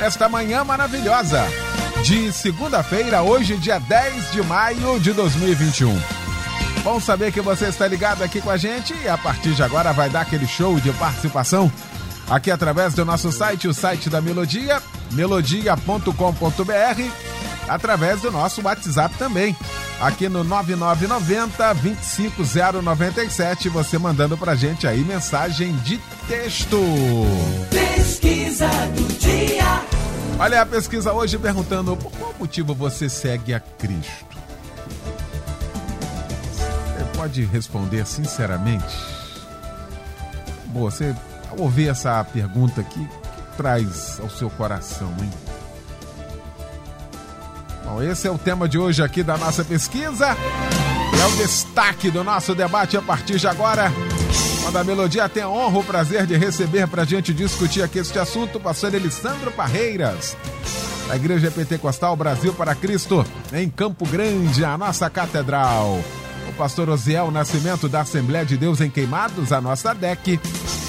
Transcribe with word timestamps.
esta 0.00 0.28
manhã 0.28 0.64
maravilhosa 0.64 1.46
de 2.02 2.32
segunda-feira, 2.32 3.22
hoje, 3.22 3.56
dia 3.56 3.78
10 3.78 4.32
de 4.32 4.42
maio 4.42 4.98
de 4.98 5.12
2021. 5.12 6.00
Bom 6.82 6.98
saber 6.98 7.30
que 7.30 7.42
você 7.42 7.66
está 7.66 7.86
ligado 7.86 8.22
aqui 8.22 8.40
com 8.40 8.50
a 8.50 8.56
gente 8.56 8.94
e 9.04 9.08
a 9.08 9.18
partir 9.18 9.52
de 9.52 9.62
agora 9.62 9.92
vai 9.92 10.08
dar 10.08 10.22
aquele 10.22 10.46
show 10.46 10.80
de 10.80 10.90
participação 10.92 11.70
aqui 12.28 12.50
através 12.50 12.94
do 12.94 13.04
nosso 13.04 13.30
site, 13.30 13.68
o 13.68 13.74
site 13.74 14.08
da 14.08 14.22
Melodia, 14.22 14.80
melodia.com.br, 15.12 16.12
através 17.68 18.22
do 18.22 18.30
nosso 18.30 18.62
WhatsApp 18.62 19.14
também. 19.18 19.54
Aqui 20.00 20.30
no 20.30 20.42
9990 20.42 21.74
25097, 21.74 23.68
você 23.68 23.98
mandando 23.98 24.38
pra 24.38 24.54
gente 24.54 24.86
aí 24.86 25.00
mensagem 25.00 25.76
de 25.76 25.98
texto. 26.26 26.78
Pesquisa 27.94 28.68
do 28.94 29.18
dia. 29.18 29.84
Olha 30.38 30.62
a 30.62 30.66
pesquisa 30.66 31.12
hoje 31.12 31.38
perguntando 31.38 31.96
por 31.96 32.10
qual 32.12 32.34
motivo 32.38 32.74
você 32.74 33.08
segue 33.08 33.52
a 33.52 33.60
Cristo. 33.60 34.36
Você 36.54 37.04
pode 37.16 37.44
responder 37.44 38.06
sinceramente? 38.06 38.96
Boa, 40.66 40.90
você 40.90 41.14
ao 41.50 41.60
ouvir 41.60 41.88
essa 41.88 42.22
pergunta 42.24 42.80
aqui, 42.80 43.06
que 43.06 43.56
traz 43.56 44.20
ao 44.20 44.30
seu 44.30 44.48
coração, 44.50 45.12
hein? 45.20 45.30
Bom, 47.84 48.02
esse 48.02 48.28
é 48.28 48.30
o 48.30 48.38
tema 48.38 48.68
de 48.68 48.78
hoje 48.78 49.02
aqui 49.02 49.22
da 49.22 49.36
nossa 49.36 49.64
pesquisa. 49.64 50.28
É 50.28 51.26
o 51.26 51.36
destaque 51.36 52.10
do 52.10 52.22
nosso 52.22 52.54
debate 52.54 52.96
a 52.96 53.02
partir 53.02 53.38
de 53.38 53.48
agora. 53.48 53.92
Quando 54.70 54.82
a 54.82 54.84
Melodia 54.84 55.28
tem 55.28 55.42
a 55.42 55.48
honra, 55.48 55.80
o 55.80 55.84
prazer 55.84 56.24
de 56.26 56.36
receber 56.36 56.86
para 56.86 57.02
a 57.02 57.04
gente 57.04 57.34
discutir 57.34 57.82
aqui 57.82 57.98
este 57.98 58.20
assunto, 58.20 58.58
o 58.58 58.60
pastor 58.60 58.94
Elisandro 58.94 59.50
Parreiras, 59.50 60.36
da 61.08 61.16
Igreja 61.16 61.50
Pentecostal 61.50 62.14
Brasil 62.14 62.54
para 62.54 62.72
Cristo, 62.76 63.26
em 63.52 63.68
Campo 63.68 64.06
Grande, 64.06 64.64
a 64.64 64.78
nossa 64.78 65.10
catedral. 65.10 65.98
O 66.48 66.52
pastor 66.52 66.88
Osiel 66.88 67.32
Nascimento 67.32 67.88
da 67.88 68.02
Assembleia 68.02 68.44
de 68.44 68.56
Deus 68.56 68.80
em 68.80 68.88
Queimados, 68.88 69.50
a 69.50 69.60
nossa 69.60 69.92
DEC. 69.92 70.38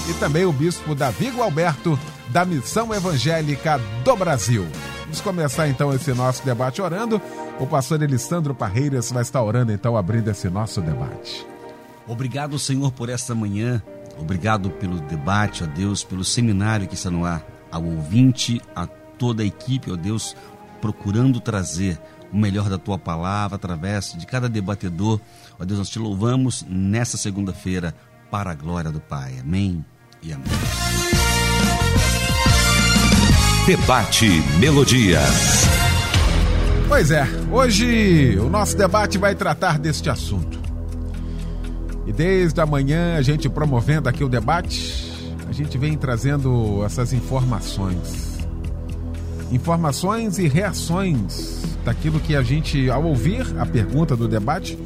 E 0.08 0.14
também 0.20 0.46
o 0.46 0.54
bispo 0.54 0.94
Davi 0.94 1.34
Alberto, 1.42 1.98
da 2.30 2.46
Missão 2.46 2.94
Evangélica 2.94 3.82
do 4.04 4.16
Brasil. 4.16 4.68
Vamos 5.00 5.22
começar 5.22 5.68
então 5.68 5.92
esse 5.92 6.14
nosso 6.14 6.46
debate 6.46 6.84
orando. 6.84 7.20
O 7.60 7.66
pastor 7.66 8.04
Elisandro 8.04 8.54
Parreiras 8.54 9.12
vai 9.12 9.24
estar 9.24 9.42
orando 9.42 9.72
então, 9.72 9.98
abrindo 9.98 10.30
esse 10.30 10.52
nosso 10.52 10.82
debate. 10.82 11.51
Obrigado, 12.08 12.58
Senhor, 12.60 12.92
por 12.92 13.10
esta 13.10 13.34
manhã. 13.34 13.82
Obrigado 14.18 14.70
pelo 14.72 15.00
debate, 15.02 15.64
ó 15.64 15.68
Deus, 15.68 16.04
pelo 16.04 16.24
seminário 16.24 16.88
que 16.88 16.96
está 16.96 17.10
no 17.10 17.26
ar, 17.26 17.44
ao 17.72 17.84
ouvinte, 17.84 18.62
a 18.76 18.86
toda 18.86 19.44
a 19.44 19.46
equipe, 19.46 19.92
ó 19.92 19.96
Deus, 19.96 20.36
procurando 20.82 21.40
trazer 21.40 22.00
o 22.32 22.38
melhor 22.38 22.70
da 22.70 22.78
tua 22.78 22.98
palavra 22.98 23.56
através 23.56 24.14
de 24.18 24.26
cada 24.26 24.48
debatedor. 24.48 25.20
Ó 25.60 25.66
Deus, 25.66 25.80
nós 25.80 25.90
te 25.90 26.00
louvamos 26.00 26.66
nessa 26.68 27.18
segunda-feira 27.18 27.96
para 28.30 28.52
a 28.52 28.56
glória 28.56 28.92
do 28.92 29.00
Pai. 29.00 29.40
Amém 29.40 29.86
e 30.22 30.34
amém. 30.34 30.46
Debate 33.66 34.28
Melodia. 34.60 35.20
Pois 36.88 37.12
é, 37.12 37.26
hoje 37.52 38.38
o 38.38 38.50
nosso 38.50 38.76
debate 38.76 39.18
vai 39.18 39.36
tratar 39.36 39.78
deste 39.80 40.10
assunto. 40.10 40.51
E 42.06 42.12
desde 42.12 42.60
a 42.60 42.66
manhã 42.66 43.18
a 43.18 43.22
gente 43.22 43.48
promovendo 43.48 44.10
aqui 44.10 44.24
o 44.24 44.30
debate, 44.30 45.12
a 45.48 45.52
gente 45.52 45.78
vem 45.78 45.98
trazendo 45.98 46.84
essas 46.84 47.14
informações. 47.14 48.40
Informações 49.52 50.40
e 50.40 50.48
reações 50.48 51.62
daquilo 51.84 52.20
que 52.20 52.36
a 52.36 52.42
gente, 52.42 52.90
ao 52.90 53.04
ouvir 53.04 53.46
a 53.60 53.66
pergunta 53.66 54.16
do 54.16 54.28
debate, 54.28 54.78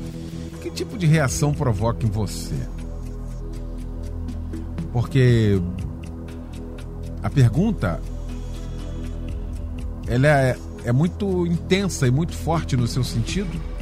que 0.61 0.69
tipo 0.71 0.97
de 0.97 1.05
reação 1.05 1.53
provoca 1.53 2.05
em 2.05 2.09
você? 2.09 2.55
Porque 4.91 5.61
a 7.21 7.29
pergunta 7.29 8.01
ela 10.07 10.27
é, 10.27 10.57
é 10.83 10.91
muito 10.91 11.45
intensa 11.45 12.07
e 12.07 12.11
muito 12.11 12.33
forte 12.33 12.75
no 12.75 12.87
seu 12.87 13.03
sentido 13.03 13.74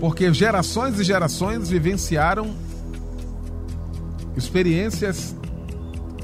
porque 0.00 0.32
gerações 0.32 0.98
e 0.98 1.04
gerações 1.04 1.68
vivenciaram 1.68 2.54
experiências 4.34 5.36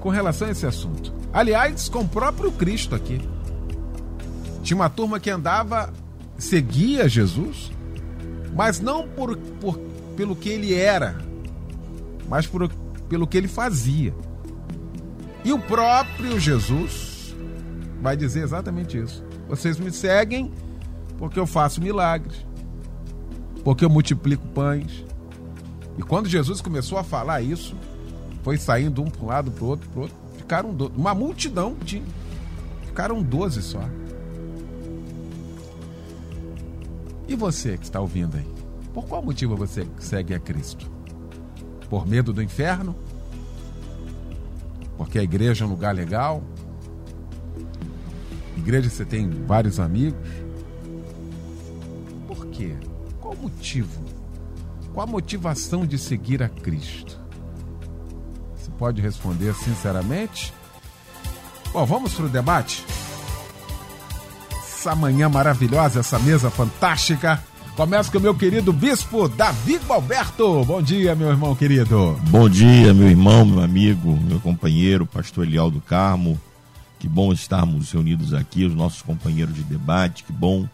com 0.01 0.09
relação 0.09 0.49
a 0.49 0.51
esse 0.51 0.65
assunto. 0.65 1.13
Aliás, 1.31 1.87
com 1.91 2.01
o 2.01 2.09
próprio 2.09 2.51
Cristo 2.51 2.95
aqui. 2.95 3.21
Tinha 4.63 4.77
uma 4.77 4.89
turma 4.89 5.21
que 5.21 5.29
andava, 5.29 5.93
seguia 6.39 7.07
Jesus, 7.07 7.71
mas 8.55 8.81
não 8.81 9.07
por, 9.07 9.37
por 9.37 9.79
pelo 10.17 10.35
que 10.35 10.49
ele 10.49 10.73
era, 10.73 11.19
mas 12.29 12.47
por, 12.47 12.69
pelo 13.09 13.27
que 13.27 13.37
ele 13.37 13.47
fazia. 13.47 14.15
E 15.45 15.53
o 15.53 15.59
próprio 15.59 16.41
Jesus 16.41 17.37
vai 18.01 18.17
dizer 18.17 18.43
exatamente 18.43 18.99
isso. 18.99 19.23
Vocês 19.47 19.79
me 19.79 19.93
seguem 19.93 20.51
porque 21.19 21.39
eu 21.39 21.47
faço 21.47 21.81
milagres 21.81 22.47
porque 23.67 23.85
eu 23.85 23.91
multiplico 23.91 24.47
pães. 24.51 25.05
E 25.99 26.03
quando 26.05 26.29
Jesus 26.29 26.61
começou 26.61 26.99
a 26.99 27.03
falar 27.03 27.43
isso, 27.43 27.75
foi 28.45 28.57
saindo 28.57 29.03
um 29.03 29.11
para 29.11 29.25
um 29.25 29.27
lado, 29.27 29.51
para 29.51 29.65
o 29.65 29.67
outro, 29.67 29.89
para 29.89 30.03
outro. 30.03 30.17
Ficaram 30.37 30.73
do... 30.73 30.87
uma 30.97 31.13
multidão 31.13 31.75
tinha. 31.85 32.05
Ficaram 32.85 33.21
doze 33.21 33.61
só. 33.61 33.83
E 37.27 37.35
você 37.35 37.77
que 37.77 37.83
está 37.83 37.99
ouvindo 37.99 38.37
aí? 38.37 38.47
Por 38.95 39.05
qual 39.05 39.21
motivo 39.21 39.57
você 39.57 39.85
segue 39.99 40.33
a 40.33 40.39
Cristo? 40.39 40.89
Por 41.91 42.07
medo 42.07 42.33
do 42.33 42.41
inferno? 42.41 42.95
Porque 44.97 45.19
a 45.19 45.25
igreja 45.25 45.65
é 45.65 45.67
um 45.67 45.71
lugar 45.71 45.93
legal? 45.93 46.41
Igreja 48.57 48.89
você 48.89 49.05
tem 49.05 49.29
vários 49.29 49.81
amigos? 49.81 50.21
Por 52.29 52.47
quê? 52.47 52.77
O 53.39 53.43
motivo? 53.43 54.05
Qual 54.93 55.07
a 55.07 55.11
motivação 55.11 55.85
de 55.85 55.99
seguir 55.99 56.43
a 56.43 56.49
Cristo? 56.49 57.19
Você 58.57 58.71
pode 58.79 59.03
responder 59.03 59.55
sinceramente? 59.55 60.53
Bom, 61.73 61.85
vamos 61.85 62.15
para 62.15 62.25
o 62.25 62.29
debate? 62.29 62.85
Essa 64.51 64.95
manhã 64.95 65.29
maravilhosa, 65.29 66.01
essa 66.01 66.19
mesa 66.19 66.51
fantástica. 66.51 67.43
Começa 67.77 68.11
com 68.11 68.17
o 68.17 68.21
meu 68.23 68.35
querido 68.35 68.73
bispo 68.73 69.29
Davi 69.29 69.79
Alberto. 69.87 70.65
Bom 70.65 70.81
dia, 70.81 71.15
meu 71.15 71.29
irmão 71.29 71.55
querido. 71.55 72.19
Bom 72.31 72.49
dia, 72.49 72.95
meu 72.95 73.09
irmão, 73.09 73.45
meu 73.45 73.63
amigo, 73.63 74.17
meu 74.23 74.41
companheiro, 74.41 75.05
pastor 75.05 75.47
Elial 75.47 75.71
do 75.71 75.83
Carmo. 75.83 76.41
Que 76.99 77.07
bom 77.07 77.33
estarmos 77.35 77.93
reunidos 77.93 78.33
aqui, 78.33 78.65
os 78.65 78.75
nossos 78.75 79.03
companheiros 79.03 79.55
de 79.55 79.63
debate. 79.63 80.25
Que 80.25 80.33
bom 80.33 80.67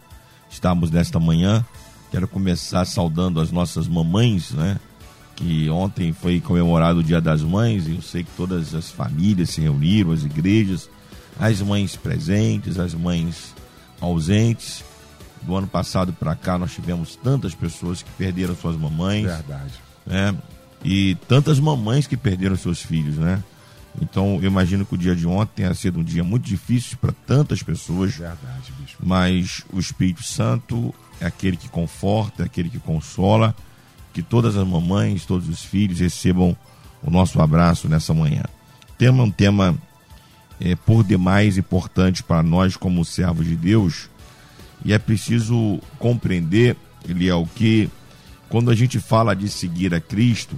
estarmos 0.49 0.89
nesta 0.89 1.19
manhã 1.19 1.65
Quero 2.13 2.27
começar 2.27 2.85
saudando 2.85 3.41
as 3.41 3.49
nossas 3.49 3.87
mamães, 3.87 4.51
né? 4.51 4.79
Que 5.35 5.67
ontem 5.71 6.13
foi 6.13 6.39
comemorado 6.39 6.99
o 6.99 7.03
Dia 7.03 7.19
das 7.19 7.41
Mães 7.41 7.87
e 7.87 7.95
eu 7.95 8.03
sei 8.03 8.23
que 8.23 8.29
todas 8.37 8.75
as 8.75 8.91
famílias 8.91 9.49
se 9.49 9.61
reuniram, 9.61 10.11
as 10.11 10.23
igrejas, 10.23 10.87
as 11.39 11.59
mães 11.59 11.95
presentes, 11.95 12.77
as 12.77 12.93
mães 12.93 13.55
ausentes. 13.99 14.85
Do 15.41 15.55
ano 15.55 15.65
passado 15.65 16.13
para 16.13 16.35
cá 16.35 16.55
nós 16.55 16.71
tivemos 16.71 17.15
tantas 17.15 17.55
pessoas 17.55 18.03
que 18.03 18.11
perderam 18.11 18.55
suas 18.55 18.77
mamães. 18.77 19.25
Verdade. 19.25 19.73
Né? 20.05 20.35
E 20.85 21.15
tantas 21.27 21.59
mamães 21.59 22.05
que 22.05 22.15
perderam 22.15 22.55
seus 22.55 22.79
filhos, 22.79 23.17
né? 23.17 23.43
Então 23.99 24.35
eu 24.35 24.43
imagino 24.43 24.85
que 24.85 24.93
o 24.93 24.97
dia 24.99 25.15
de 25.15 25.25
ontem 25.25 25.63
tenha 25.63 25.73
sido 25.73 25.99
um 25.99 26.03
dia 26.03 26.23
muito 26.23 26.45
difícil 26.45 26.95
para 27.01 27.11
tantas 27.25 27.63
pessoas. 27.63 28.13
Verdade, 28.13 28.71
bicho. 28.79 28.97
Mas 29.01 29.63
o 29.73 29.79
Espírito 29.79 30.21
Santo 30.21 30.93
aquele 31.27 31.57
que 31.57 31.69
conforta, 31.69 32.43
é 32.43 32.45
aquele 32.45 32.69
que 32.69 32.79
consola. 32.79 33.55
Que 34.13 34.21
todas 34.21 34.55
as 34.55 34.67
mamães, 34.67 35.25
todos 35.25 35.49
os 35.49 35.63
filhos 35.63 35.99
recebam 35.99 36.55
o 37.01 37.09
nosso 37.09 37.41
abraço 37.41 37.89
nessa 37.89 38.13
manhã. 38.13 38.43
O 38.89 38.93
tema 38.93 39.23
é 39.23 39.25
um 39.25 39.31
tema 39.31 39.77
é, 40.59 40.75
por 40.75 41.03
demais 41.03 41.57
importante 41.57 42.23
para 42.23 42.43
nós 42.43 42.77
como 42.77 43.03
servos 43.03 43.45
de 43.45 43.55
Deus. 43.55 44.09
E 44.85 44.93
é 44.93 44.99
preciso 44.99 45.79
compreender, 45.97 46.75
Eliel, 47.07 47.47
que 47.55 47.89
quando 48.49 48.69
a 48.69 48.75
gente 48.75 48.99
fala 48.99 49.35
de 49.35 49.49
seguir 49.49 49.93
a 49.93 49.99
Cristo, 49.99 50.55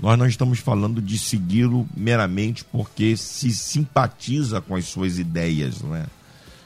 nós 0.00 0.18
não 0.18 0.26
estamos 0.26 0.58
falando 0.58 1.00
de 1.00 1.18
segui-lo 1.18 1.88
meramente 1.96 2.64
porque 2.64 3.16
se 3.16 3.50
simpatiza 3.50 4.60
com 4.60 4.76
as 4.76 4.84
suas 4.84 5.18
ideias, 5.18 5.80
não 5.82 5.96
é? 5.96 6.06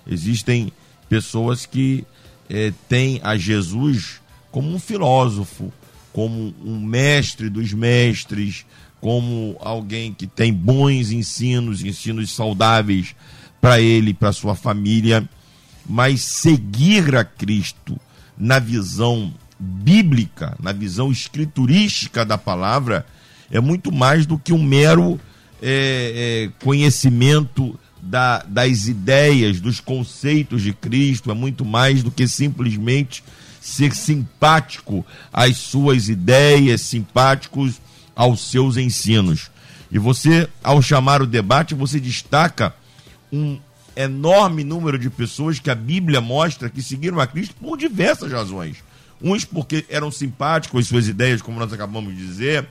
Existem 0.07 0.73
pessoas 1.09 1.67
que 1.67 2.05
é, 2.49 2.73
têm 2.89 3.21
a 3.23 3.37
Jesus 3.37 4.21
como 4.51 4.75
um 4.75 4.79
filósofo, 4.79 5.73
como 6.13 6.55
um 6.65 6.81
mestre 6.81 7.49
dos 7.49 7.73
mestres, 7.73 8.65
como 9.01 9.57
alguém 9.61 10.13
que 10.13 10.27
tem 10.27 10.53
bons 10.53 11.11
ensinos, 11.13 11.85
ensinos 11.85 12.35
saudáveis 12.35 13.15
para 13.61 13.81
ele, 13.81 14.15
para 14.15 14.33
sua 14.33 14.55
família, 14.55 15.29
mas 15.89 16.23
seguir 16.23 17.15
a 17.15 17.25
Cristo 17.25 17.99
na 18.37 18.59
visão 18.59 19.33
bíblica, 19.59 20.57
na 20.61 20.73
visão 20.73 21.11
escriturística 21.11 22.25
da 22.25 22.39
palavra, 22.39 23.05
é 23.51 23.61
muito 23.61 23.91
mais 23.91 24.27
do 24.27 24.39
que 24.39 24.53
um 24.53 24.63
mero 24.63 25.21
é, 25.61 26.51
é, 26.51 26.65
conhecimento 26.65 27.79
da, 28.01 28.43
das 28.43 28.87
ideias, 28.87 29.61
dos 29.61 29.81
conceitos 29.81 30.63
de 30.63 30.73
Cristo, 30.73 31.31
é 31.31 31.35
muito 31.35 31.65
mais 31.65 32.03
do 32.03 32.11
que 32.11 32.27
simplesmente 32.27 33.23
ser 33.61 33.95
simpático 33.95 35.05
às 35.33 35.57
suas 35.57 36.09
ideias, 36.09 36.81
simpáticos 36.81 37.81
aos 38.15 38.51
seus 38.51 38.77
ensinos. 38.77 39.51
E 39.91 39.99
você, 39.99 40.49
ao 40.63 40.83
chamar 40.83 41.23
o 41.23 41.27
debate, 41.27 41.75
você 41.75 41.99
destaca 41.99 42.75
um 43.33 43.59
enorme 43.97 44.63
número 44.63 44.99
de 44.99 45.11
pessoas 45.11 45.59
que 45.59 45.71
a 45.71 45.75
Bíblia 45.75 46.21
mostra 46.21 46.71
que 46.71 46.83
seguiram 46.83 47.19
a 47.21 47.27
Cristo 47.27 47.55
por 47.61 47.77
diversas 47.77 48.31
razões. 48.31 48.77
Uns 49.21 49.45
porque 49.45 49.85
eram 49.89 50.11
simpáticos 50.11 50.83
às 50.83 50.89
suas 50.89 51.09
ideias, 51.09 51.43
como 51.43 51.59
nós 51.59 51.73
acabamos 51.73 52.17
de 52.17 52.25
dizer, 52.25 52.69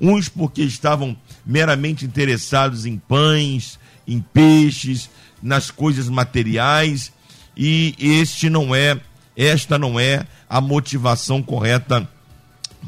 uns 0.00 0.28
porque 0.28 0.62
estavam 0.62 1.16
meramente 1.44 2.04
interessados 2.04 2.84
em 2.84 2.98
pães, 2.98 3.78
em 4.06 4.20
peixes, 4.20 5.10
nas 5.42 5.70
coisas 5.70 6.08
materiais, 6.08 7.12
e 7.56 7.94
este 7.98 8.50
não 8.50 8.74
é, 8.74 9.00
esta 9.36 9.78
não 9.78 9.98
é 9.98 10.26
a 10.48 10.60
motivação 10.60 11.42
correta 11.42 12.08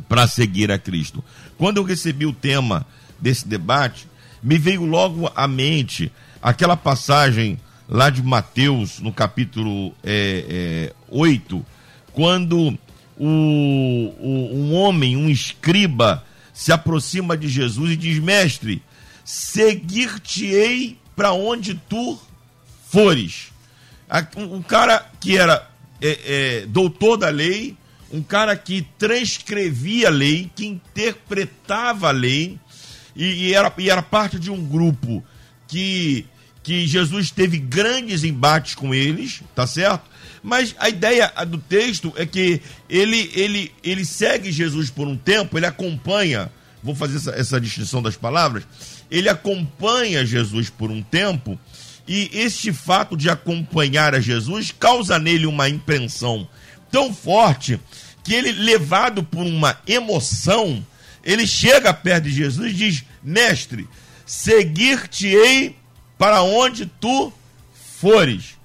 para 0.09 0.27
seguir 0.27 0.71
a 0.71 0.79
Cristo. 0.79 1.25
Quando 1.57 1.79
eu 1.79 1.83
recebi 1.83 2.27
o 2.27 2.33
tema 2.33 2.87
desse 3.19 3.47
debate, 3.49 4.07
me 4.43 4.59
veio 4.59 4.85
logo 4.85 5.31
à 5.35 5.49
mente 5.49 6.13
aquela 6.41 6.77
passagem 6.77 7.59
lá 7.89 8.11
de 8.11 8.23
Mateus, 8.23 9.01
no 9.01 9.13
capítulo 9.13 9.95
é, 10.05 10.91
é, 10.91 10.95
8, 11.09 11.65
quando 12.13 12.79
o, 13.17 13.27
o, 13.27 14.51
um 14.55 14.75
homem, 14.75 15.17
um 15.17 15.29
escriba, 15.29 16.25
se 16.53 16.71
aproxima 16.73 17.37
de 17.37 17.49
Jesus 17.49 17.93
e 17.93 17.97
diz: 17.97 18.19
Mestre, 18.19 18.83
seguir-te-ei 19.25 20.99
para 21.19 21.33
onde 21.33 21.75
tu 21.75 22.17
fores. 22.89 23.49
Um 24.37 24.63
cara 24.63 25.05
que 25.21 25.37
era 25.37 25.69
é, 26.01 26.19
é, 26.63 26.67
doutor 26.67 27.17
da 27.17 27.29
lei, 27.29 27.77
um 28.13 28.23
cara 28.23 28.57
que 28.57 28.87
transcrevia 28.97 30.07
a 30.07 30.13
lei, 30.13 30.49
que 30.55 30.65
interpretava 30.65 32.07
a 32.07 32.13
lei, 32.13 32.57
e, 33.17 33.49
e, 33.49 33.53
era, 33.53 33.75
e 33.79 33.91
era 33.91 34.01
parte 34.01 34.39
de 34.39 34.49
um 34.49 34.65
grupo 34.65 35.25
que, 35.67 36.25
que 36.63 36.87
Jesus 36.87 37.33
teve 37.33 37.59
grandes 37.59 38.23
embates 38.23 38.77
com 38.77 38.95
eles, 38.95 39.43
tá 39.57 39.67
certo? 39.67 40.09
Mas 40.41 40.77
a 40.79 40.89
ideia 40.89 41.33
do 41.49 41.59
texto 41.59 42.13
é 42.17 42.25
que 42.25 42.63
ele, 42.89 43.29
ele, 43.35 43.73
ele 43.83 44.05
segue 44.05 44.53
Jesus 44.53 44.89
por 44.89 45.09
um 45.09 45.17
tempo, 45.17 45.59
ele 45.59 45.67
acompanha, 45.67 46.49
vou 46.83 46.95
fazer 46.95 47.17
essa, 47.17 47.31
essa 47.31 47.61
distinção 47.61 48.03
das 48.03 48.17
palavras, 48.17 48.65
ele 49.11 49.29
acompanha 49.29 50.25
Jesus 50.25 50.71
por 50.71 50.91
um 50.91 51.03
tempo, 51.03 51.59
e 52.07 52.31
este 52.33 52.73
fato 52.73 53.17
de 53.17 53.29
acompanhar 53.29 54.15
a 54.15 54.21
Jesus 54.21 54.73
causa 54.73 55.19
nele 55.19 55.47
uma 55.47 55.69
impressão 55.69 56.49
tão 56.91 57.13
forte 57.13 57.79
que 58.25 58.35
ele, 58.35 58.53
levado 58.53 59.23
por 59.23 59.45
uma 59.45 59.79
emoção, 59.87 60.85
ele 61.23 61.47
chega 61.47 61.93
perto 61.93 62.25
de 62.25 62.31
Jesus 62.31 62.73
e 62.73 62.75
diz: 62.75 63.05
Mestre, 63.23 63.87
seguir-te-ei 64.25 65.77
para 66.17 66.43
onde 66.43 66.87
tu 66.87 67.33
fores. 68.01 68.57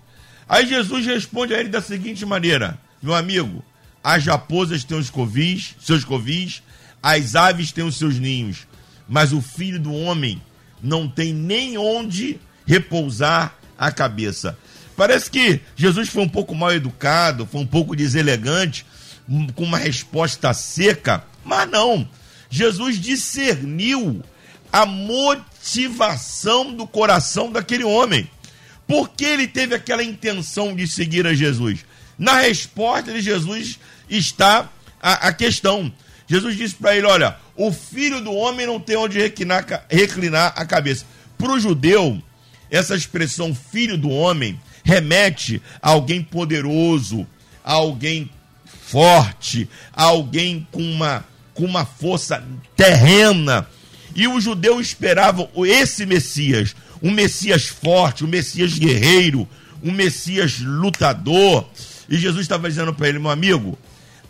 Aí 0.48 0.68
Jesus 0.68 1.06
responde 1.06 1.54
a 1.54 1.60
ele 1.60 1.70
da 1.70 1.82
seguinte 1.82 2.26
maneira: 2.26 2.80
Meu 3.02 3.14
amigo, 3.14 3.64
as 4.04 4.26
raposas 4.26 4.84
têm 4.84 4.98
os 4.98 5.10
covis, 5.10 5.76
seus 5.80 6.04
covis, 6.04 6.62
as 7.04 7.36
aves 7.36 7.74
têm 7.74 7.84
os 7.84 7.98
seus 7.98 8.18
ninhos, 8.18 8.66
mas 9.08 9.34
o 9.34 9.42
filho 9.42 9.78
do 9.78 9.94
homem 9.94 10.42
não 10.82 11.08
tem 11.08 11.34
nem 11.34 11.78
onde 11.78 12.40
repousar 12.66 13.56
a 13.78 13.92
cabeça. 13.92 14.58
Parece 14.96 15.30
que 15.30 15.60
Jesus 15.76 16.08
foi 16.08 16.24
um 16.24 16.30
pouco 16.30 16.56
mal 16.56 16.72
educado, 16.72 17.46
foi 17.46 17.60
um 17.62 17.68
pouco 17.68 17.96
deselegante, 17.96 18.86
com 19.56 19.64
uma 19.64 19.78
resposta 19.78 20.54
seca, 20.54 21.24
mas 21.44 21.70
não. 21.70 22.08
Jesus 22.50 23.00
discerniu 23.00 24.24
a 24.72 24.86
motivação 24.86 26.74
do 26.74 26.88
coração 26.88 27.52
daquele 27.52 27.84
homem. 27.84 28.30
Por 28.88 29.10
que 29.10 29.26
ele 29.26 29.48
teve 29.48 29.76
aquela 29.76 30.04
intenção 30.04 30.76
de 30.76 30.88
seguir 30.88 31.26
a 31.26 31.34
Jesus? 31.34 31.86
Na 32.18 32.40
resposta 32.40 33.12
de 33.12 33.22
Jesus 33.22 33.80
está 34.10 34.70
a, 35.02 35.28
a 35.28 35.34
questão. 35.34 35.92
Jesus 36.28 36.56
disse 36.56 36.76
para 36.76 36.96
ele: 36.96 37.06
Olha, 37.06 37.38
o 37.56 37.72
filho 37.72 38.22
do 38.22 38.34
homem 38.34 38.66
não 38.66 38.80
tem 38.80 38.96
onde 38.96 39.20
reclinar, 39.20 39.86
reclinar 39.90 40.54
a 40.56 40.66
cabeça. 40.66 41.06
Para 41.38 41.52
o 41.52 41.60
judeu, 41.60 42.22
essa 42.70 42.96
expressão 42.96 43.54
filho 43.54 43.98
do 43.98 44.10
homem 44.10 44.60
remete 44.84 45.62
a 45.82 45.90
alguém 45.90 46.22
poderoso, 46.22 47.28
a 47.64 47.74
alguém 47.74 48.30
forte, 48.66 49.70
a 49.92 50.04
alguém 50.04 50.68
com 50.72 50.82
uma, 50.82 51.26
com 51.54 51.66
uma 51.66 51.86
força 51.86 52.44
terrena. 52.76 53.68
E 54.16 54.28
os 54.28 54.44
judeus 54.44 54.88
esperavam 54.88 55.50
esse 55.66 56.06
Messias, 56.06 56.76
um 57.02 57.12
Messias 57.12 57.68
forte, 57.68 58.24
um 58.24 58.28
Messias 58.28 58.78
guerreiro, 58.78 59.48
um 59.84 59.92
Messias 59.92 60.60
lutador. 60.60 61.68
E 62.08 62.18
Jesus 62.18 62.44
estava 62.44 62.70
dizendo 62.70 62.94
para 62.94 63.08
ele, 63.08 63.20
meu 63.20 63.32
amigo, 63.32 63.78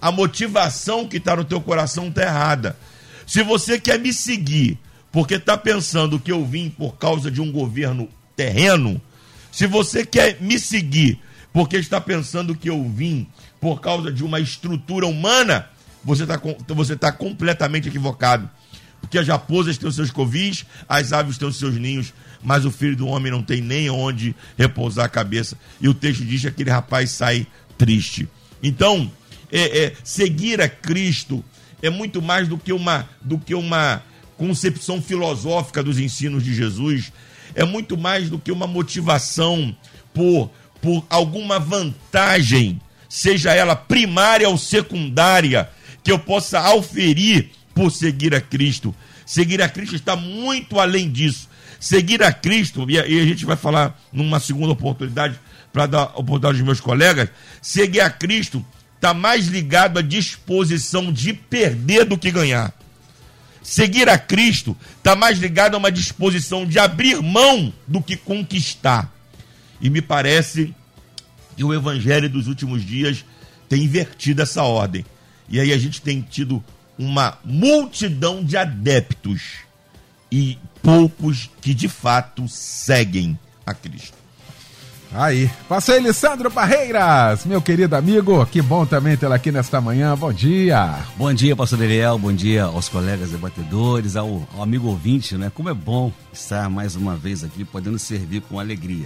a 0.04 0.12
motivação 0.12 1.08
que 1.08 1.16
está 1.16 1.34
no 1.34 1.46
teu 1.46 1.62
coração 1.62 2.10
está 2.10 2.24
errada. 2.24 2.78
Se 3.26 3.42
você 3.42 3.80
quer 3.80 3.98
me 3.98 4.12
seguir 4.12 4.78
porque 5.10 5.36
está 5.36 5.58
pensando 5.58 6.20
que 6.20 6.30
eu 6.30 6.44
vim 6.44 6.70
por 6.70 6.98
causa 6.98 7.32
de 7.32 7.40
um 7.40 7.50
governo 7.50 8.10
terreno, 8.36 9.02
se 9.50 9.66
você 9.66 10.06
quer 10.06 10.42
me 10.42 10.60
seguir 10.60 11.22
porque 11.54 11.78
está 11.78 12.02
pensando 12.02 12.54
que 12.54 12.70
eu 12.70 12.84
vim 12.84 13.26
por 13.62 13.80
causa 13.80 14.12
de 14.12 14.26
uma 14.26 14.42
estrutura 14.42 15.08
humana, 15.08 15.70
você 16.04 16.24
está 16.24 16.38
você 16.68 16.98
tá 16.98 17.10
completamente 17.10 17.88
equivocado. 17.88 18.50
Porque 19.00 19.18
as 19.18 19.28
raposas 19.30 19.78
têm 19.78 19.88
os 19.88 19.96
seus 19.96 20.12
covis, 20.12 20.66
as 20.90 21.14
aves 21.14 21.38
têm 21.38 21.48
os 21.48 21.56
seus 21.56 21.76
ninhos, 21.76 22.14
mas 22.44 22.66
o 22.66 22.72
filho 22.72 22.98
do 22.98 23.08
homem 23.08 23.32
não 23.32 23.42
tem 23.42 23.62
nem 23.62 23.90
onde 23.90 24.36
repousar 24.58 25.06
a 25.06 25.10
cabeça. 25.10 25.58
E 25.80 25.88
o 25.88 25.94
texto 25.94 26.26
diz 26.26 26.42
que 26.42 26.48
aquele 26.48 26.72
rapaz 26.72 27.12
sai 27.12 27.48
triste. 27.78 28.28
Então, 28.62 29.10
é, 29.54 29.84
é, 29.84 29.94
seguir 30.04 30.60
a 30.60 30.68
Cristo 30.68 31.46
é 31.80 31.90
muito 31.90 32.24
mais 32.24 32.48
do 32.48 32.58
que 32.58 32.74
uma, 32.74 33.08
do 33.22 33.38
que 33.38 33.54
uma 33.54 34.02
concepção 34.36 35.00
filosófica 35.00 35.84
dos 35.84 36.00
ensinos 36.00 36.44
de 36.44 36.56
Jesus 36.56 37.14
é 37.54 37.64
muito 37.64 37.96
mais 37.96 38.32
do 38.32 38.40
que 38.40 38.52
uma 38.52 38.66
motivação 38.66 39.76
por, 40.12 40.50
por 40.82 41.06
alguma 41.08 41.60
vantagem, 41.60 42.82
seja 43.08 43.54
ela 43.54 43.76
primária 43.76 44.50
ou 44.50 44.58
secundária, 44.58 45.70
que 46.04 46.12
eu 46.12 46.18
possa 46.18 46.60
auferir 46.60 47.52
por 47.76 47.92
seguir 47.92 48.34
a 48.34 48.42
Cristo. 48.42 48.94
Seguir 49.24 49.62
a 49.62 49.70
Cristo 49.70 49.96
está 49.96 50.16
muito 50.16 50.80
além 50.80 51.12
disso. 51.12 51.48
Seguir 51.80 52.24
a 52.24 52.34
Cristo, 52.34 52.90
e 52.90 52.98
a, 52.98 53.26
gente 53.26 53.46
vai 53.46 53.56
falar 53.56 54.00
numa 54.12 54.40
segunda 54.40 54.74
oportunidade, 54.74 55.40
para 55.72 55.86
dar 55.86 56.04
oportunidade 56.16 56.58
aos 56.58 56.66
meus 56.66 56.80
colegas, 56.80 57.30
seguir 57.62 58.02
a 58.02 58.10
Cristo 58.10 58.66
está 59.04 59.14
mais 59.14 59.48
ligado 59.48 60.00
à 60.00 60.02
disposição 60.02 61.12
de 61.12 61.34
perder 61.34 62.06
do 62.06 62.18
que 62.18 62.32
ganhar. 62.32 62.74
Seguir 63.62 64.08
a 64.08 64.18
Cristo 64.18 64.78
está 64.98 65.14
mais 65.14 65.38
ligado 65.40 65.76
a 65.76 65.78
uma 65.78 65.92
disposição 65.92 66.66
de 66.66 66.80
abrir 66.80 67.22
mão 67.22 67.74
do 67.86 68.02
que 68.02 68.16
conquistar. 68.16 69.14
E 69.82 69.90
me 69.90 70.02
parece 70.02 70.74
que 71.58 71.66
o 71.66 71.74
evangelho 71.74 72.30
dos 72.30 72.48
últimos 72.48 72.86
dias 72.86 73.26
tem 73.68 73.84
invertido 73.84 74.42
essa 74.42 74.64
ordem. 74.64 75.06
E 75.50 75.60
aí 75.60 75.74
a 75.74 75.78
gente 75.78 76.02
tem 76.02 76.22
tido 76.22 76.64
uma 76.98 77.38
multidão 77.44 78.42
de 78.42 78.56
adeptos 78.56 79.42
e 80.32 80.58
poucos 80.82 81.50
que 81.62 81.74
de 81.74 81.90
fato 81.90 82.48
seguem 82.48 83.38
a 83.66 83.74
Cristo. 83.74 84.23
Aí, 85.16 85.48
passei 85.70 86.00
Lissandro 86.00 86.50
Barreiras, 86.50 87.46
meu 87.46 87.62
querido 87.62 87.96
amigo, 87.96 88.44
que 88.48 88.64
bom 88.64 88.84
também 88.84 89.16
tê-lo 89.16 89.34
aqui 89.34 89.52
nesta 89.52 89.80
manhã, 89.80 90.18
bom 90.18 90.34
dia. 90.34 91.06
Bom 91.16 91.32
dia, 91.32 91.56
pastor 91.56 91.78
Daniel, 91.78 92.18
bom 92.18 92.34
dia 92.34 92.64
aos 92.64 92.90
colegas 92.90 93.30
debatedores, 93.30 94.16
ao, 94.16 94.48
ao, 94.56 94.64
amigo 94.64 94.88
ouvinte, 94.88 95.38
né? 95.38 95.52
Como 95.54 95.70
é 95.70 95.74
bom 95.74 96.12
estar 96.34 96.68
mais 96.68 96.96
uma 96.96 97.16
vez 97.16 97.44
aqui, 97.44 97.64
podendo 97.64 98.00
servir 98.00 98.42
com 98.42 98.60
alegria. 98.60 99.06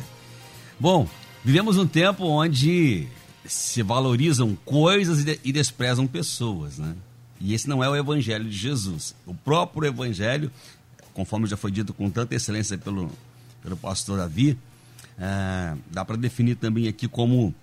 Bom, 0.79 1.09
vivemos 1.43 1.77
um 1.77 1.85
tempo 1.85 2.23
onde 2.23 3.05
se 3.45 3.83
valorizam 3.83 4.57
coisas 4.63 5.19
e, 5.19 5.23
de, 5.25 5.39
e 5.43 5.51
desprezam 5.51 6.07
pessoas, 6.07 6.77
né? 6.77 6.95
E 7.37 7.53
esse 7.53 7.67
não 7.67 7.83
é 7.83 7.89
o 7.89 7.95
evangelho 7.97 8.45
de 8.45 8.55
Jesus. 8.55 9.13
O 9.25 9.33
próprio 9.33 9.89
evangelho, 9.89 10.49
conforme 11.13 11.47
já 11.47 11.57
foi 11.57 11.69
dito 11.69 11.93
com 11.93 12.09
tanta 12.09 12.33
excelência 12.33 12.77
pelo, 12.77 13.11
pelo 13.61 13.75
pastor 13.75 14.19
Davi, 14.19 14.57
é, 15.19 15.75
dá 15.91 16.05
para 16.05 16.15
definir 16.15 16.55
também 16.55 16.87
aqui 16.87 17.07
como 17.07 17.53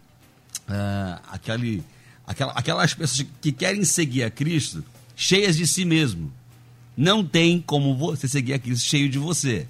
é, 0.69 1.19
aquele, 1.31 1.83
aquela, 2.27 2.53
aquelas 2.53 2.95
pessoas 2.95 3.27
que 3.41 3.53
querem 3.53 3.85
seguir 3.85 4.25
a 4.25 4.31
Cristo 4.31 4.85
cheias 5.17 5.57
de 5.57 5.67
si 5.67 5.85
mesmo. 5.85 6.33
Não 6.97 7.25
tem 7.25 7.61
como 7.61 7.97
você 7.97 8.29
seguir 8.29 8.55
a 8.55 8.59
Cristo 8.59 8.85
cheio 8.85 9.09
de 9.09 9.19
você. 9.19 9.67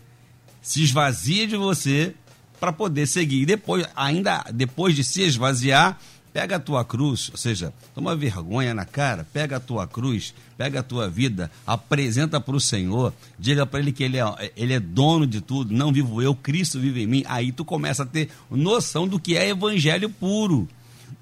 Se 0.61 0.83
esvazia 0.83 1.47
de 1.47 1.57
você 1.57 2.15
para 2.59 2.73
poder 2.73 3.07
seguir. 3.07 3.43
E 3.43 3.47
depois, 3.47 3.87
ainda 3.95 4.45
depois 4.53 4.95
de 4.95 5.05
se 5.05 5.23
esvaziar, 5.23 5.99
Pega 6.35 6.57
a 6.57 6.59
tua 6.59 6.85
cruz, 6.85 7.31
ou 7.31 7.37
seja, 7.37 7.73
toma 7.95 8.17
vergonha 8.17 8.75
na 8.75 8.85
cara, 8.85 9.25
pega 9.33 9.59
a 9.59 9.61
tua 9.61 9.87
cruz, 9.87 10.35
pega 10.59 10.81
a 10.81 10.83
tua 10.83 11.09
vida, 11.09 11.49
apresenta 11.65 12.41
para 12.41 12.57
o 12.57 12.61
Senhor, 12.61 13.15
diga 13.39 13.65
para 13.65 13.79
Ele 13.79 13.93
que 13.93 14.03
ele 14.03 14.19
é, 14.19 14.53
ele 14.57 14.73
é 14.73 14.81
dono 14.81 15.29
de 15.29 15.41
tudo, 15.41 15.73
não 15.73 15.93
vivo 15.93 16.21
eu, 16.21 16.35
Cristo 16.35 16.81
vive 16.81 17.05
em 17.05 17.07
mim. 17.07 17.23
Aí 17.29 17.53
tu 17.53 17.65
começa 17.65 18.03
a 18.03 18.07
ter 18.07 18.31
noção 18.51 19.07
do 19.07 19.21
que 19.21 19.37
é 19.37 19.49
evangelho 19.49 20.11
puro, 20.11 20.69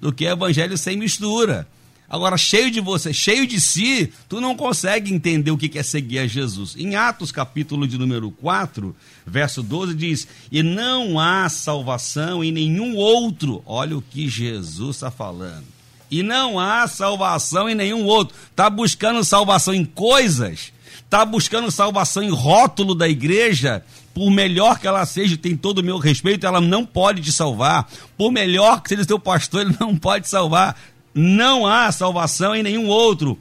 do 0.01 0.11
que 0.11 0.25
é 0.25 0.31
evangelho 0.31 0.75
sem 0.79 0.97
mistura. 0.97 1.67
Agora, 2.13 2.37
cheio 2.37 2.69
de 2.69 2.79
você, 2.79 3.11
cheio 3.11 3.47
de 3.47 3.59
si, 3.59 4.13
tu 4.29 4.39
não 4.39 4.55
consegue 4.55 5.11
entender 5.11 5.49
o 5.49 5.57
que 5.57 5.79
é 5.79 5.81
seguir 5.81 6.19
a 6.19 6.27
Jesus. 6.27 6.75
Em 6.77 6.95
Atos, 6.95 7.31
capítulo 7.31 7.87
de 7.87 7.97
número 7.97 8.29
4, 8.29 8.95
verso 9.25 9.63
12, 9.63 9.95
diz: 9.95 10.27
E 10.51 10.61
não 10.61 11.19
há 11.19 11.49
salvação 11.49 12.43
em 12.43 12.51
nenhum 12.51 12.95
outro. 12.95 13.63
Olha 13.65 13.97
o 13.97 14.01
que 14.03 14.29
Jesus 14.29 14.97
está 14.97 15.09
falando. 15.09 15.65
E 16.11 16.21
não 16.21 16.59
há 16.59 16.87
salvação 16.87 17.67
em 17.67 17.73
nenhum 17.73 18.05
outro. 18.05 18.37
Está 18.51 18.69
buscando 18.69 19.23
salvação 19.23 19.73
em 19.73 19.83
coisas, 19.83 20.71
está 20.99 21.25
buscando 21.25 21.71
salvação 21.71 22.21
em 22.21 22.29
rótulo 22.29 22.93
da 22.93 23.09
igreja, 23.09 23.83
por 24.13 24.29
melhor 24.29 24.77
que 24.77 24.85
ela 24.85 25.03
seja, 25.07 25.35
tem 25.35 25.57
todo 25.57 25.79
o 25.79 25.83
meu 25.83 25.97
respeito, 25.97 26.45
ela 26.45 26.61
não 26.61 26.85
pode 26.85 27.23
te 27.23 27.31
salvar. 27.31 27.89
Por 28.15 28.31
melhor 28.31 28.83
que 28.83 28.89
seja 28.89 29.03
seu 29.03 29.17
pastor, 29.17 29.61
ele 29.61 29.75
não 29.79 29.97
pode 29.97 30.29
salvar 30.29 30.77
não 31.13 31.65
há 31.67 31.91
salvação 31.91 32.55
em 32.55 32.63
nenhum 32.63 32.87
outro, 32.87 33.37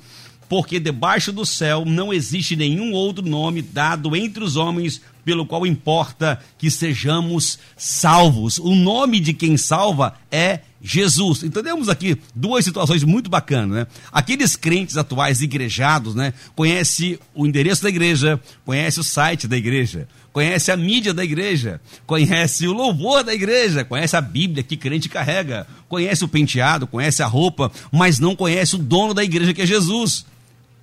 porque 0.49 0.79
debaixo 0.79 1.33
do 1.33 1.47
céu 1.47 1.85
não 1.87 2.13
existe 2.13 2.55
nenhum 2.55 2.93
outro 2.93 3.27
nome 3.27 3.63
dado 3.63 4.15
entre 4.15 4.45
os 4.45 4.57
homens 4.57 5.01
pelo 5.25 5.47
qual 5.47 5.67
importa 5.67 6.39
que 6.59 6.71
sejamos 6.71 7.59
salvos. 7.77 8.59
O 8.59 8.75
nome 8.75 9.21
de 9.21 9.33
quem 9.33 9.57
salva 9.57 10.15
é 10.31 10.61
Jesus. 10.83 11.43
Então 11.45 11.63
temos 11.63 11.89
aqui 11.89 12.19
duas 12.35 12.65
situações 12.65 13.05
muito 13.05 13.31
bacanas, 13.31 13.71
né? 13.71 13.87
Aqueles 14.11 14.57
crentes 14.57 14.97
atuais 14.97 15.41
igrejados, 15.41 16.15
né, 16.15 16.35
conhece 16.57 17.19
o 17.35 17.47
endereço 17.47 17.83
da 17.83 17.89
igreja, 17.89 18.41
conhece 18.65 18.99
o 18.99 19.05
site 19.05 19.47
da 19.47 19.57
igreja, 19.57 20.09
conhece 20.33 20.73
a 20.73 20.77
mídia 20.77 21.13
da 21.13 21.23
igreja, 21.23 21.81
conhece 22.07 22.67
o 22.67 22.73
louvor 22.73 23.23
da 23.23 23.35
igreja, 23.35 23.85
conhece 23.85 24.17
a 24.17 24.21
Bíblia 24.21 24.63
que 24.63 24.77
crente 24.77 25.09
carrega, 25.09 25.67
conhece 25.89 26.25
o 26.25 26.29
penteado, 26.29 26.87
conhece 26.87 27.23
a 27.23 27.27
roupa, 27.27 27.71
mas 27.91 28.19
não 28.19 28.35
conhece 28.35 28.77
o 28.77 28.79
dono 28.79 29.13
da 29.13 29.23
igreja 29.23 29.53
que 29.53 29.63
é 29.63 29.67
Jesus. 29.67 30.25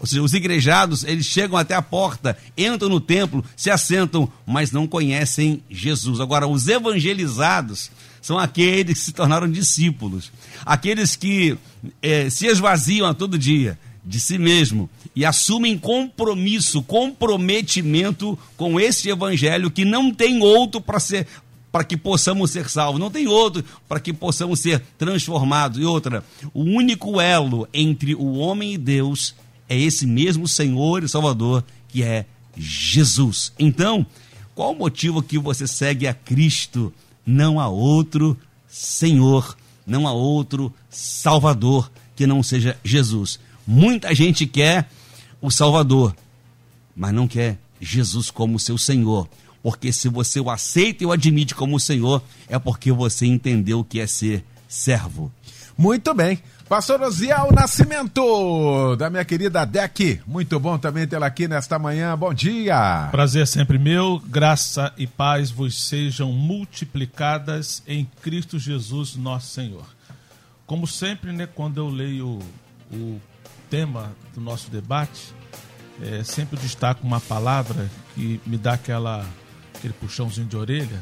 Seja, 0.04 0.22
os 0.22 0.34
igrejados, 0.34 1.04
eles 1.04 1.26
chegam 1.26 1.58
até 1.58 1.76
a 1.76 1.82
porta, 1.82 2.38
entram 2.58 2.88
no 2.88 3.02
templo, 3.02 3.44
se 3.56 3.70
assentam, 3.70 4.32
mas 4.46 4.72
não 4.72 4.88
conhecem 4.88 5.62
Jesus. 5.70 6.22
Agora, 6.22 6.48
os 6.48 6.70
evangelizados 6.70 7.92
são 8.22 8.40
aqueles 8.40 9.00
que 9.00 9.06
se 9.06 9.12
tornaram 9.12 9.50
discípulos, 9.50 10.32
aqueles 10.66 11.18
que 11.18 11.58
é, 12.02 12.30
se 12.30 12.48
esvaziam 12.48 13.08
a 13.08 13.14
todo 13.14 13.38
dia 13.38 13.78
de 14.10 14.20
si 14.20 14.40
mesmo 14.40 14.90
e 15.16 15.24
assumem 15.24 15.78
compromisso, 15.78 16.82
comprometimento 16.82 18.38
com 18.58 18.80
esse 18.80 19.08
evangelho 19.08 19.70
que 19.70 19.86
não 19.86 20.12
tem 20.12 20.42
outro 20.42 20.82
para 20.82 21.00
ser 21.00 21.28
para 21.72 21.84
que 21.84 21.96
possamos 21.96 22.50
ser 22.50 22.68
salvos, 22.68 23.00
não 23.00 23.12
tem 23.12 23.28
outro 23.28 23.64
para 23.88 24.00
que 24.00 24.12
possamos 24.12 24.60
ser 24.62 24.82
transformados. 24.98 25.80
E 25.80 25.86
outra, 25.86 26.24
o 26.52 26.64
único 26.64 27.22
elo 27.22 27.68
entre 27.72 28.16
o 28.16 28.38
homem 28.38 28.74
e 28.74 28.78
Deus 28.80 29.36
é 29.70 29.78
esse 29.80 30.08
mesmo 30.08 30.48
Senhor 30.48 31.04
e 31.04 31.08
Salvador 31.08 31.64
que 31.88 32.02
é 32.02 32.26
Jesus. 32.58 33.54
Então, 33.60 34.04
qual 34.56 34.72
o 34.72 34.76
motivo 34.80 35.22
que 35.22 35.38
você 35.38 35.68
segue 35.68 36.08
a 36.08 36.14
Cristo? 36.16 36.92
Não 37.24 37.60
há 37.60 37.68
outro 37.68 38.36
Senhor, 38.68 39.56
não 39.86 40.08
há 40.08 40.12
outro 40.12 40.74
Salvador 40.90 41.92
que 42.16 42.26
não 42.26 42.42
seja 42.42 42.76
Jesus. 42.84 43.40
Muita 43.72 44.16
gente 44.16 44.48
quer 44.48 44.90
o 45.40 45.52
Salvador, 45.52 46.16
mas 46.96 47.14
não 47.14 47.28
quer 47.28 47.60
Jesus 47.80 48.32
como 48.32 48.58
seu 48.58 48.80
Senhor. 48.80 49.30
Porque 49.62 49.94
se 49.94 50.10
você 50.10 50.40
o 50.40 50.50
aceita 50.50 51.04
e 51.04 51.06
o 51.06 51.12
admite 51.12 51.54
como 51.54 51.80
Senhor, 51.80 52.24
é 52.48 52.58
porque 52.58 52.92
você 52.92 53.28
entendeu 53.28 53.82
o 53.82 53.84
que 53.84 54.00
é 54.00 54.08
ser 54.08 54.44
servo. 54.68 55.32
Muito 55.78 56.16
bem. 56.16 56.42
Pastor 56.68 57.00
Osiel 57.04 57.52
Nascimento, 57.52 58.96
da 58.96 59.08
minha 59.08 59.24
querida 59.24 59.64
Deck. 59.66 60.20
Muito 60.26 60.60
bom 60.60 60.80
também 60.80 61.06
tê-la 61.06 61.28
aqui 61.28 61.48
nesta 61.48 61.78
manhã. 61.78 62.18
Bom 62.18 62.34
dia. 62.34 63.10
Prazer 63.12 63.46
sempre 63.46 63.78
meu. 63.78 64.20
Graça 64.26 64.92
e 64.98 65.06
paz 65.06 65.52
vos 65.52 65.80
sejam 65.80 66.32
multiplicadas 66.32 67.84
em 67.86 68.10
Cristo 68.24 68.58
Jesus, 68.58 69.16
nosso 69.16 69.54
Senhor. 69.54 69.86
Como 70.66 70.88
sempre, 70.88 71.32
né, 71.32 71.46
quando 71.46 71.78
eu 71.78 71.88
leio 71.88 72.40
o 72.92 73.20
tema 73.70 74.12
do 74.34 74.42
nosso 74.42 74.70
debate, 74.70 75.34
é, 76.02 76.24
sempre 76.24 76.58
destaco 76.58 77.06
uma 77.06 77.20
palavra 77.20 77.90
que 78.16 78.40
me 78.46 78.58
dá 78.58 78.74
aquela, 78.74 79.26
aquele 79.76 79.94
puxãozinho 79.94 80.48
de 80.48 80.58
orelha 80.58 81.00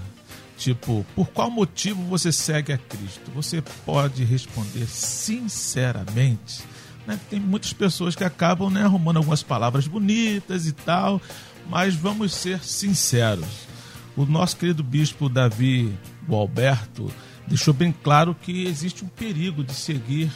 Tipo, 0.58 1.06
por 1.16 1.28
qual 1.28 1.52
motivo 1.52 2.02
você 2.04 2.32
segue 2.32 2.74
a 2.74 2.78
Cristo? 2.78 3.32
Você 3.36 3.62
pode 3.86 4.24
responder 4.24 4.88
sinceramente. 4.88 6.64
Né? 7.06 7.18
Tem 7.30 7.40
muitas 7.40 7.74
pessoas 7.74 8.16
que 8.16 8.24
acabam 8.24 8.72
né, 8.72 8.82
arrumando 8.82 9.18
algumas 9.18 9.44
palavras 9.44 9.88
bonitas 9.88 10.66
e 10.66 10.72
tal, 10.72 11.22
mas 11.70 11.94
vamos 11.94 12.34
ser 12.34 12.64
sinceros. 12.64 13.68
O 14.16 14.26
nosso 14.26 14.58
querido 14.58 14.84
bispo 14.84 15.30
Davi 15.30 15.96
Alberto 16.28 17.14
deixou 17.46 17.74
bem 17.74 17.94
claro 18.04 18.34
que 18.34 18.66
existe 18.66 19.06
um 19.06 19.08
perigo 19.08 19.64
de 19.64 19.74
seguir 19.74 20.32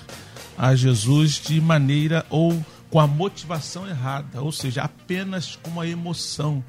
a 0.61 0.75
Jesus 0.75 1.41
de 1.41 1.59
maneira 1.59 2.23
ou 2.29 2.63
com 2.91 2.99
a 2.99 3.07
motivação 3.07 3.87
errada, 3.89 4.43
ou 4.43 4.51
seja, 4.51 4.83
apenas 4.83 5.55
com 5.55 5.81
a 5.81 5.87
emoção 5.87 6.63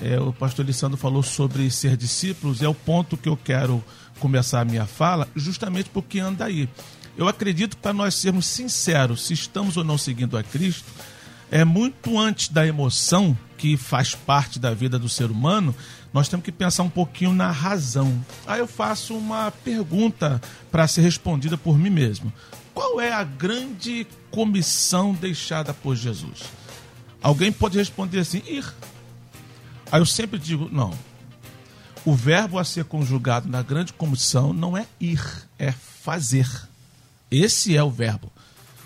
é, 0.00 0.18
o 0.18 0.32
pastor 0.32 0.64
Lissandro 0.64 0.96
falou 0.96 1.22
sobre 1.22 1.70
ser 1.70 1.98
discípulos, 1.98 2.62
é 2.62 2.68
o 2.68 2.74
ponto 2.74 3.14
que 3.14 3.28
eu 3.28 3.36
quero 3.36 3.84
começar 4.20 4.62
a 4.62 4.64
minha 4.64 4.86
fala, 4.86 5.28
justamente 5.36 5.90
porque 5.90 6.18
anda 6.18 6.46
aí. 6.46 6.66
Eu 7.14 7.28
acredito 7.28 7.76
que 7.76 7.82
para 7.82 7.92
nós 7.92 8.14
sermos 8.14 8.46
sinceros, 8.46 9.26
se 9.26 9.34
estamos 9.34 9.76
ou 9.76 9.84
não 9.84 9.98
seguindo 9.98 10.38
a 10.38 10.42
Cristo, 10.42 10.90
é 11.50 11.62
muito 11.62 12.18
antes 12.18 12.48
da 12.48 12.66
emoção 12.66 13.36
que 13.58 13.76
faz 13.76 14.14
parte 14.14 14.58
da 14.58 14.72
vida 14.72 14.98
do 14.98 15.08
ser 15.08 15.30
humano, 15.30 15.74
nós 16.12 16.28
temos 16.28 16.44
que 16.44 16.52
pensar 16.52 16.82
um 16.82 16.90
pouquinho 16.90 17.32
na 17.32 17.50
razão. 17.50 18.18
Aí 18.46 18.60
eu 18.60 18.66
faço 18.66 19.14
uma 19.14 19.50
pergunta 19.50 20.40
para 20.70 20.88
ser 20.88 21.02
respondida 21.02 21.58
por 21.58 21.78
mim 21.78 21.90
mesmo. 21.90 22.32
Qual 22.76 23.00
é 23.00 23.10
a 23.10 23.24
grande 23.24 24.06
comissão 24.30 25.14
deixada 25.14 25.72
por 25.72 25.96
Jesus? 25.96 26.42
Alguém 27.22 27.50
pode 27.50 27.78
responder 27.78 28.18
assim: 28.18 28.42
ir 28.46 28.70
Aí 29.90 29.98
eu 29.98 30.04
sempre 30.04 30.38
digo, 30.38 30.68
não. 30.70 30.92
O 32.04 32.14
verbo 32.14 32.58
a 32.58 32.64
ser 32.64 32.84
conjugado 32.84 33.48
na 33.48 33.62
grande 33.62 33.94
comissão 33.94 34.52
não 34.52 34.76
é 34.76 34.86
ir, 35.00 35.24
é 35.58 35.72
fazer. 35.72 36.46
Esse 37.30 37.74
é 37.74 37.82
o 37.82 37.90
verbo. 37.90 38.30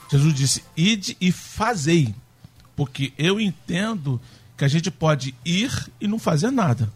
Jesus 0.08 0.34
disse: 0.34 0.64
ide 0.76 1.16
e 1.20 1.32
fazei. 1.32 2.14
Porque 2.76 3.12
eu 3.18 3.40
entendo 3.40 4.20
que 4.56 4.64
a 4.64 4.68
gente 4.68 4.88
pode 4.88 5.34
ir 5.44 5.90
e 6.00 6.06
não 6.06 6.20
fazer 6.20 6.52
nada. 6.52 6.92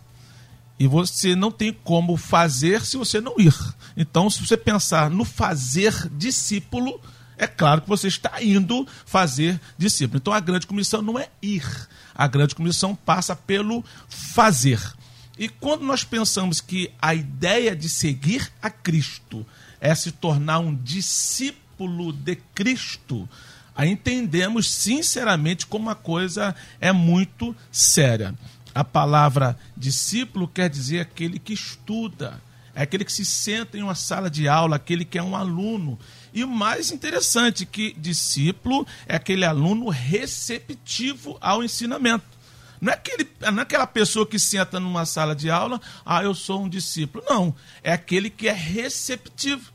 E 0.79 0.87
você 0.87 1.37
não 1.37 1.51
tem 1.51 1.73
como 1.73 2.17
fazer 2.17 2.85
se 2.85 2.97
você 2.97 3.21
não 3.21 3.35
ir. 3.39 3.55
Então, 3.97 4.29
se 4.29 4.45
você 4.45 4.57
pensar 4.57 5.09
no 5.09 5.25
fazer 5.25 6.09
discípulo, 6.11 7.01
é 7.37 7.47
claro 7.47 7.83
que 7.83 7.89
você 7.89 8.09
está 8.09 8.43
indo 8.43 8.87
fazer 9.05 9.61
discípulo. 9.79 10.19
Então, 10.19 10.33
a 10.33 10.41
grande 10.41 10.67
comissão 10.67 11.03
não 11.03 11.19
é 11.19 11.29
ir, 11.41 11.65
a 12.15 12.27
grande 12.27 12.55
comissão 12.55 12.95
passa 12.95 13.35
pelo 13.37 13.85
fazer. 14.09 14.81
E 15.39 15.49
quando 15.49 15.85
nós 15.85 16.05
pensamos 16.05 16.61
que 16.61 16.93
a 17.01 17.15
ideia 17.15 17.75
de 17.75 17.89
seguir 17.89 18.51
a 18.63 18.71
Cristo 18.71 19.45
é 19.81 19.95
se 19.95 20.13
tornar 20.13 20.61
um 20.61 20.75
discípulo 20.75 22.13
de 22.13 22.37
Cristo, 22.55 23.29
aí 23.75 23.91
entendemos 23.91 24.71
sinceramente 24.71 25.67
como 25.67 25.91
a 25.91 25.95
coisa 25.95 26.55
é 26.81 26.93
muito 26.93 27.55
séria. 27.71 28.35
A 28.75 28.83
palavra 28.83 29.57
discípulo 29.77 30.49
quer 30.49 30.69
dizer 30.69 31.01
aquele 31.01 31.39
que 31.39 31.53
estuda, 31.53 32.43
é 32.75 32.83
aquele 32.83 33.05
que 33.05 33.13
se 33.13 33.25
senta 33.25 33.79
em 33.79 33.83
uma 33.83 33.95
sala 33.95 34.29
de 34.29 34.49
aula, 34.49 34.77
aquele 34.77 35.05
que 35.05 35.17
é 35.17 35.23
um 35.23 35.37
aluno. 35.37 35.99
E 36.33 36.43
o 36.43 36.49
mais 36.49 36.91
interessante 36.91 37.65
que 37.65 37.95
discípulo 37.97 38.85
é 39.07 39.15
aquele 39.15 39.45
aluno 39.45 39.89
receptivo 39.91 41.39
ao 41.41 41.63
ensinamento. 41.63 42.25
Não 42.81 42.93
é, 42.93 42.97
aquele, 42.97 43.31
não 43.41 43.61
é 43.61 43.63
aquela 43.63 43.87
pessoa 43.87 44.27
que 44.27 44.39
senta 44.39 44.81
numa 44.81 45.07
sala 45.07 45.37
de 45.37 45.49
aula, 45.49 45.81
ah, 46.05 46.25
eu 46.25 46.35
sou 46.35 46.65
um 46.65 46.69
discípulo. 46.69 47.25
Não, 47.29 47.55
é 47.83 47.93
aquele 47.93 48.29
que 48.29 48.49
é 48.49 48.53
receptivo. 48.53 49.73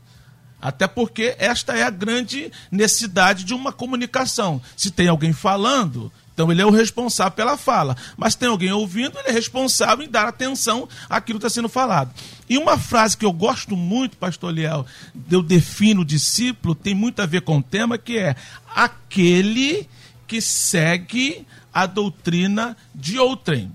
Até 0.60 0.86
porque 0.86 1.34
esta 1.38 1.74
é 1.74 1.82
a 1.82 1.90
grande 1.90 2.52
necessidade 2.70 3.44
de 3.44 3.54
uma 3.54 3.72
comunicação. 3.72 4.60
Se 4.76 4.90
tem 4.90 5.08
alguém 5.08 5.32
falando, 5.32 6.12
então 6.40 6.50
ele 6.50 6.62
é 6.62 6.64
o 6.64 6.70
responsável 6.70 7.32
pela 7.32 7.58
fala. 7.58 7.94
Mas 8.16 8.34
tem 8.34 8.48
alguém 8.48 8.72
ouvindo, 8.72 9.18
ele 9.18 9.28
é 9.28 9.32
responsável 9.32 10.02
em 10.02 10.08
dar 10.08 10.26
atenção 10.26 10.88
àquilo 11.06 11.38
que 11.38 11.44
está 11.44 11.54
sendo 11.54 11.68
falado. 11.68 12.14
E 12.48 12.56
uma 12.56 12.78
frase 12.78 13.14
que 13.14 13.26
eu 13.26 13.32
gosto 13.32 13.76
muito, 13.76 14.16
pastor 14.16 14.50
Liel, 14.50 14.86
eu 15.30 15.42
defino 15.42 16.00
o 16.00 16.04
discípulo, 16.04 16.74
tem 16.74 16.94
muito 16.94 17.20
a 17.20 17.26
ver 17.26 17.42
com 17.42 17.58
o 17.58 17.62
tema, 17.62 17.98
que 17.98 18.16
é 18.16 18.34
aquele 18.74 19.86
que 20.26 20.40
segue 20.40 21.46
a 21.74 21.84
doutrina 21.84 22.74
de 22.94 23.18
outrem. 23.18 23.70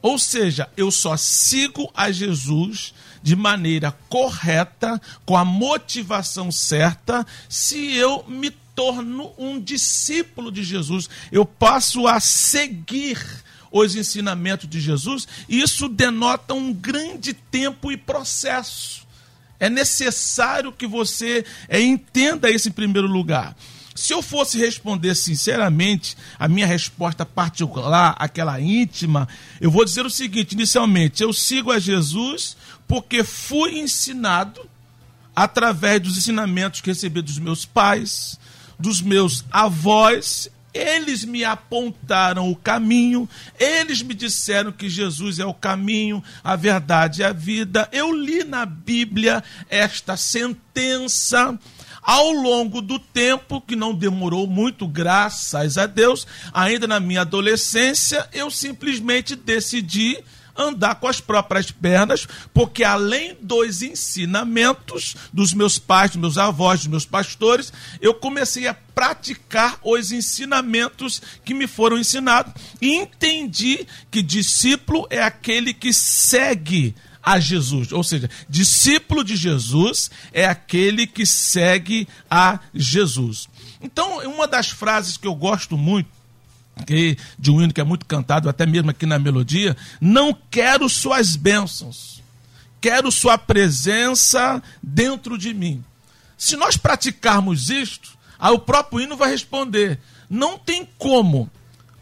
Ou 0.00 0.18
seja, 0.18 0.66
eu 0.78 0.90
só 0.90 1.14
sigo 1.14 1.92
a 1.94 2.10
Jesus 2.10 2.94
de 3.22 3.36
maneira 3.36 3.94
correta, 4.08 4.98
com 5.26 5.36
a 5.36 5.44
motivação 5.44 6.50
certa, 6.50 7.26
se 7.50 7.92
eu 7.92 8.24
me 8.26 8.50
torno 8.78 9.32
um 9.36 9.60
discípulo 9.60 10.52
de 10.52 10.62
Jesus. 10.62 11.10
Eu 11.32 11.44
passo 11.44 12.06
a 12.06 12.20
seguir 12.20 13.18
os 13.72 13.96
ensinamentos 13.96 14.70
de 14.70 14.80
Jesus, 14.80 15.26
e 15.48 15.60
isso 15.60 15.88
denota 15.88 16.54
um 16.54 16.72
grande 16.72 17.32
tempo 17.32 17.90
e 17.90 17.96
processo. 17.96 19.04
É 19.58 19.68
necessário 19.68 20.70
que 20.70 20.86
você 20.86 21.44
é, 21.68 21.80
entenda 21.80 22.48
isso 22.48 22.68
em 22.68 22.72
primeiro 22.72 23.08
lugar. 23.08 23.56
Se 23.96 24.12
eu 24.12 24.22
fosse 24.22 24.56
responder 24.56 25.16
sinceramente, 25.16 26.16
a 26.38 26.46
minha 26.46 26.64
resposta 26.64 27.26
particular, 27.26 28.14
aquela 28.16 28.60
íntima, 28.60 29.26
eu 29.60 29.72
vou 29.72 29.84
dizer 29.84 30.06
o 30.06 30.10
seguinte: 30.10 30.52
inicialmente, 30.52 31.20
eu 31.20 31.32
sigo 31.32 31.72
a 31.72 31.80
Jesus 31.80 32.56
porque 32.86 33.24
fui 33.24 33.80
ensinado 33.80 34.70
através 35.34 36.00
dos 36.00 36.16
ensinamentos 36.16 36.80
que 36.80 36.90
recebi 36.90 37.20
dos 37.20 37.40
meus 37.40 37.64
pais, 37.64 38.38
dos 38.78 39.00
meus 39.00 39.44
avós. 39.50 40.50
Eles 40.72 41.24
me 41.24 41.44
apontaram 41.44 42.50
o 42.50 42.54
caminho, 42.54 43.28
eles 43.58 44.02
me 44.02 44.14
disseram 44.14 44.70
que 44.70 44.88
Jesus 44.88 45.38
é 45.38 45.46
o 45.46 45.54
caminho, 45.54 46.22
a 46.44 46.54
verdade 46.54 47.22
e 47.22 47.24
a 47.24 47.32
vida. 47.32 47.88
Eu 47.90 48.12
li 48.12 48.44
na 48.44 48.64
Bíblia 48.64 49.42
esta 49.68 50.16
sentença 50.16 51.58
ao 52.08 52.30
longo 52.30 52.80
do 52.80 52.98
tempo, 52.98 53.60
que 53.60 53.76
não 53.76 53.94
demorou 53.94 54.46
muito, 54.46 54.86
graças 54.88 55.76
a 55.76 55.84
Deus, 55.84 56.26
ainda 56.54 56.86
na 56.86 56.98
minha 56.98 57.20
adolescência, 57.20 58.26
eu 58.32 58.50
simplesmente 58.50 59.36
decidi 59.36 60.18
andar 60.58 60.96
com 60.96 61.06
as 61.06 61.20
próprias 61.20 61.70
pernas, 61.70 62.26
porque 62.52 62.82
além 62.82 63.36
dos 63.40 63.80
ensinamentos 63.80 65.14
dos 65.32 65.54
meus 65.54 65.78
pais, 65.78 66.10
dos 66.10 66.20
meus 66.20 66.38
avós, 66.38 66.80
dos 66.80 66.88
meus 66.88 67.06
pastores, 67.06 67.72
eu 68.00 68.12
comecei 68.12 68.66
a 68.66 68.74
praticar 68.74 69.78
os 69.84 70.10
ensinamentos 70.10 71.22
que 71.44 71.54
me 71.54 71.68
foram 71.68 71.96
ensinados 71.96 72.52
e 72.82 72.94
entendi 72.96 73.86
que 74.10 74.20
discípulo 74.20 75.06
é 75.08 75.22
aquele 75.22 75.72
que 75.72 75.92
segue 75.92 76.94
a 77.22 77.38
Jesus. 77.38 77.92
Ou 77.92 78.02
seja, 78.02 78.28
discípulo 78.48 79.22
de 79.22 79.36
Jesus 79.36 80.10
é 80.32 80.46
aquele 80.46 81.06
que 81.06 81.26
segue 81.26 82.08
a 82.30 82.58
Jesus. 82.74 83.48
Então, 83.80 84.18
uma 84.26 84.48
das 84.48 84.70
frases 84.70 85.16
que 85.16 85.26
eu 85.26 85.34
gosto 85.34 85.76
muito, 85.76 86.08
que, 86.86 87.16
de 87.38 87.50
um 87.50 87.60
hino 87.62 87.72
que 87.72 87.80
é 87.80 87.84
muito 87.84 88.06
cantado, 88.06 88.48
até 88.48 88.66
mesmo 88.66 88.90
aqui 88.90 89.06
na 89.06 89.18
melodia, 89.18 89.76
não 90.00 90.36
quero 90.50 90.88
suas 90.88 91.36
bênçãos, 91.36 92.22
quero 92.80 93.10
sua 93.10 93.36
presença 93.36 94.62
dentro 94.82 95.36
de 95.36 95.52
mim. 95.52 95.84
Se 96.36 96.56
nós 96.56 96.76
praticarmos 96.76 97.70
isto, 97.70 98.16
aí 98.38 98.52
o 98.52 98.58
próprio 98.58 99.00
hino 99.00 99.16
vai 99.16 99.30
responder: 99.30 99.98
não 100.30 100.58
tem 100.58 100.88
como 100.96 101.50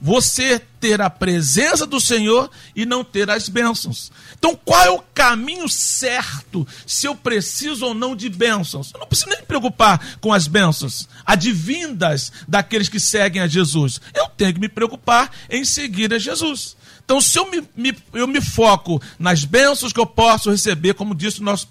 você 0.00 0.60
ter 0.80 1.00
a 1.00 1.08
presença 1.08 1.86
do 1.86 2.00
Senhor 2.00 2.50
e 2.74 2.84
não 2.84 3.02
ter 3.02 3.30
as 3.30 3.48
bênçãos. 3.48 4.12
Então, 4.38 4.58
qual 4.64 4.82
é 4.84 4.90
o 4.90 5.02
caminho 5.14 5.68
certo 5.68 6.66
se 6.86 7.06
eu 7.06 7.14
preciso 7.14 7.86
ou 7.86 7.94
não 7.94 8.14
de 8.14 8.28
bênçãos? 8.28 8.92
Eu 8.92 9.00
não 9.00 9.06
preciso 9.06 9.30
nem 9.30 9.40
me 9.40 9.46
preocupar 9.46 10.18
com 10.20 10.32
as 10.32 10.46
bênçãos 10.46 11.08
advindas 11.24 12.30
daqueles 12.46 12.88
que 12.88 13.00
seguem 13.00 13.42
a 13.42 13.46
Jesus. 13.46 14.00
Eu 14.14 14.28
tenho 14.28 14.54
que 14.54 14.60
me 14.60 14.68
preocupar 14.68 15.30
em 15.48 15.64
seguir 15.64 16.12
a 16.12 16.18
Jesus. 16.18 16.76
Então, 17.06 17.20
se 17.20 17.38
eu 17.38 17.48
me, 17.48 17.62
me, 17.76 17.96
eu 18.12 18.26
me 18.26 18.40
foco 18.40 19.00
nas 19.16 19.44
bênçãos 19.44 19.92
que 19.92 20.00
eu 20.00 20.04
posso 20.04 20.50
receber, 20.50 20.92
como 20.94 21.14
disse 21.14 21.40
o 21.40 21.44
nosso 21.44 21.68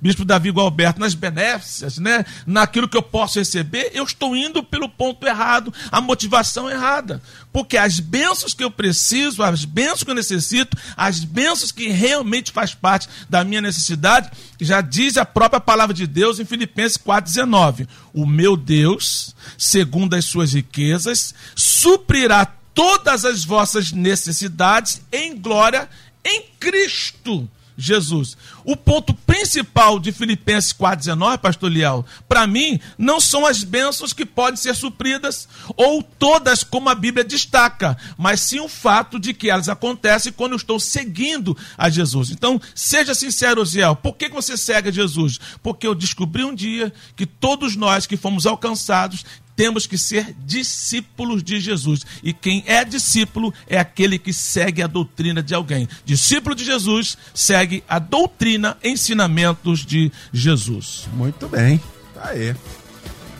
bispo 0.00 0.24
Davi 0.24 0.48
Gualberto, 0.48 0.98
nas 0.98 1.12
benéficas, 1.12 1.98
né? 1.98 2.24
naquilo 2.46 2.88
que 2.88 2.96
eu 2.96 3.02
posso 3.02 3.38
receber, 3.38 3.90
eu 3.92 4.02
estou 4.04 4.34
indo 4.34 4.62
pelo 4.62 4.88
ponto 4.88 5.26
errado, 5.26 5.74
a 5.92 6.00
motivação 6.00 6.70
errada. 6.70 7.20
Porque 7.52 7.76
as 7.76 8.00
bênçãos 8.00 8.54
que 8.54 8.64
eu 8.64 8.70
preciso, 8.70 9.42
as 9.42 9.66
bênçãos 9.66 10.04
que 10.04 10.10
eu 10.10 10.14
necessito, 10.14 10.74
as 10.96 11.22
bênçãos 11.22 11.70
que 11.70 11.88
realmente 11.88 12.50
faz 12.50 12.72
parte 12.72 13.10
da 13.28 13.44
minha 13.44 13.60
necessidade, 13.60 14.30
já 14.58 14.80
diz 14.80 15.18
a 15.18 15.24
própria 15.26 15.60
palavra 15.60 15.94
de 15.94 16.06
Deus 16.06 16.40
em 16.40 16.46
Filipenses 16.46 16.96
4,19. 16.96 17.86
O 18.14 18.24
meu 18.24 18.56
Deus, 18.56 19.36
segundo 19.58 20.14
as 20.14 20.24
suas 20.24 20.54
riquezas, 20.54 21.34
suprirá 21.54 22.46
todas 22.78 23.24
as 23.24 23.44
vossas 23.44 23.90
necessidades 23.90 25.02
em 25.10 25.36
glória 25.36 25.90
em 26.24 26.44
Cristo 26.60 27.50
Jesus. 27.76 28.36
O 28.64 28.76
ponto 28.76 29.12
principal 29.12 29.98
de 29.98 30.12
Filipenses 30.12 30.72
4,19, 30.72 31.38
pastor 31.38 31.72
Liel, 31.72 32.06
para 32.28 32.46
mim, 32.46 32.78
não 32.96 33.18
são 33.18 33.44
as 33.44 33.64
bênçãos 33.64 34.12
que 34.12 34.24
podem 34.24 34.56
ser 34.56 34.76
supridas, 34.76 35.48
ou 35.76 36.04
todas 36.04 36.62
como 36.62 36.88
a 36.88 36.94
Bíblia 36.94 37.24
destaca, 37.24 37.96
mas 38.16 38.42
sim 38.42 38.60
o 38.60 38.68
fato 38.68 39.18
de 39.18 39.34
que 39.34 39.50
elas 39.50 39.68
acontecem 39.68 40.32
quando 40.32 40.52
eu 40.52 40.56
estou 40.56 40.78
seguindo 40.78 41.56
a 41.76 41.90
Jesus. 41.90 42.30
Então, 42.30 42.60
seja 42.76 43.12
sincero, 43.12 43.64
Ziel, 43.64 43.96
por 43.96 44.14
que 44.14 44.28
você 44.28 44.56
segue 44.56 44.88
a 44.88 44.92
Jesus? 44.92 45.40
Porque 45.64 45.86
eu 45.86 45.96
descobri 45.96 46.44
um 46.44 46.54
dia 46.54 46.92
que 47.16 47.26
todos 47.26 47.74
nós 47.74 48.06
que 48.06 48.16
fomos 48.16 48.46
alcançados 48.46 49.24
temos 49.58 49.88
que 49.88 49.98
ser 49.98 50.36
discípulos 50.46 51.42
de 51.42 51.58
Jesus. 51.58 52.06
E 52.22 52.32
quem 52.32 52.62
é 52.64 52.84
discípulo 52.84 53.52
é 53.66 53.76
aquele 53.76 54.16
que 54.16 54.32
segue 54.32 54.80
a 54.80 54.86
doutrina 54.86 55.42
de 55.42 55.52
alguém. 55.52 55.88
Discípulo 56.04 56.54
de 56.54 56.64
Jesus 56.64 57.18
segue 57.34 57.82
a 57.88 57.98
doutrina, 57.98 58.78
ensinamentos 58.84 59.84
de 59.84 60.12
Jesus. 60.32 61.08
Muito 61.12 61.48
bem, 61.48 61.82
tá 62.14 62.28
aí. 62.28 62.54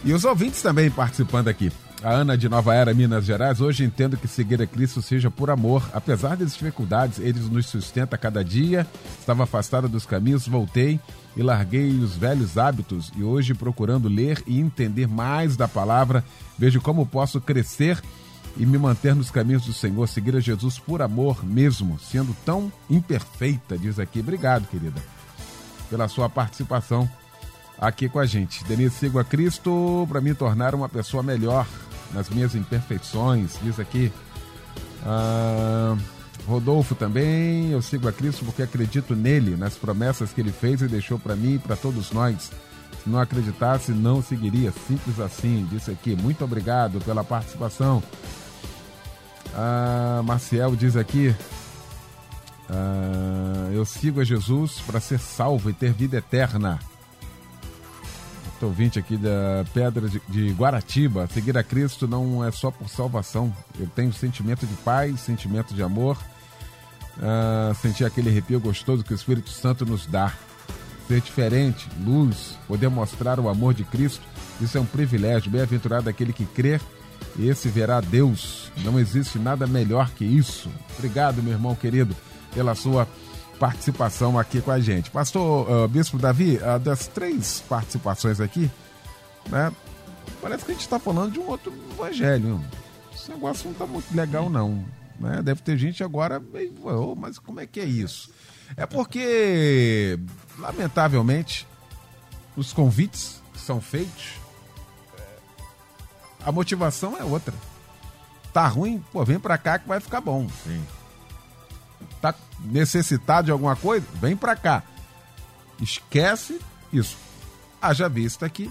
E 0.05 0.13
os 0.13 0.25
ouvintes 0.25 0.61
também 0.61 0.91
participando 0.91 1.47
aqui. 1.47 1.71
A 2.03 2.11
Ana 2.11 2.39
de 2.39 2.49
Nova 2.49 2.73
Era, 2.73 2.95
Minas 2.95 3.25
Gerais, 3.25 3.61
hoje 3.61 3.83
entendo 3.83 4.17
que 4.17 4.29
seguir 4.29 4.63
a 4.63 4.67
Cristo 4.69 5.03
seja 5.03 5.33
por 5.33 5.51
amor. 5.51 5.91
Apesar 5.93 6.37
das 6.37 6.55
dificuldades, 6.55 7.19
ele 7.19 7.41
nos 7.41 7.67
sustenta 7.67 8.15
a 8.15 8.19
cada 8.19 8.45
dia. 8.45 8.87
Estava 9.19 9.43
afastado 9.43 9.89
dos 9.89 10.07
caminhos, 10.07 10.47
voltei 10.47 11.01
e 11.37 11.43
larguei 11.43 11.91
os 11.99 12.17
velhos 12.17 12.57
hábitos 12.57 13.11
e 13.17 13.25
hoje 13.25 13.53
procurando 13.53 14.09
ler 14.09 14.41
e 14.47 14.61
entender 14.61 15.09
mais 15.09 15.57
da 15.57 15.67
palavra, 15.67 16.25
vejo 16.57 16.81
como 16.81 17.05
posso 17.05 17.41
crescer 17.41 18.01
e 18.57 18.65
me 18.65 18.79
manter 18.79 19.15
nos 19.15 19.31
caminhos 19.31 19.65
do 19.67 19.73
Senhor, 19.73 20.07
seguir 20.07 20.37
a 20.37 20.41
Jesus 20.41 20.79
por 20.79 21.03
amor 21.03 21.45
mesmo, 21.45 21.99
sendo 21.99 22.35
tão 22.45 22.73
imperfeita, 22.89 23.77
diz 23.77 23.99
aqui. 23.99 24.21
Obrigado, 24.21 24.69
querida, 24.69 25.03
pela 25.91 26.07
sua 26.07 26.29
participação 26.29 27.11
aqui 27.77 28.09
com 28.09 28.21
a 28.21 28.27
gente. 28.27 28.65
Denise, 28.65 28.95
sigo 28.97 29.19
a 29.19 29.25
Cristo 29.25 30.07
para 30.09 30.21
me 30.21 30.33
tornar 30.33 30.75
uma 30.77 30.89
pessoa 30.89 31.23
melhor 31.23 31.67
nas 32.13 32.29
minhas 32.29 32.55
imperfeições, 32.55 33.59
diz 33.63 33.79
aqui. 33.79 34.13
Ah, 35.05 35.97
Rodolfo 36.47 36.95
também, 36.95 37.71
eu 37.71 37.83
sigo 37.83 38.09
a 38.09 38.13
Cristo 38.13 38.45
porque 38.45 38.63
acredito 38.63 39.15
nele, 39.15 39.57
nas 39.57 39.75
promessas 39.75 40.33
que 40.33 40.41
ele 40.41 40.53
fez 40.53 40.81
e 40.81 40.89
deixou 40.89 41.19
para 41.19 41.37
mim 41.37 41.55
e 41.55 41.59
para 41.59 41.77
todos 41.77 42.11
nós. 42.11 42.51
Se 43.03 43.09
não 43.09 43.19
acreditasse, 43.19 43.93
não 43.93 44.23
seguiria. 44.23 44.73
Simples 44.87 45.21
assim, 45.21 45.69
disse 45.71 45.91
aqui. 45.91 46.17
Muito 46.17 46.45
obrigado 46.45 47.01
pela 47.01 47.23
participação. 47.23 48.03
Ah, 49.55 50.23
Marcial 50.25 50.75
diz 50.75 50.97
aqui: 50.97 51.35
Ah, 52.69 53.71
eu 53.73 53.85
sigo 53.85 54.21
a 54.21 54.25
Jesus 54.25 54.81
para 54.87 55.01
ser 55.01 55.19
salvo 55.19 55.71
e 55.71 55.73
ter 55.73 55.93
vida 55.93 56.17
eterna. 56.17 56.79
Ouvinte 58.67 58.99
aqui 58.99 59.17
da 59.17 59.65
Pedra 59.73 60.09
de, 60.09 60.21
de 60.29 60.53
Guaratiba. 60.53 61.27
Seguir 61.29 61.57
a 61.57 61.63
Cristo 61.63 62.07
não 62.09 62.45
é 62.45 62.51
só 62.51 62.71
por 62.71 62.89
salvação. 62.89 63.55
Eu 63.79 63.87
tenho 63.87 64.13
sentimento 64.13 64.67
de 64.67 64.75
paz, 64.77 65.21
sentimento 65.21 65.75
de 65.75 65.83
amor, 65.83 66.17
uh, 67.19 67.75
sentir 67.77 68.05
aquele 68.05 68.29
arrepio 68.29 68.61
gostoso 68.61 69.05
que 69.05 69.13
o 69.13 69.17
Espírito 69.17 69.51
Santo 69.51 69.87
nos 69.87 70.07
dá. 70.07 70.33
Ser 71.07 71.21
diferente, 71.21 71.89
luz, 72.05 72.59
poder 72.67 72.89
mostrar 72.89 73.41
o 73.41 73.49
amor 73.49 73.73
de 73.73 73.83
Cristo, 73.83 74.23
isso 74.61 74.77
é 74.77 74.81
um 74.81 74.85
privilégio. 74.85 75.51
Bem-aventurado 75.51 76.09
aquele 76.09 76.35
que 76.35 76.45
crê, 76.45 76.79
esse 77.39 77.69
verá 77.69 78.01
Deus. 78.01 78.71
Não 78.85 78.99
existe 78.99 79.39
nada 79.39 79.67
melhor 79.67 80.11
que 80.11 80.25
isso. 80.25 80.69
Obrigado, 80.99 81.43
meu 81.43 81.53
irmão 81.53 81.75
querido, 81.75 82.15
pela 82.55 82.75
sua 82.75 83.09
participação 83.59 84.39
aqui 84.39 84.61
com 84.61 84.71
a 84.71 84.81
gente. 84.81 85.11
Pastor 85.11 85.71
uh, 85.71 85.89
Bispo 85.89 86.19
Davi, 86.19 86.57
uh, 86.57 86.79
das 86.79 87.07
três 87.07 87.63
participações 87.69 88.41
aqui, 88.41 88.71
né, 89.49 89.73
parece 90.41 90.65
que 90.65 90.71
a 90.71 90.75
gente 90.75 90.83
está 90.83 90.99
falando 90.99 91.33
de 91.33 91.41
um 91.41 91.47
outro 91.47 91.73
evangelho. 91.93 92.61
Esse 93.15 93.31
negócio 93.31 93.67
não 93.67 93.73
está 93.73 93.87
muito 93.87 94.15
legal, 94.15 94.49
não. 94.49 94.85
Né? 95.19 95.43
Deve 95.43 95.61
ter 95.61 95.77
gente 95.77 96.03
agora, 96.05 96.41
oh, 96.85 97.15
mas 97.15 97.39
como 97.39 97.61
é 97.61 97.67
que 97.67 97.81
é 97.81 97.85
isso? 97.85 98.31
É 98.77 98.87
porque, 98.87 100.19
lamentavelmente, 100.59 101.67
os 102.57 102.73
convites 102.73 103.43
que 103.53 103.61
são 103.61 103.81
feitos, 103.81 104.35
a 106.45 106.53
motivação 106.53 107.17
é 107.17 107.25
outra. 107.25 107.55
Tá 108.53 108.67
ruim, 108.69 109.03
pô, 109.13 109.25
vem 109.25 109.39
pra 109.39 109.59
cá 109.59 109.79
que 109.79 109.89
vai 109.89 109.99
ficar 110.01 110.21
bom. 110.21 110.49
Sim 110.65 110.83
tá 112.21 112.35
necessitado 112.61 113.47
de 113.47 113.51
alguma 113.51 113.77
coisa, 113.77 114.07
vem 114.15 114.37
para 114.37 114.57
cá. 114.57 114.83
Esquece 115.81 116.61
isso. 116.93 117.17
Haja 117.81 118.09
vista 118.09 118.45
aqui, 118.45 118.71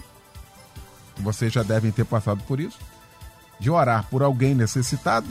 vocês 1.18 1.52
já 1.52 1.62
devem 1.62 1.90
ter 1.90 2.04
passado 2.04 2.42
por 2.46 2.60
isso, 2.60 2.78
de 3.58 3.70
orar 3.70 4.06
por 4.10 4.22
alguém 4.22 4.54
necessitado. 4.54 5.26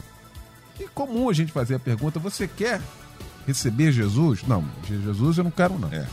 E 0.80 0.88
comum 0.88 1.30
a 1.30 1.34
gente 1.34 1.52
fazer 1.52 1.76
a 1.76 1.80
pergunta: 1.80 2.20
você 2.20 2.48
quer 2.48 2.82
receber 3.46 3.92
Jesus? 3.92 4.44
Não, 4.44 4.66
Jesus 4.88 5.38
eu 5.38 5.44
não 5.44 5.52
quero, 5.52 5.78
não. 5.78 5.90
É. 5.90 6.08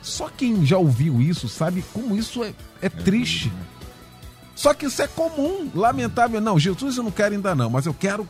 Só 0.00 0.28
quem 0.28 0.66
já 0.66 0.78
ouviu 0.78 1.20
isso 1.20 1.48
sabe 1.48 1.84
como 1.92 2.16
isso 2.16 2.42
é, 2.42 2.48
é, 2.48 2.54
é 2.82 2.88
triste. 2.88 3.48
Né? 3.48 3.62
Só 4.54 4.74
que 4.74 4.86
isso 4.86 5.00
é 5.00 5.08
comum, 5.08 5.70
lamentável. 5.74 6.40
Não, 6.40 6.58
Jesus 6.58 6.96
eu 6.96 7.02
não 7.02 7.10
quero 7.10 7.34
ainda 7.34 7.54
não, 7.54 7.70
mas 7.70 7.86
eu 7.86 7.94
quero 7.94 8.28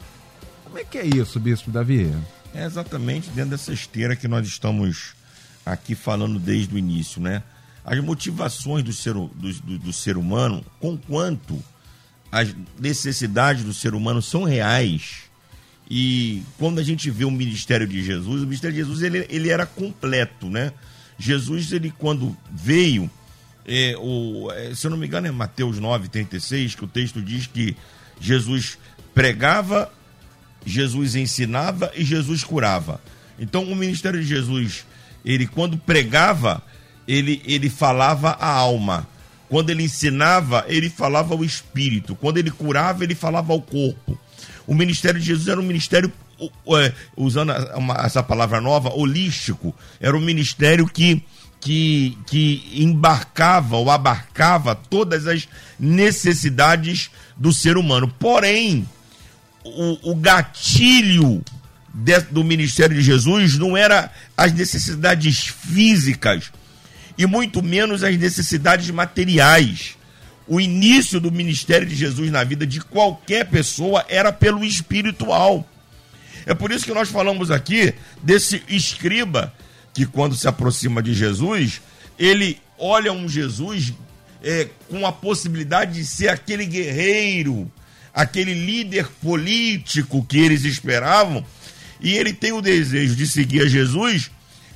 como 0.73 0.81
é 0.81 0.85
que 0.85 0.97
é 0.97 1.05
isso, 1.05 1.39
Bispo 1.39 1.71
Davi? 1.71 2.11
É 2.55 2.65
exatamente 2.65 3.29
dentro 3.29 3.51
dessa 3.51 3.75
esteira 3.75 4.17
que 4.17 4.27
nós 4.27 4.47
estamos 4.47 5.13
aqui 5.67 5.95
falando 5.95 6.39
desde 6.39 6.75
o 6.75 6.79
início, 6.79 7.21
né? 7.21 7.43
As 7.85 8.01
motivações 8.01 8.83
do 8.83 8.91
ser, 8.91 9.13
do, 9.13 9.29
do, 9.29 9.79
do 9.79 9.93
ser 9.93 10.17
humano, 10.17 10.65
com 10.81 10.97
quanto 10.97 11.63
as 12.31 12.57
necessidades 12.81 13.65
do 13.65 13.75
ser 13.75 13.95
humano 13.95 14.23
são 14.23 14.45
reais. 14.45 15.25
E 15.91 16.43
quando 16.59 16.79
a 16.79 16.83
gente 16.83 17.11
vê 17.11 17.27
o 17.27 17.31
ministério 17.31 17.87
de 17.87 18.03
Jesus, 18.03 18.41
o 18.41 18.47
ministério 18.47 18.75
de 18.75 18.81
Jesus 18.83 19.03
ele, 19.03 19.27
ele 19.29 19.51
era 19.51 19.67
completo, 19.67 20.49
né? 20.49 20.73
Jesus, 21.19 21.71
ele 21.71 21.93
quando 21.99 22.35
veio, 22.51 23.11
é, 23.67 23.95
o, 23.99 24.51
é, 24.51 24.75
se 24.75 24.87
eu 24.87 24.91
não 24.91 24.97
me 24.97 25.07
engano 25.07 25.27
é 25.27 25.31
Mateus 25.31 25.79
9,36, 25.79 26.77
que 26.77 26.85
o 26.87 26.89
texto 26.89 27.21
diz 27.21 27.47
que 27.47 27.77
Jesus 28.19 28.79
pregava 29.15 29.93
Jesus 30.65 31.15
ensinava 31.15 31.91
e 31.95 32.05
Jesus 32.05 32.45
curava. 32.45 33.01
Então 33.39 33.65
o 33.65 33.77
ministério 33.77 34.21
de 34.21 34.27
Jesus, 34.27 34.85
ele 35.25 35.47
quando 35.47 35.77
pregava, 35.77 36.63
ele, 37.07 37.43
ele 37.45 37.69
falava 37.69 38.31
a 38.41 38.49
alma. 38.49 39.07
Quando 39.49 39.71
ele 39.71 39.83
ensinava, 39.83 40.65
ele 40.67 40.89
falava 40.89 41.35
ao 41.35 41.45
espírito. 41.45 42.15
Quando 42.15 42.39
ele 42.39 42.51
curava, 42.51 43.05
ele 43.05 43.15
falava 43.15 43.53
ao 43.53 43.61
corpo. 43.61 44.19
O 44.67 44.75
ministério 44.75 45.21
de 45.21 45.27
Jesus 45.27 45.49
era 45.49 45.61
um 45.61 45.65
ministério, 45.65 46.11
é, 46.79 46.93
usando 47.17 47.53
essa 48.03 48.23
palavra 48.23 48.61
nova, 48.61 48.95
holístico. 48.95 49.75
Era 50.01 50.17
um 50.17 50.21
ministério 50.21 50.87
que, 50.87 51.23
que, 51.61 52.17
que 52.27 52.63
embarcava 52.77 53.77
ou 53.77 53.91
abarcava 53.91 54.75
todas 54.75 55.27
as 55.27 55.47
necessidades 55.79 57.11
do 57.37 57.53
ser 57.53 57.77
humano. 57.77 58.09
Porém, 58.19 58.89
o, 59.65 60.13
o 60.13 60.15
gatilho 60.15 61.43
de, 61.93 62.21
do 62.23 62.43
ministério 62.43 62.97
de 62.97 63.03
Jesus 63.03 63.59
não 63.59 63.77
era 63.77 64.11
as 64.37 64.53
necessidades 64.53 65.47
físicas 65.47 66.51
e 67.17 67.27
muito 67.27 67.63
menos 67.63 68.03
as 68.03 68.17
necessidades 68.17 68.91
materiais. 68.91 69.97
O 70.47 70.61
início 70.61 71.21
do 71.21 71.31
ministério 71.31 71.87
de 71.87 71.95
Jesus 71.95 72.31
na 72.31 72.43
vida 72.43 72.67
de 72.67 72.81
qualquer 72.81 73.49
pessoa 73.49 74.05
era 74.09 74.33
pelo 74.33 74.65
espiritual. 74.65 75.67
É 76.45 76.55
por 76.55 76.73
isso 76.73 76.85
que 76.85 76.95
nós 76.95 77.09
falamos 77.09 77.51
aqui 77.51 77.95
desse 78.23 78.63
escriba 78.69 79.53
que, 79.95 80.07
quando 80.07 80.35
se 80.35 80.49
aproxima 80.49 81.03
de 81.03 81.15
Jesus, 81.15 81.81
ele 82.19 82.61
olha 82.79 83.13
um 83.13 83.29
Jesus 83.29 83.93
é, 84.43 84.69
com 84.89 85.07
a 85.07 85.13
possibilidade 85.13 85.95
de 85.95 86.05
ser 86.05 86.29
aquele 86.29 86.67
guerreiro, 86.67 87.71
aquele 88.15 88.55
líder 88.55 89.09
político 89.23 90.25
que 90.25 90.39
eles 90.39 90.65
esperavam, 90.65 91.45
e 92.01 92.13
ele 92.13 92.33
tem 92.33 92.53
o 92.53 92.61
desejo 92.61 93.15
de 93.15 93.27
seguir 93.27 93.63
a 93.63 93.69
Jesus 93.69 94.31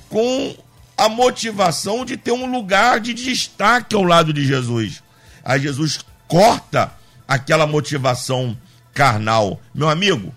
com 0.09 0.55
a 0.97 1.07
motivação 1.07 2.03
de 2.03 2.17
ter 2.17 2.31
um 2.31 2.49
lugar 2.49 2.99
de 2.99 3.13
destaque 3.13 3.95
ao 3.95 4.03
lado 4.03 4.33
de 4.33 4.45
Jesus. 4.45 5.03
Aí 5.43 5.61
Jesus 5.61 5.99
corta 6.27 6.91
aquela 7.27 7.67
motivação 7.67 8.57
carnal. 8.93 9.61
Meu 9.75 9.89
amigo, 9.89 10.33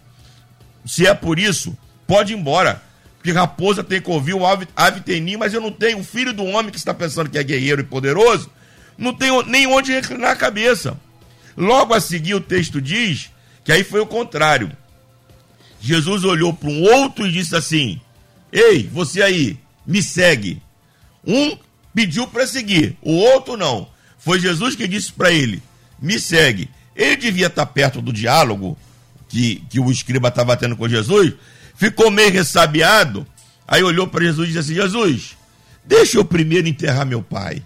se 0.84 1.06
é 1.06 1.14
por 1.14 1.38
isso, 1.38 1.76
pode 2.06 2.32
ir 2.32 2.36
embora. 2.36 2.82
Porque 3.16 3.32
raposa 3.32 3.84
tem 3.84 4.00
que 4.00 4.10
ouvir, 4.10 4.34
o 4.34 4.46
ave, 4.46 4.66
ave 4.74 5.00
tem 5.00 5.20
ninho, 5.20 5.38
mas 5.38 5.52
eu 5.52 5.60
não 5.60 5.70
tenho. 5.70 5.98
O 5.98 6.04
filho 6.04 6.32
do 6.32 6.44
homem 6.44 6.70
que 6.70 6.78
está 6.78 6.92
pensando 6.92 7.28
que 7.28 7.38
é 7.38 7.42
guerreiro 7.42 7.82
e 7.82 7.84
poderoso, 7.84 8.50
não 8.96 9.14
tenho 9.14 9.42
nem 9.42 9.66
onde 9.66 9.92
reclinar 9.92 10.30
a 10.30 10.36
cabeça. 10.36 10.96
Logo 11.60 11.92
a 11.92 12.00
seguir, 12.00 12.32
o 12.32 12.40
texto 12.40 12.80
diz 12.80 13.28
que 13.62 13.70
aí 13.70 13.84
foi 13.84 14.00
o 14.00 14.06
contrário. 14.06 14.74
Jesus 15.78 16.24
olhou 16.24 16.54
para 16.54 16.70
um 16.70 16.82
outro 16.84 17.26
e 17.26 17.32
disse 17.32 17.54
assim: 17.54 18.00
Ei, 18.50 18.88
você 18.90 19.20
aí, 19.20 19.58
me 19.86 20.02
segue. 20.02 20.62
Um 21.22 21.58
pediu 21.94 22.26
para 22.26 22.46
seguir, 22.46 22.96
o 23.02 23.12
outro 23.12 23.58
não. 23.58 23.86
Foi 24.18 24.40
Jesus 24.40 24.74
que 24.74 24.88
disse 24.88 25.12
para 25.12 25.30
ele: 25.30 25.62
Me 26.00 26.18
segue. 26.18 26.70
Ele 26.96 27.16
devia 27.16 27.48
estar 27.48 27.66
perto 27.66 28.00
do 28.00 28.10
diálogo 28.10 28.74
que, 29.28 29.62
que 29.68 29.78
o 29.78 29.90
escriba 29.90 30.28
estava 30.28 30.56
tendo 30.56 30.78
com 30.78 30.88
Jesus, 30.88 31.34
ficou 31.76 32.10
meio 32.10 32.32
ressabiado. 32.32 33.26
Aí 33.68 33.82
olhou 33.82 34.06
para 34.08 34.24
Jesus 34.24 34.48
e 34.48 34.52
disse 34.52 34.72
assim: 34.72 34.80
Jesus, 34.80 35.36
deixa 35.84 36.16
eu 36.16 36.24
primeiro 36.24 36.66
enterrar 36.66 37.04
meu 37.04 37.22
pai. 37.22 37.62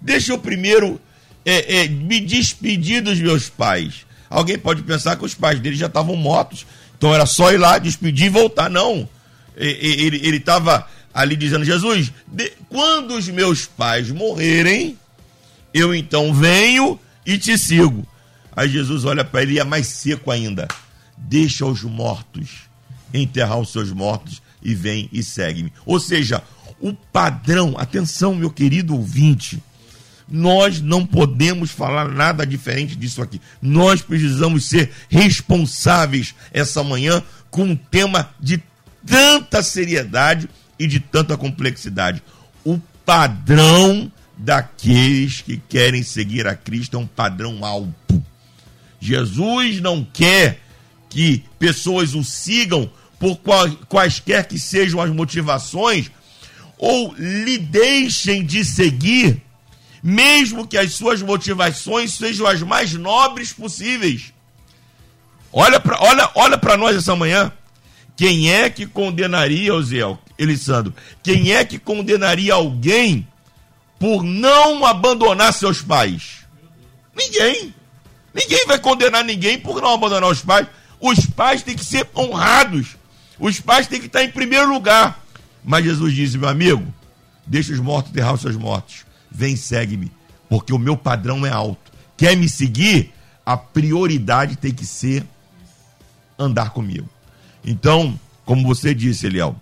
Deixa 0.00 0.32
eu 0.32 0.38
primeiro 0.38 0.98
é, 1.44 1.82
é, 1.82 1.88
me 1.88 2.20
despedir 2.20 3.02
dos 3.02 3.18
meus 3.18 3.48
pais. 3.48 4.06
Alguém 4.28 4.58
pode 4.58 4.82
pensar 4.82 5.16
que 5.16 5.24
os 5.24 5.34
pais 5.34 5.60
dele 5.60 5.76
já 5.76 5.86
estavam 5.86 6.16
mortos, 6.16 6.66
então 6.96 7.14
era 7.14 7.26
só 7.26 7.52
ir 7.52 7.58
lá, 7.58 7.78
despedir 7.78 8.26
e 8.26 8.30
voltar. 8.30 8.70
Não. 8.70 9.08
Ele 9.56 10.36
estava 10.36 10.88
ali 11.12 11.36
dizendo: 11.36 11.64
Jesus, 11.64 12.12
de, 12.26 12.52
quando 12.68 13.14
os 13.14 13.28
meus 13.28 13.66
pais 13.66 14.10
morrerem, 14.10 14.96
eu 15.74 15.94
então 15.94 16.32
venho 16.32 16.98
e 17.26 17.36
te 17.36 17.58
sigo. 17.58 18.06
Aí 18.54 18.68
Jesus 18.68 19.04
olha 19.04 19.24
para 19.24 19.42
ele 19.42 19.54
e 19.54 19.58
é 19.58 19.64
mais 19.64 19.86
seco 19.88 20.30
ainda: 20.30 20.68
Deixa 21.16 21.66
os 21.66 21.82
mortos 21.82 22.72
enterrar 23.12 23.58
os 23.58 23.70
seus 23.70 23.90
mortos 23.92 24.40
e 24.62 24.74
vem 24.74 25.08
e 25.12 25.22
segue-me. 25.22 25.72
Ou 25.84 26.00
seja, 26.00 26.42
o 26.80 26.94
padrão, 26.94 27.74
atenção, 27.76 28.34
meu 28.34 28.50
querido 28.50 28.94
ouvinte 28.94 29.62
nós 30.32 30.80
não 30.80 31.04
podemos 31.04 31.70
falar 31.70 32.08
nada 32.08 32.46
diferente 32.46 32.96
disso 32.96 33.20
aqui. 33.20 33.40
Nós 33.60 34.00
precisamos 34.00 34.64
ser 34.64 34.90
responsáveis 35.10 36.34
essa 36.52 36.82
manhã 36.82 37.22
com 37.50 37.64
um 37.64 37.76
tema 37.76 38.30
de 38.40 38.62
tanta 39.06 39.62
seriedade 39.62 40.48
e 40.78 40.86
de 40.86 40.98
tanta 40.98 41.36
complexidade. 41.36 42.22
O 42.64 42.80
padrão 43.04 44.10
daqueles 44.36 45.42
que 45.42 45.60
querem 45.68 46.02
seguir 46.02 46.46
a 46.46 46.56
Cristo 46.56 46.96
é 46.96 47.00
um 47.00 47.06
padrão 47.06 47.64
alto. 47.64 48.24
Jesus 48.98 49.80
não 49.80 50.02
quer 50.02 50.60
que 51.10 51.44
pessoas 51.58 52.14
o 52.14 52.24
sigam 52.24 52.90
por 53.18 53.38
quaisquer 53.88 54.46
que 54.46 54.58
sejam 54.58 55.00
as 55.00 55.10
motivações 55.10 56.10
ou 56.78 57.14
lhe 57.16 57.58
deixem 57.58 58.44
de 58.44 58.64
seguir 58.64 59.40
mesmo 60.02 60.66
que 60.66 60.76
as 60.76 60.94
suas 60.94 61.22
motivações 61.22 62.14
sejam 62.14 62.46
as 62.46 62.62
mais 62.62 62.92
nobres 62.92 63.52
possíveis. 63.52 64.32
Olha 65.52 65.78
para 65.78 66.00
olha, 66.02 66.30
olha 66.34 66.76
nós 66.76 66.96
essa 66.96 67.14
manhã. 67.14 67.52
Quem 68.16 68.52
é 68.52 68.68
que 68.68 68.86
condenaria, 68.86 69.74
Osiel, 69.74 70.18
Elisandro? 70.38 70.94
Quem 71.22 71.52
é 71.52 71.64
que 71.64 71.78
condenaria 71.78 72.54
alguém 72.54 73.26
por 73.98 74.22
não 74.22 74.84
abandonar 74.84 75.52
seus 75.52 75.80
pais? 75.80 76.46
Ninguém. 77.14 77.74
Ninguém 78.34 78.66
vai 78.66 78.78
condenar 78.78 79.24
ninguém 79.24 79.58
por 79.58 79.80
não 79.80 79.94
abandonar 79.94 80.30
os 80.30 80.40
pais. 80.40 80.66
Os 81.00 81.26
pais 81.26 81.62
têm 81.62 81.76
que 81.76 81.84
ser 81.84 82.08
honrados. 82.16 82.96
Os 83.38 83.60
pais 83.60 83.86
têm 83.86 84.00
que 84.00 84.06
estar 84.06 84.22
em 84.22 84.30
primeiro 84.30 84.72
lugar. 84.72 85.22
Mas 85.64 85.84
Jesus 85.84 86.14
disse, 86.14 86.38
meu 86.38 86.48
amigo, 86.48 86.92
deixa 87.46 87.72
os 87.72 87.78
mortos 87.78 88.10
enterrar 88.10 88.34
os 88.34 88.40
seus 88.40 88.56
mortos. 88.56 89.04
Vem, 89.34 89.56
segue-me, 89.56 90.10
porque 90.48 90.72
o 90.72 90.78
meu 90.78 90.96
padrão 90.96 91.46
é 91.46 91.50
alto. 91.50 91.92
Quer 92.16 92.36
me 92.36 92.48
seguir? 92.48 93.12
A 93.44 93.56
prioridade 93.56 94.56
tem 94.56 94.72
que 94.72 94.86
ser 94.86 95.24
andar 96.38 96.70
comigo. 96.70 97.08
Então, 97.64 98.18
como 98.44 98.66
você 98.66 98.94
disse, 98.94 99.26
Eliel, 99.26 99.56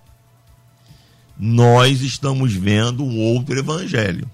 nós 1.38 2.02
estamos 2.02 2.52
vendo 2.52 3.04
um 3.04 3.18
outro 3.18 3.58
evangelho. 3.58 4.30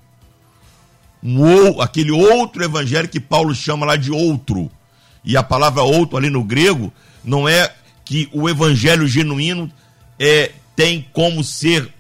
Um, 1.23 1.41
ou, 1.41 1.83
aquele 1.83 2.11
outro 2.11 2.65
evangelho 2.65 3.09
que 3.09 3.21
Paulo 3.21 3.55
chama 3.55 3.87
lá 3.87 3.97
de 3.97 4.11
outro. 4.11 4.71
E 5.25 5.37
a 5.37 5.43
palavra 5.43 5.83
outro 5.83 6.17
ali 6.17 6.31
no 6.31 6.43
grego 6.43 6.93
não 7.23 7.49
é 7.49 7.73
que 8.05 8.29
o 8.33 8.49
evangelho 8.49 9.07
genuíno 9.07 9.71
é, 10.19 10.53
tem 10.75 11.07
como 11.13 11.43
ser 11.43 11.93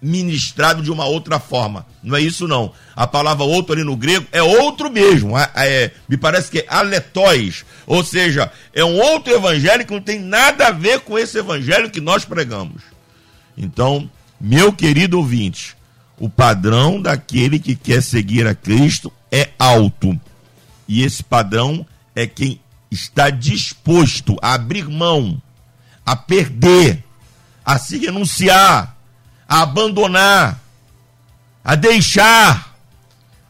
ministrado 0.00 0.82
de 0.82 0.90
uma 0.90 1.04
outra 1.06 1.40
forma. 1.40 1.86
Não 2.02 2.16
é 2.16 2.20
isso, 2.20 2.46
não. 2.46 2.72
A 2.94 3.06
palavra 3.06 3.44
outro 3.44 3.72
ali 3.72 3.82
no 3.82 3.96
grego 3.96 4.26
é 4.30 4.42
outro 4.42 4.90
mesmo. 4.90 5.36
É, 5.38 5.50
é, 5.56 5.90
me 6.08 6.16
parece 6.16 6.50
que 6.50 6.60
é 6.60 6.66
aletóis. 6.68 7.64
Ou 7.86 8.04
seja, 8.04 8.50
é 8.72 8.84
um 8.84 8.96
outro 8.96 9.32
evangelho 9.32 9.84
que 9.84 9.92
não 9.92 10.00
tem 10.00 10.20
nada 10.20 10.68
a 10.68 10.70
ver 10.70 11.00
com 11.00 11.18
esse 11.18 11.38
evangelho 11.38 11.90
que 11.90 12.00
nós 12.00 12.24
pregamos. 12.24 12.82
Então, 13.56 14.10
meu 14.40 14.72
querido 14.72 15.18
ouvinte, 15.18 15.76
o 16.18 16.28
padrão 16.28 17.00
daquele 17.00 17.58
que 17.58 17.74
quer 17.74 18.02
seguir 18.02 18.46
a 18.46 18.54
Cristo 18.54 19.12
é 19.30 19.50
alto. 19.58 20.18
E 20.86 21.02
esse 21.02 21.22
padrão 21.22 21.86
é 22.14 22.26
quem 22.26 22.60
está 22.90 23.30
disposto 23.30 24.36
a 24.40 24.54
abrir 24.54 24.88
mão, 24.88 25.40
a 26.04 26.14
perder, 26.14 27.02
a 27.64 27.78
se 27.78 27.98
renunciar, 27.98 28.95
a 29.48 29.62
abandonar, 29.62 30.60
a 31.64 31.74
deixar 31.74 32.74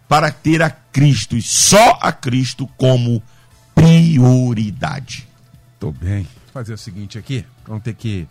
para 0.09 0.31
ter 0.31 0.63
a 0.63 0.71
Cristo 0.71 1.37
e 1.37 1.43
só 1.43 1.99
a 2.01 2.13
Cristo 2.13 2.67
como 2.77 3.23
prioridade. 3.75 5.29
Tô 5.79 5.93
bem. 5.93 6.23
Vou 6.23 6.53
fazer 6.53 6.75
o 6.75 6.79
seguinte 6.79 7.19
aqui, 7.19 7.45
vamos 7.67 7.83
ter 7.83 7.95
que 7.95 8.27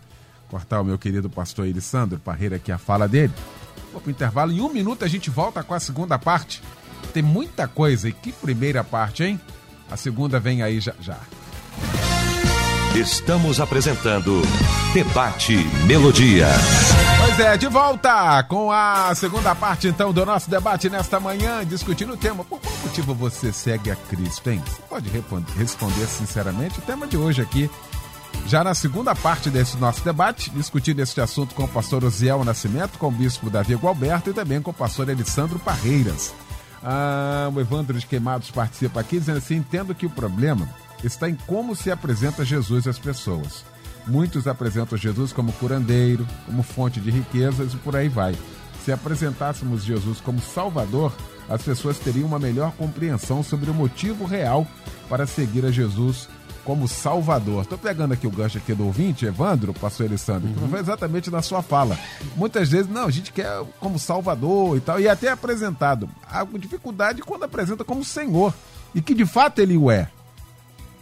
cortar 0.48 0.80
o 0.80 0.84
meu 0.84 0.98
querido 0.98 1.28
pastor 1.28 1.66
Elisandro 1.66 2.18
Parreira 2.18 2.56
aqui 2.56 2.72
a 2.72 2.78
fala 2.78 3.08
dele. 3.08 3.32
Vou 3.92 4.00
pro 4.00 4.10
intervalo. 4.10 4.52
Em 4.52 4.60
um 4.60 4.72
minuto 4.72 5.04
a 5.04 5.08
gente 5.08 5.30
volta 5.30 5.62
com 5.62 5.74
a 5.74 5.80
segunda 5.80 6.18
parte. 6.18 6.62
Tem 7.12 7.22
muita 7.22 7.66
coisa. 7.66 8.08
E 8.08 8.12
que 8.12 8.32
primeira 8.32 8.84
parte, 8.84 9.24
hein? 9.24 9.40
A 9.90 9.96
segunda 9.96 10.38
vem 10.38 10.62
aí 10.62 10.80
já 10.80 10.94
já. 11.00 11.18
Estamos 12.96 13.60
apresentando 13.60 14.40
Debate 14.94 15.54
Melodia. 15.86 16.46
Pois 17.18 17.38
é, 17.38 17.54
de 17.54 17.66
volta 17.66 18.42
com 18.44 18.72
a 18.72 19.14
segunda 19.14 19.54
parte 19.54 19.86
então 19.86 20.14
do 20.14 20.24
nosso 20.24 20.48
debate 20.48 20.88
nesta 20.88 21.20
manhã, 21.20 21.62
discutindo 21.62 22.14
o 22.14 22.16
tema. 22.16 22.42
Por 22.42 22.58
qual 22.58 22.74
motivo 22.82 23.14
você 23.14 23.52
segue 23.52 23.90
a 23.90 23.96
Cristo, 23.96 24.48
hein? 24.48 24.62
Você 24.66 24.80
pode 24.88 25.10
responder 25.58 26.06
sinceramente. 26.06 26.78
O 26.78 26.82
tema 26.82 27.06
de 27.06 27.18
hoje 27.18 27.42
aqui, 27.42 27.70
já 28.46 28.64
na 28.64 28.74
segunda 28.74 29.14
parte 29.14 29.50
desse 29.50 29.76
nosso 29.76 30.02
debate, 30.02 30.48
discutindo 30.48 31.00
este 31.00 31.20
assunto 31.20 31.54
com 31.54 31.64
o 31.64 31.68
pastor 31.68 32.02
Osiel 32.02 32.42
Nascimento, 32.44 32.98
com 32.98 33.08
o 33.08 33.12
bispo 33.12 33.50
Davi 33.50 33.74
Gualberto 33.74 34.30
e 34.30 34.32
também 34.32 34.62
com 34.62 34.70
o 34.70 34.74
pastor 34.74 35.10
Alessandro 35.10 35.58
Parreiras. 35.58 36.32
Ah, 36.82 37.50
o 37.54 37.60
Evandro 37.60 37.98
de 37.98 38.06
Queimados 38.06 38.50
participa 38.50 39.00
aqui 39.00 39.18
dizendo 39.18 39.36
assim: 39.36 39.56
entendo 39.56 39.94
que 39.94 40.06
o 40.06 40.10
problema 40.10 40.66
está 41.06 41.28
em 41.28 41.34
como 41.46 41.74
se 41.74 41.90
apresenta 41.90 42.44
Jesus 42.44 42.86
às 42.86 42.98
pessoas. 42.98 43.64
Muitos 44.06 44.46
apresentam 44.46 44.96
Jesus 44.96 45.32
como 45.32 45.52
curandeiro, 45.54 46.26
como 46.44 46.62
fonte 46.62 47.00
de 47.00 47.10
riquezas 47.10 47.74
e 47.74 47.76
por 47.76 47.96
aí 47.96 48.08
vai. 48.08 48.36
Se 48.84 48.92
apresentássemos 48.92 49.82
Jesus 49.82 50.20
como 50.20 50.40
Salvador, 50.40 51.12
as 51.48 51.62
pessoas 51.62 51.98
teriam 51.98 52.26
uma 52.26 52.38
melhor 52.38 52.72
compreensão 52.72 53.42
sobre 53.42 53.70
o 53.70 53.74
motivo 53.74 54.24
real 54.24 54.66
para 55.08 55.26
seguir 55.26 55.64
a 55.64 55.70
Jesus 55.70 56.28
como 56.64 56.88
Salvador. 56.88 57.62
Estou 57.62 57.78
pegando 57.78 58.12
aqui 58.12 58.26
o 58.26 58.30
gancho 58.30 58.58
aqui 58.58 58.74
do 58.74 58.86
ouvinte, 58.86 59.24
Evandro, 59.24 59.72
pastor 59.72 60.06
Alessandro, 60.06 60.48
que 60.52 60.68
foi 60.68 60.80
exatamente 60.80 61.30
na 61.30 61.40
sua 61.40 61.62
fala. 61.62 61.96
Muitas 62.36 62.68
vezes, 62.68 62.90
não, 62.90 63.06
a 63.06 63.10
gente 63.10 63.32
quer 63.32 63.62
como 63.78 63.98
Salvador 63.98 64.76
e 64.76 64.80
tal, 64.80 65.00
e 65.00 65.06
é 65.06 65.10
até 65.10 65.30
apresentado. 65.30 66.08
Há 66.28 66.44
dificuldade 66.44 67.22
quando 67.22 67.44
apresenta 67.44 67.84
como 67.84 68.04
Senhor, 68.04 68.52
e 68.92 69.00
que 69.00 69.14
de 69.14 69.24
fato 69.24 69.60
ele 69.60 69.76
o 69.76 69.90
é. 69.90 70.10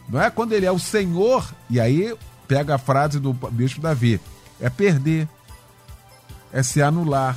Não 0.08 0.20
é 0.20 0.30
quando 0.30 0.52
ele 0.52 0.66
é 0.66 0.72
o 0.72 0.78
Senhor, 0.78 1.48
e 1.68 1.80
aí 1.80 2.14
pega 2.46 2.74
a 2.74 2.78
frase 2.78 3.18
do 3.18 3.32
bispo 3.32 3.80
Davi, 3.80 4.20
é 4.60 4.68
perder, 4.68 5.28
é 6.52 6.62
se 6.62 6.82
anular, 6.82 7.36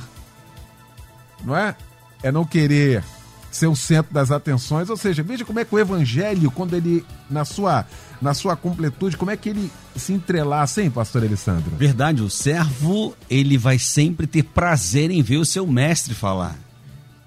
não 1.44 1.56
é? 1.56 1.74
É 2.22 2.30
não 2.30 2.44
querer 2.44 3.02
ser 3.50 3.66
o 3.66 3.76
centro 3.76 4.12
das 4.12 4.30
atenções, 4.30 4.90
ou 4.90 4.96
seja, 4.96 5.22
veja 5.22 5.44
como 5.44 5.58
é 5.58 5.64
que 5.64 5.74
o 5.74 5.78
evangelho, 5.78 6.50
quando 6.50 6.74
ele, 6.74 7.04
na 7.30 7.44
sua, 7.44 7.86
na 8.20 8.34
sua 8.34 8.54
completude, 8.54 9.16
como 9.16 9.30
é 9.30 9.36
que 9.36 9.48
ele 9.48 9.70
se 9.96 10.12
entrelaça, 10.12 10.82
hein, 10.82 10.90
pastor 10.90 11.22
Alessandro? 11.22 11.74
Verdade, 11.76 12.22
o 12.22 12.28
servo, 12.28 13.14
ele 13.28 13.56
vai 13.56 13.78
sempre 13.78 14.26
ter 14.26 14.42
prazer 14.42 15.10
em 15.10 15.22
ver 15.22 15.38
o 15.38 15.44
seu 15.44 15.66
mestre 15.66 16.14
falar. 16.14 16.56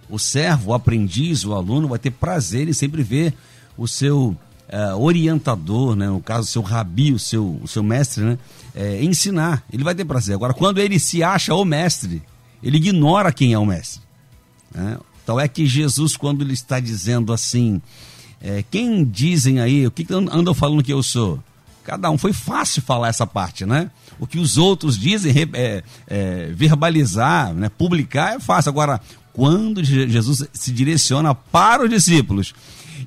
O 0.09 0.19
servo, 0.19 0.71
o 0.71 0.73
aprendiz, 0.73 1.43
o 1.43 1.53
aluno 1.53 1.87
vai 1.87 1.97
ter 1.97 2.11
prazer 2.11 2.67
em 2.67 2.73
sempre 2.73 3.01
ver 3.01 3.33
o 3.77 3.87
seu 3.87 4.37
uh, 4.71 4.97
orientador, 4.97 5.95
né, 5.95 6.07
no 6.07 6.21
caso, 6.21 6.47
seu 6.47 6.61
rabi, 6.61 7.13
o 7.13 7.19
seu, 7.19 7.59
o 7.61 7.67
seu 7.67 7.83
mestre, 7.83 8.23
né, 8.23 8.37
é, 8.73 9.03
ensinar. 9.03 9.63
Ele 9.71 9.83
vai 9.83 9.93
ter 9.93 10.05
prazer. 10.05 10.35
Agora, 10.35 10.53
quando 10.53 10.79
ele 10.79 10.99
se 10.99 11.23
acha 11.23 11.53
o 11.53 11.65
mestre, 11.65 12.21
ele 12.63 12.77
ignora 12.77 13.31
quem 13.31 13.53
é 13.53 13.59
o 13.59 13.65
mestre. 13.65 14.01
Né? 14.73 14.97
Então 15.23 15.39
é 15.39 15.47
que 15.47 15.65
Jesus, 15.65 16.15
quando 16.15 16.41
ele 16.41 16.53
está 16.53 16.79
dizendo 16.79 17.33
assim, 17.33 17.81
é, 18.41 18.63
quem 18.69 19.03
dizem 19.03 19.59
aí, 19.59 19.85
o 19.85 19.91
que 19.91 20.05
andam 20.11 20.53
falando 20.53 20.83
que 20.83 20.93
eu 20.93 21.03
sou? 21.03 21.39
Cada 21.83 22.09
um, 22.09 22.17
foi 22.17 22.31
fácil 22.31 22.81
falar 22.81 23.07
essa 23.07 23.25
parte, 23.25 23.65
né? 23.65 23.89
O 24.19 24.27
que 24.27 24.37
os 24.37 24.57
outros 24.57 24.97
dizem, 24.97 25.33
é, 25.53 25.83
é, 26.07 26.45
verbalizar, 26.53 27.53
né, 27.53 27.69
publicar 27.69 28.35
é 28.35 28.39
fácil. 28.39 28.69
Agora, 28.69 29.01
quando 29.33 29.83
Jesus 29.83 30.47
se 30.53 30.71
direciona 30.71 31.33
para 31.33 31.83
os 31.83 31.89
discípulos 31.89 32.53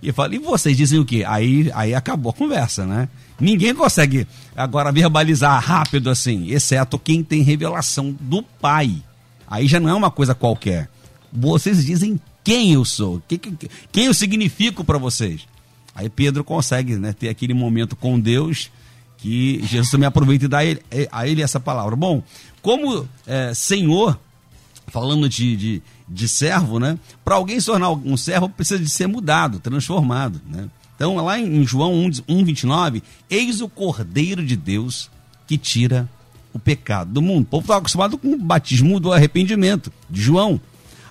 e 0.04 0.12
fala, 0.12 0.34
e 0.34 0.38
vocês 0.38 0.76
dizem 0.76 0.98
o 0.98 1.04
quê? 1.04 1.24
Aí, 1.26 1.70
aí 1.74 1.94
acabou 1.94 2.30
a 2.30 2.34
conversa, 2.34 2.84
né? 2.84 3.08
Ninguém 3.40 3.74
consegue 3.74 4.26
agora 4.54 4.92
verbalizar 4.92 5.60
rápido 5.64 6.10
assim, 6.10 6.50
exceto 6.50 6.98
quem 6.98 7.24
tem 7.24 7.42
revelação 7.42 8.14
do 8.20 8.42
Pai. 8.42 9.02
Aí 9.48 9.66
já 9.66 9.80
não 9.80 9.88
é 9.88 9.94
uma 9.94 10.10
coisa 10.10 10.34
qualquer. 10.34 10.90
Vocês 11.32 11.84
dizem 11.84 12.20
quem 12.44 12.74
eu 12.74 12.84
sou, 12.84 13.22
quem, 13.26 13.40
quem 13.90 14.04
eu 14.04 14.14
significo 14.14 14.84
para 14.84 14.98
vocês. 14.98 15.46
Aí 15.94 16.08
Pedro 16.10 16.44
consegue 16.44 16.96
né, 16.96 17.12
ter 17.12 17.30
aquele 17.30 17.54
momento 17.54 17.96
com 17.96 18.20
Deus 18.20 18.70
que 19.16 19.64
Jesus 19.64 19.90
também 19.90 20.06
aproveita 20.06 20.44
e 20.44 20.48
dá 20.48 20.58
a 20.58 20.64
ele, 20.66 20.82
a 21.10 21.26
ele 21.26 21.40
essa 21.40 21.58
palavra. 21.58 21.96
Bom, 21.96 22.22
como 22.60 23.08
é, 23.26 23.54
Senhor, 23.54 24.20
falando 24.88 25.28
de, 25.30 25.56
de, 25.56 25.82
de 26.08 26.28
servo, 26.28 26.78
né? 26.78 26.98
Para 27.24 27.36
alguém 27.36 27.58
se 27.58 27.66
tornar 27.66 27.90
um 27.90 28.16
servo, 28.16 28.48
precisa 28.48 28.82
de 28.82 28.88
ser 28.88 29.06
mudado, 29.06 29.58
transformado, 29.58 30.40
né? 30.46 30.68
Então, 30.96 31.16
lá 31.16 31.38
em 31.38 31.64
João 31.66 31.92
1, 31.94 32.10
1 32.28 32.44
29, 32.44 33.02
eis 33.28 33.60
o 33.60 33.68
Cordeiro 33.68 34.44
de 34.44 34.56
Deus 34.56 35.10
que 35.46 35.58
tira 35.58 36.08
o 36.52 36.58
pecado 36.58 37.12
do 37.12 37.20
mundo. 37.20 37.42
O 37.42 37.46
povo 37.46 37.64
estava 37.64 37.80
acostumado 37.80 38.16
com 38.16 38.32
o 38.32 38.38
batismo 38.38 39.00
do 39.00 39.12
arrependimento 39.12 39.92
de 40.08 40.22
João. 40.22 40.60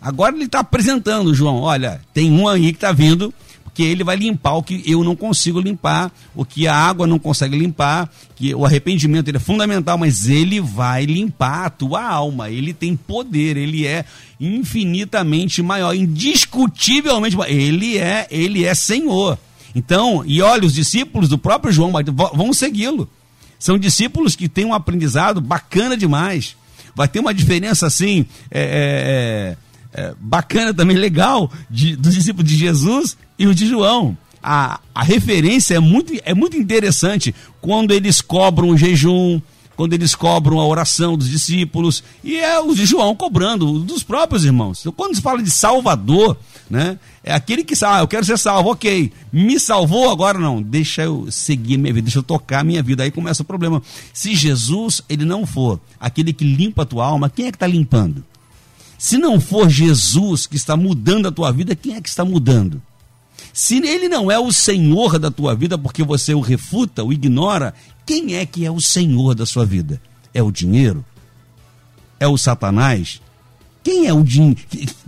Agora 0.01 0.35
ele 0.35 0.45
está 0.45 0.59
apresentando, 0.59 1.33
João, 1.33 1.57
olha, 1.57 2.01
tem 2.13 2.31
um 2.31 2.47
aí 2.47 2.71
que 2.71 2.77
está 2.77 2.91
vindo 2.91 3.33
que 3.73 3.83
ele 3.83 4.03
vai 4.03 4.15
limpar 4.15 4.53
o 4.53 4.63
que 4.63 4.83
eu 4.85 5.03
não 5.03 5.15
consigo 5.15 5.59
limpar, 5.59 6.11
o 6.35 6.45
que 6.45 6.67
a 6.67 6.75
água 6.75 7.07
não 7.07 7.17
consegue 7.17 7.57
limpar, 7.57 8.09
que 8.35 8.53
o 8.53 8.65
arrependimento 8.65 9.35
é 9.35 9.39
fundamental, 9.39 9.97
mas 9.97 10.29
ele 10.29 10.61
vai 10.61 11.05
limpar 11.05 11.65
a 11.65 11.69
tua 11.69 12.03
alma. 12.03 12.49
Ele 12.49 12.73
tem 12.73 12.95
poder, 12.95 13.57
ele 13.57 13.87
é 13.87 14.05
infinitamente 14.39 15.61
maior, 15.63 15.95
indiscutivelmente 15.95 17.35
maior. 17.35 17.51
Ele 17.51 17.97
é, 17.97 18.27
ele 18.29 18.63
é 18.63 18.75
Senhor. 18.75 19.37
Então, 19.75 20.23
e 20.25 20.41
olha, 20.41 20.65
os 20.65 20.73
discípulos 20.73 21.27
do 21.27 21.37
próprio 21.37 21.73
João 21.73 21.91
vão 22.33 22.53
segui-lo. 22.53 23.09
São 23.57 23.77
discípulos 23.77 24.35
que 24.35 24.47
têm 24.47 24.65
um 24.65 24.73
aprendizado 24.73 25.41
bacana 25.41 25.97
demais. 25.97 26.55
Vai 26.95 27.07
ter 27.07 27.19
uma 27.19 27.33
diferença 27.33 27.87
assim, 27.87 28.25
é, 28.51 29.57
é, 29.93 30.13
bacana 30.19 30.73
também, 30.73 30.97
legal, 30.97 31.51
de, 31.69 31.95
dos 31.95 32.13
discípulos 32.13 32.49
de 32.49 32.57
Jesus 32.57 33.15
e 33.37 33.47
o 33.47 33.53
de 33.53 33.67
João. 33.67 34.17
A, 34.41 34.79
a 34.93 35.03
referência 35.03 35.75
é 35.75 35.79
muito, 35.79 36.13
é 36.25 36.33
muito 36.33 36.57
interessante 36.57 37.33
quando 37.61 37.91
eles 37.91 38.19
cobram 38.19 38.69
o 38.69 38.77
jejum, 38.77 39.39
quando 39.75 39.93
eles 39.93 40.15
cobram 40.15 40.59
a 40.59 40.67
oração 40.67 41.17
dos 41.17 41.29
discípulos, 41.29 42.03
e 42.23 42.37
é 42.37 42.59
o 42.59 42.75
de 42.75 42.85
João 42.85 43.15
cobrando, 43.15 43.79
dos 43.79 44.03
próprios 44.03 44.43
irmãos. 44.43 44.81
Então, 44.81 44.91
quando 44.91 45.15
se 45.15 45.21
fala 45.21 45.41
de 45.41 45.49
Salvador, 45.49 46.37
né, 46.69 46.99
é 47.23 47.33
aquele 47.33 47.63
que 47.63 47.73
ah, 47.85 47.99
eu 47.99 48.07
quero 48.07 48.25
ser 48.25 48.37
salvo, 48.37 48.71
ok, 48.71 49.11
me 49.31 49.59
salvou, 49.59 50.11
agora 50.11 50.37
não, 50.37 50.61
deixa 50.61 51.03
eu 51.03 51.27
seguir 51.31 51.77
minha 51.77 51.93
vida, 51.93 52.05
deixa 52.05 52.19
eu 52.19 52.23
tocar 52.23 52.63
minha 52.63 52.83
vida, 52.83 53.03
aí 53.03 53.11
começa 53.11 53.43
o 53.43 53.45
problema. 53.45 53.81
Se 54.13 54.35
Jesus, 54.35 55.01
ele 55.07 55.25
não 55.25 55.45
for 55.45 55.79
aquele 55.99 56.33
que 56.33 56.43
limpa 56.43 56.83
a 56.83 56.85
tua 56.85 57.05
alma, 57.05 57.29
quem 57.29 57.45
é 57.45 57.51
que 57.51 57.55
está 57.55 57.67
limpando? 57.67 58.23
Se 59.03 59.17
não 59.17 59.37
for 59.37 59.69
Jesus 59.69 60.47
que 60.47 60.55
está 60.55 60.77
mudando 60.77 61.27
a 61.27 61.31
tua 61.31 61.51
vida, 61.51 61.75
quem 61.75 61.93
é 61.93 61.99
que 61.99 62.07
está 62.07 62.23
mudando? 62.23 62.81
Se 63.51 63.85
ele 63.85 64.07
não 64.07 64.31
é 64.31 64.39
o 64.39 64.49
Senhor 64.49 65.19
da 65.19 65.29
tua 65.29 65.53
vida 65.53 65.77
porque 65.77 66.01
você 66.05 66.33
o 66.33 66.39
refuta, 66.39 67.03
o 67.03 67.11
ignora, 67.11 67.73
quem 68.05 68.35
é 68.35 68.45
que 68.45 68.65
é 68.65 68.71
o 68.71 68.79
Senhor 68.79 69.35
da 69.35 69.45
sua 69.45 69.65
vida? 69.65 70.01
É 70.33 70.41
o 70.41 70.49
dinheiro? 70.49 71.03
É 72.17 72.29
o 72.29 72.37
Satanás? 72.37 73.19
Quem 73.83 74.07
é 74.07 74.13
o 74.13 74.23
din... 74.23 74.55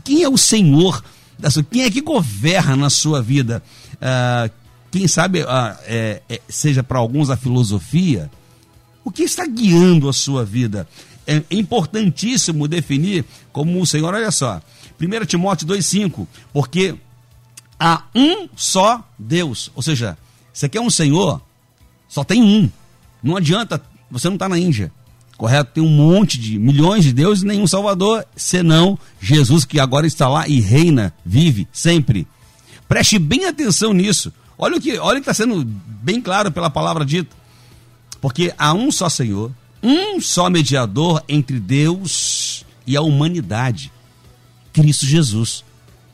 quem 0.03 0.23
é 0.23 0.27
o 0.27 0.38
Senhor 0.38 1.01
da 1.39 1.49
sua... 1.49 1.63
Quem 1.63 1.84
é 1.84 1.89
que 1.89 2.01
governa 2.01 2.75
na 2.75 2.89
sua 2.89 3.21
vida? 3.21 3.63
Ah, 4.01 4.49
quem 4.91 5.08
sabe 5.08 5.45
ah, 5.47 5.79
é, 5.86 6.21
é, 6.27 6.41
seja 6.49 6.84
para 6.84 6.99
alguns 6.99 7.29
a 7.29 7.38
filosofia? 7.38 8.29
O 9.05 9.10
que 9.10 9.23
está 9.23 9.45
guiando 9.47 10.10
a 10.10 10.13
sua 10.13 10.43
vida? 10.43 10.86
É 11.28 11.42
importantíssimo 11.50 12.68
definir 12.68 13.26
como 13.52 13.82
o 13.82 13.86
Senhor, 13.86 14.14
olha 14.14 14.32
só, 14.32 14.62
1 15.00 15.26
Timóteo 15.26 15.68
2,5, 15.68 16.28
porque 16.54 16.96
há 17.80 18.04
um 18.14 18.48
só 18.56 19.04
Deus. 19.18 19.72
Ou 19.76 19.82
seja, 19.82 20.18
você 20.54 20.70
quer 20.70 20.82
um 20.82 20.90
Senhor, 20.90 21.42
só 22.08 22.24
tem 22.24 22.44
um. 22.44 22.70
Não 23.24 23.36
adianta, 23.36 23.82
você 24.10 24.28
não 24.28 24.36
está 24.36 24.48
na 24.48 24.60
Índia. 24.60 24.92
Correto? 25.36 25.72
Tem 25.74 25.84
um 25.84 25.90
monte 25.90 26.40
de 26.40 26.58
milhões 26.58 27.04
de 27.04 27.12
deuses 27.12 27.44
e 27.44 27.48
nenhum 27.48 27.68
Salvador, 27.68 28.26
senão 28.36 28.98
Jesus 29.20 29.66
que 29.66 29.80
agora 29.80 30.08
está 30.08 30.30
lá 30.30 30.48
e 30.48 30.62
reina, 30.62 31.14
vive 31.26 31.68
sempre. 31.74 32.26
Preste 32.88 33.20
bem 33.20 33.46
atenção 33.46 33.92
nisso. 33.92 34.32
Olha 34.58 34.78
o 34.78 34.80
que 34.80 34.92
está 34.92 35.34
sendo 35.34 35.66
bem 35.66 36.22
claro 36.22 36.52
pela 36.52 36.70
palavra 36.70 37.04
dita. 37.04 37.36
Porque 38.22 38.54
há 38.58 38.74
um 38.74 38.90
só 38.92 39.10
Senhor, 39.10 39.52
um 39.86 40.19
só 40.19 40.50
mediador 40.50 41.24
entre 41.30 41.60
Deus 41.60 42.65
e 42.88 42.98
a 42.98 43.02
humanidade, 43.02 43.91
Cristo 44.74 45.06
Jesus. 45.06 45.63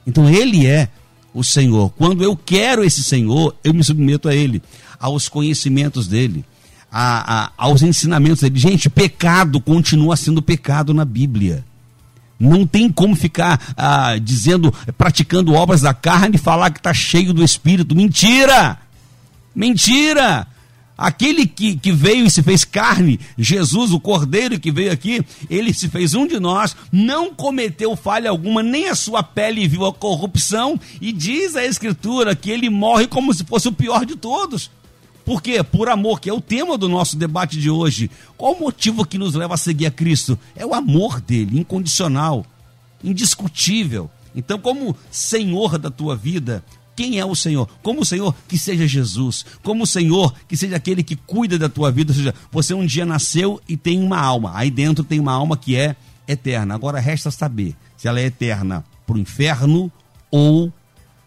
Então 0.05 0.29
ele 0.29 0.67
é 0.67 0.89
o 1.34 1.43
Senhor. 1.43 1.91
Quando 1.91 2.23
eu 2.23 2.36
quero 2.36 2.84
esse 2.84 3.03
Senhor, 3.03 3.55
eu 3.63 3.73
me 3.73 3.84
submeto 3.84 4.27
a 4.27 4.36
ele, 4.36 4.62
aos 4.99 5.29
conhecimentos 5.29 6.07
dele 6.07 6.43
a, 6.91 7.45
a, 7.45 7.51
aos 7.57 7.81
ensinamentos 7.81 8.41
dele. 8.41 8.60
Gente, 8.60 8.89
pecado 8.89 9.62
continua 9.62 10.17
sendo 10.17 10.41
pecado 10.41 10.93
na 10.93 11.05
Bíblia. 11.05 11.63
Não 12.38 12.65
tem 12.65 12.91
como 12.91 13.15
ficar 13.15 13.73
ah, 13.77 14.17
dizendo, 14.17 14.73
praticando 14.97 15.53
obras 15.53 15.81
da 15.81 15.93
carne 15.93 16.36
e 16.36 16.39
falar 16.39 16.71
que 16.71 16.79
está 16.79 16.93
cheio 16.93 17.34
do 17.34 17.43
Espírito. 17.43 17.95
Mentira! 17.95 18.77
Mentira! 19.55 20.47
Aquele 21.01 21.47
que, 21.47 21.75
que 21.75 21.91
veio 21.91 22.27
e 22.27 22.29
se 22.29 22.43
fez 22.43 22.63
carne, 22.63 23.19
Jesus, 23.35 23.91
o 23.91 23.99
Cordeiro 23.99 24.59
que 24.59 24.71
veio 24.71 24.91
aqui, 24.91 25.25
ele 25.49 25.73
se 25.73 25.89
fez 25.89 26.13
um 26.13 26.27
de 26.27 26.39
nós, 26.39 26.75
não 26.91 27.33
cometeu 27.33 27.95
falha 27.95 28.29
alguma, 28.29 28.61
nem 28.61 28.87
a 28.87 28.93
sua 28.93 29.23
pele 29.23 29.67
viu 29.67 29.83
a 29.83 29.91
corrupção, 29.91 30.79
e 31.01 31.11
diz 31.11 31.55
a 31.55 31.65
Escritura 31.65 32.35
que 32.35 32.51
ele 32.51 32.69
morre 32.69 33.07
como 33.07 33.33
se 33.33 33.43
fosse 33.43 33.67
o 33.67 33.73
pior 33.73 34.05
de 34.05 34.15
todos. 34.15 34.69
Por 35.25 35.41
quê? 35.41 35.63
Por 35.63 35.89
amor, 35.89 36.21
que 36.21 36.29
é 36.29 36.33
o 36.33 36.39
tema 36.39 36.77
do 36.77 36.87
nosso 36.87 37.17
debate 37.17 37.57
de 37.57 37.71
hoje. 37.71 38.11
Qual 38.37 38.53
o 38.53 38.59
motivo 38.59 39.03
que 39.03 39.17
nos 39.17 39.33
leva 39.33 39.55
a 39.55 39.57
seguir 39.57 39.87
a 39.87 39.91
Cristo? 39.91 40.37
É 40.55 40.63
o 40.63 40.75
amor 40.75 41.19
dele, 41.19 41.59
incondicional, 41.59 42.45
indiscutível. 43.03 44.07
Então, 44.35 44.59
como 44.59 44.95
Senhor 45.09 45.79
da 45.79 45.89
tua 45.89 46.15
vida, 46.15 46.63
quem 46.95 47.19
é 47.19 47.25
o 47.25 47.36
Senhor? 47.36 47.67
Como 47.82 48.01
o 48.01 48.06
Senhor 48.06 48.36
que 48.47 48.58
seja 48.58 48.88
Jesus, 48.88 49.45
como 49.63 49.84
o 49.84 49.88
Senhor 49.88 50.34
que 50.47 50.58
seja 50.58 50.75
aquele 50.75 51.04
que 51.04 51.15
cuida 51.15 51.58
da 51.58 51.69
tua 51.69 51.91
vida, 51.91 52.12
ou 52.12 52.15
seja, 52.15 52.36
você 52.51 52.73
um 52.73 52.86
dia 52.86 53.06
nasceu 53.06 53.62
e 53.67 53.77
tem 53.77 54.01
uma 54.01 54.19
alma, 54.19 54.51
aí 54.56 54.69
dentro 54.69 55.04
tem 55.04 55.19
uma 55.19 55.34
alma 55.34 55.58
que 55.58 55.75
é 55.75 55.95
eterna. 56.27 56.75
Agora 56.75 56.99
resta 56.99 57.32
saber 57.32 57.75
se 57.97 58.08
ela 58.08 58.19
é 58.19 58.25
eterna 58.25 58.84
para 59.06 59.15
o 59.15 59.19
inferno 59.19 59.91
ou 60.30 60.71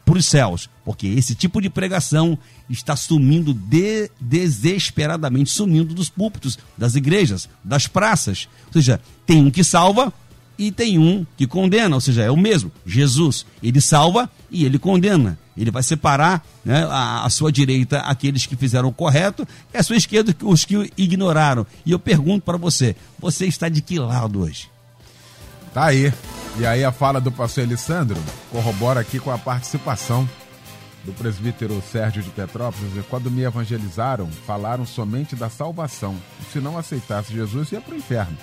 para 0.05 0.19
os 0.19 0.27
céus, 0.27 0.69
porque 0.85 1.07
esse 1.07 1.35
tipo 1.35 1.63
de 1.63 1.71
pregação 1.71 2.39
está 2.69 2.95
sumindo 2.95 3.55
de, 3.55 4.11
desesperadamente, 4.21 5.51
sumindo 5.51 5.95
dos 5.95 6.11
púlpitos, 6.11 6.59
das 6.77 6.95
igrejas, 6.95 7.49
das 7.63 7.87
praças. 7.87 8.49
Ou 8.67 8.75
seja, 8.75 9.01
tem 9.27 9.43
um 9.43 9.51
que 9.51 9.65
salva 9.65 10.13
e 10.59 10.71
tem 10.71 10.99
um 10.99 11.27
que 11.37 11.47
condena, 11.47 11.95
ou 11.95 12.01
seja, 12.01 12.23
é 12.23 12.31
o 12.31 12.37
mesmo. 12.37 12.71
Jesus, 12.87 13.45
ele 13.63 13.81
salva 13.81 14.31
e 14.51 14.65
ele 14.65 14.79
condena. 14.79 15.39
Ele 15.57 15.71
vai 15.71 15.83
separar 15.83 16.45
né, 16.65 16.85
a, 16.91 17.25
a, 17.25 17.31
sua 17.31 17.53
direita 17.53 17.99
aqueles 18.01 18.45
que 18.47 18.57
fizeram 18.57 18.89
o 18.89 18.93
correto 18.93 19.47
e 19.73 19.77
a 19.77 19.83
sua 19.83 19.97
esquerda 19.97 20.35
os 20.43 20.65
que 20.65 20.91
ignoraram. 20.97 21.67
E 21.87 21.93
eu 21.93 21.99
pergunto 21.99 22.45
para 22.45 22.57
você, 22.57 22.97
você 23.19 23.47
está 23.47 23.69
de 23.69 23.81
que 23.81 23.99
lado 23.99 24.41
hoje? 24.41 24.69
Tá 25.73 25.87
aí. 25.87 26.13
E 26.59 26.67
aí 26.67 26.85
a 26.85 26.93
fala 26.93 27.21
do 27.21 27.33
pastor 27.33 27.65
Alessandro 27.65 28.21
corrobora 28.51 29.01
aqui 29.01 29.19
com 29.19 29.31
a 29.31 29.39
participação 29.39 30.29
do 31.05 31.13
presbítero 31.13 31.83
Sérgio 31.91 32.23
de 32.23 32.31
Petrópolis. 32.31 32.91
Quando 33.09 33.31
me 33.31 33.43
evangelizaram, 33.43 34.29
falaram 34.47 34.87
somente 34.87 35.37
da 35.37 35.49
salvação. 35.49 36.17
Se 36.53 36.61
não 36.61 36.79
aceitasse 36.79 37.33
Jesus, 37.33 37.73
ia 37.73 37.81
para 37.81 37.95
o 37.95 37.99
inferno. 37.99 38.37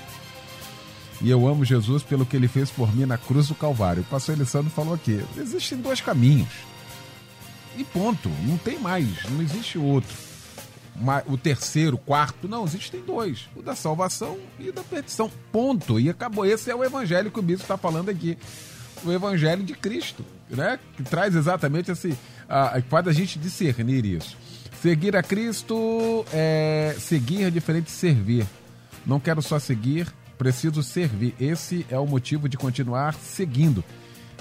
E 1.22 1.30
eu 1.30 1.48
amo 1.48 1.64
Jesus 1.64 2.04
pelo 2.04 2.26
que 2.26 2.36
ele 2.36 2.48
fez 2.48 2.72
por 2.72 2.94
mim 2.96 3.06
na 3.06 3.18
cruz 3.18 3.48
do 3.48 3.56
Calvário. 3.56 4.02
O 4.02 4.06
pastor 4.06 4.36
Alessandro 4.36 4.72
falou 4.72 4.96
aqui: 4.96 5.24
existem 5.38 5.78
dois 5.78 6.02
caminhos. 6.02 6.50
E 7.78 7.84
ponto. 7.84 8.30
Não 8.46 8.58
tem 8.58 8.80
mais. 8.80 9.08
Não 9.30 9.42
existe 9.42 9.78
outro 9.78 10.32
o 11.28 11.38
terceiro, 11.38 11.98
quarto. 11.98 12.48
Não, 12.48 12.66
existem 12.66 13.02
dois: 13.02 13.50
o 13.56 13.62
da 13.62 13.76
salvação 13.76 14.38
e 14.60 14.72
da 14.72 14.84
perdição. 14.84 15.32
Ponto. 15.52 16.00
E 16.00 16.10
acabou. 16.10 16.46
Esse 16.46 16.70
é 16.70 16.76
o 16.76 16.84
evangelho 16.84 17.32
que 17.32 17.40
o 17.40 17.44
bispo 17.44 17.64
está 17.64 17.78
falando 17.78 18.10
aqui. 18.10 18.38
O 19.04 19.12
evangelho 19.12 19.64
de 19.64 19.74
Cristo, 19.74 20.24
né? 20.50 20.80
Que 20.96 21.04
traz 21.04 21.36
exatamente 21.36 21.92
esse. 21.92 22.18
A, 22.48 22.82
faz 22.90 23.08
a 23.08 23.14
gente 23.14 23.40
discernir 23.40 24.06
isso. 24.06 24.38
Seguir 24.82 25.16
a 25.16 25.24
Cristo 25.24 26.26
é 26.34 26.96
seguir 27.00 27.44
é 27.44 27.50
diferente 27.50 27.86
de 27.86 27.92
servir. 27.92 28.46
Não 29.06 29.20
quero 29.20 29.42
só 29.42 29.58
seguir, 29.58 30.08
preciso 30.42 30.82
servir. 30.82 31.36
Esse 31.40 31.86
é 31.88 32.00
o 32.00 32.08
motivo 32.08 32.50
de 32.50 32.58
continuar 32.58 33.14
seguindo. 33.14 33.84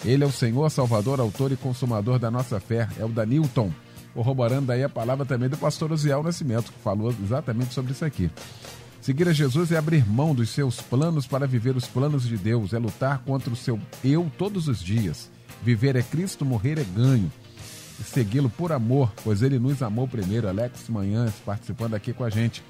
Ele 0.02 0.24
é 0.24 0.26
o 0.26 0.32
Senhor, 0.32 0.70
Salvador, 0.70 1.20
autor 1.20 1.52
e 1.52 1.56
consumador 1.56 2.18
da 2.18 2.30
nossa 2.30 2.58
fé. 2.58 2.88
É 2.98 3.04
o 3.04 3.08
Danilton 3.08 3.70
corroborando 4.14 4.72
aí 4.72 4.82
a 4.82 4.88
palavra 4.88 5.26
também 5.26 5.50
do 5.50 5.58
pastor 5.58 5.92
Osiel 5.92 6.22
Nascimento, 6.22 6.72
que 6.72 6.78
falou 6.78 7.14
exatamente 7.22 7.74
sobre 7.74 7.92
isso 7.92 8.02
aqui. 8.02 8.30
Seguir 9.02 9.28
a 9.28 9.32
Jesus 9.34 9.72
é 9.72 9.76
abrir 9.76 10.08
mão 10.08 10.34
dos 10.34 10.48
seus 10.48 10.80
planos 10.80 11.26
para 11.26 11.46
viver 11.46 11.76
os 11.76 11.86
planos 11.86 12.26
de 12.26 12.38
Deus, 12.38 12.72
é 12.72 12.78
lutar 12.78 13.18
contra 13.18 13.52
o 13.52 13.56
seu 13.56 13.78
eu 14.02 14.32
todos 14.38 14.68
os 14.68 14.82
dias. 14.82 15.30
Viver 15.62 15.96
é 15.96 16.02
Cristo, 16.02 16.46
morrer 16.46 16.78
é 16.78 16.84
ganho. 16.84 17.30
Segui-lo 18.02 18.48
por 18.48 18.72
amor, 18.72 19.12
pois 19.22 19.42
ele 19.42 19.58
nos 19.58 19.82
amou 19.82 20.08
primeiro. 20.08 20.48
Alex 20.48 20.88
Manhãs 20.88 21.34
participando 21.44 21.92
aqui 21.92 22.14
com 22.14 22.24
a 22.24 22.30
gente. 22.30 22.64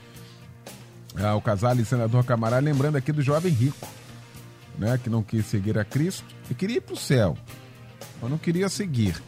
Ah, 1.17 1.35
o 1.35 1.41
casal 1.41 1.77
e 1.77 1.85
senador 1.85 2.25
Camará, 2.25 2.59
lembrando 2.59 2.97
aqui 2.97 3.13
do 3.13 3.23
jovem 3.23 3.53
rico, 3.53 3.89
né, 4.79 4.99
que 5.03 5.11
não 5.11 5.23
quis 5.23 5.47
seguir 5.47 5.79
a 5.79 5.85
Cristo 5.85 6.25
e 6.51 6.55
queria 6.55 6.77
ir 6.77 6.81
para 6.81 6.95
o 6.95 6.99
céu, 6.99 7.37
mas 8.21 8.31
não 8.31 8.39
queria 8.39 8.69
seguir. 8.69 9.21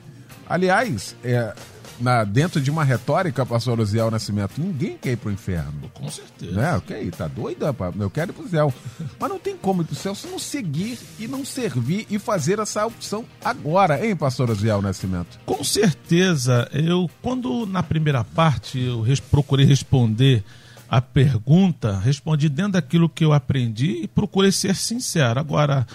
Aliás, 0.46 1.16
é, 1.24 1.54
na, 2.00 2.24
dentro 2.24 2.60
de 2.60 2.70
uma 2.70 2.84
retórica, 2.84 3.46
pastor 3.46 3.80
Osiel 3.80 4.10
Nascimento, 4.10 4.60
ninguém 4.60 4.98
quer 4.98 5.12
ir 5.12 5.16
pro 5.16 5.30
inferno. 5.30 5.90
Com 5.94 6.10
certeza. 6.10 6.52
Né? 6.52 6.76
Ok, 6.76 7.10
tá 7.12 7.28
doida? 7.28 7.74
Eu 7.98 8.10
quero 8.10 8.32
ir 8.32 8.34
pro 8.34 8.48
céu. 8.48 8.74
Mas 9.18 9.30
não 9.30 9.38
tem 9.38 9.56
como 9.56 9.82
ir 9.82 9.84
pro 9.84 9.94
céu 9.94 10.14
se 10.14 10.26
não 10.26 10.38
seguir 10.38 10.98
e 11.18 11.28
não 11.28 11.44
servir 11.44 12.06
e 12.10 12.18
fazer 12.18 12.58
essa 12.58 12.84
opção 12.86 13.24
agora, 13.44 14.04
hein, 14.04 14.16
pastor 14.16 14.50
Osiel 14.50 14.82
Nascimento? 14.82 15.38
Com 15.46 15.62
certeza. 15.62 16.68
Eu, 16.72 17.08
quando 17.22 17.66
na 17.66 17.82
primeira 17.82 18.24
parte 18.24 18.80
eu 18.80 19.00
res, 19.00 19.20
procurei 19.20 19.64
responder 19.64 20.44
a 20.92 21.00
pergunta, 21.00 21.98
respondi 21.98 22.50
dentro 22.50 22.72
daquilo 22.72 23.08
que 23.08 23.24
eu 23.24 23.32
aprendi 23.32 24.02
e 24.02 24.06
procurei 24.06 24.52
ser 24.52 24.76
sincero. 24.76 25.40
Agora, 25.40 25.86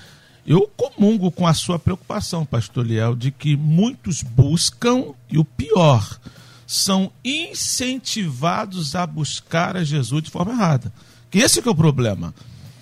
eu 0.43 0.67
comungo 0.75 1.29
com 1.29 1.45
a 1.45 1.53
sua 1.53 1.77
preocupação, 1.77 2.43
pastor 2.43 2.83
Liel, 2.83 3.15
de 3.15 3.29
que 3.29 3.55
muitos 3.55 4.23
buscam, 4.23 5.13
e 5.29 5.37
o 5.37 5.45
pior, 5.45 6.19
são 6.65 7.11
incentivados 7.23 8.95
a 8.95 9.05
buscar 9.05 9.77
a 9.77 9.83
Jesus 9.83 10.23
de 10.23 10.31
forma 10.31 10.53
errada. 10.53 10.91
Que 11.29 11.37
esse 11.37 11.61
que 11.61 11.67
é 11.67 11.71
o 11.71 11.75
problema. 11.75 12.33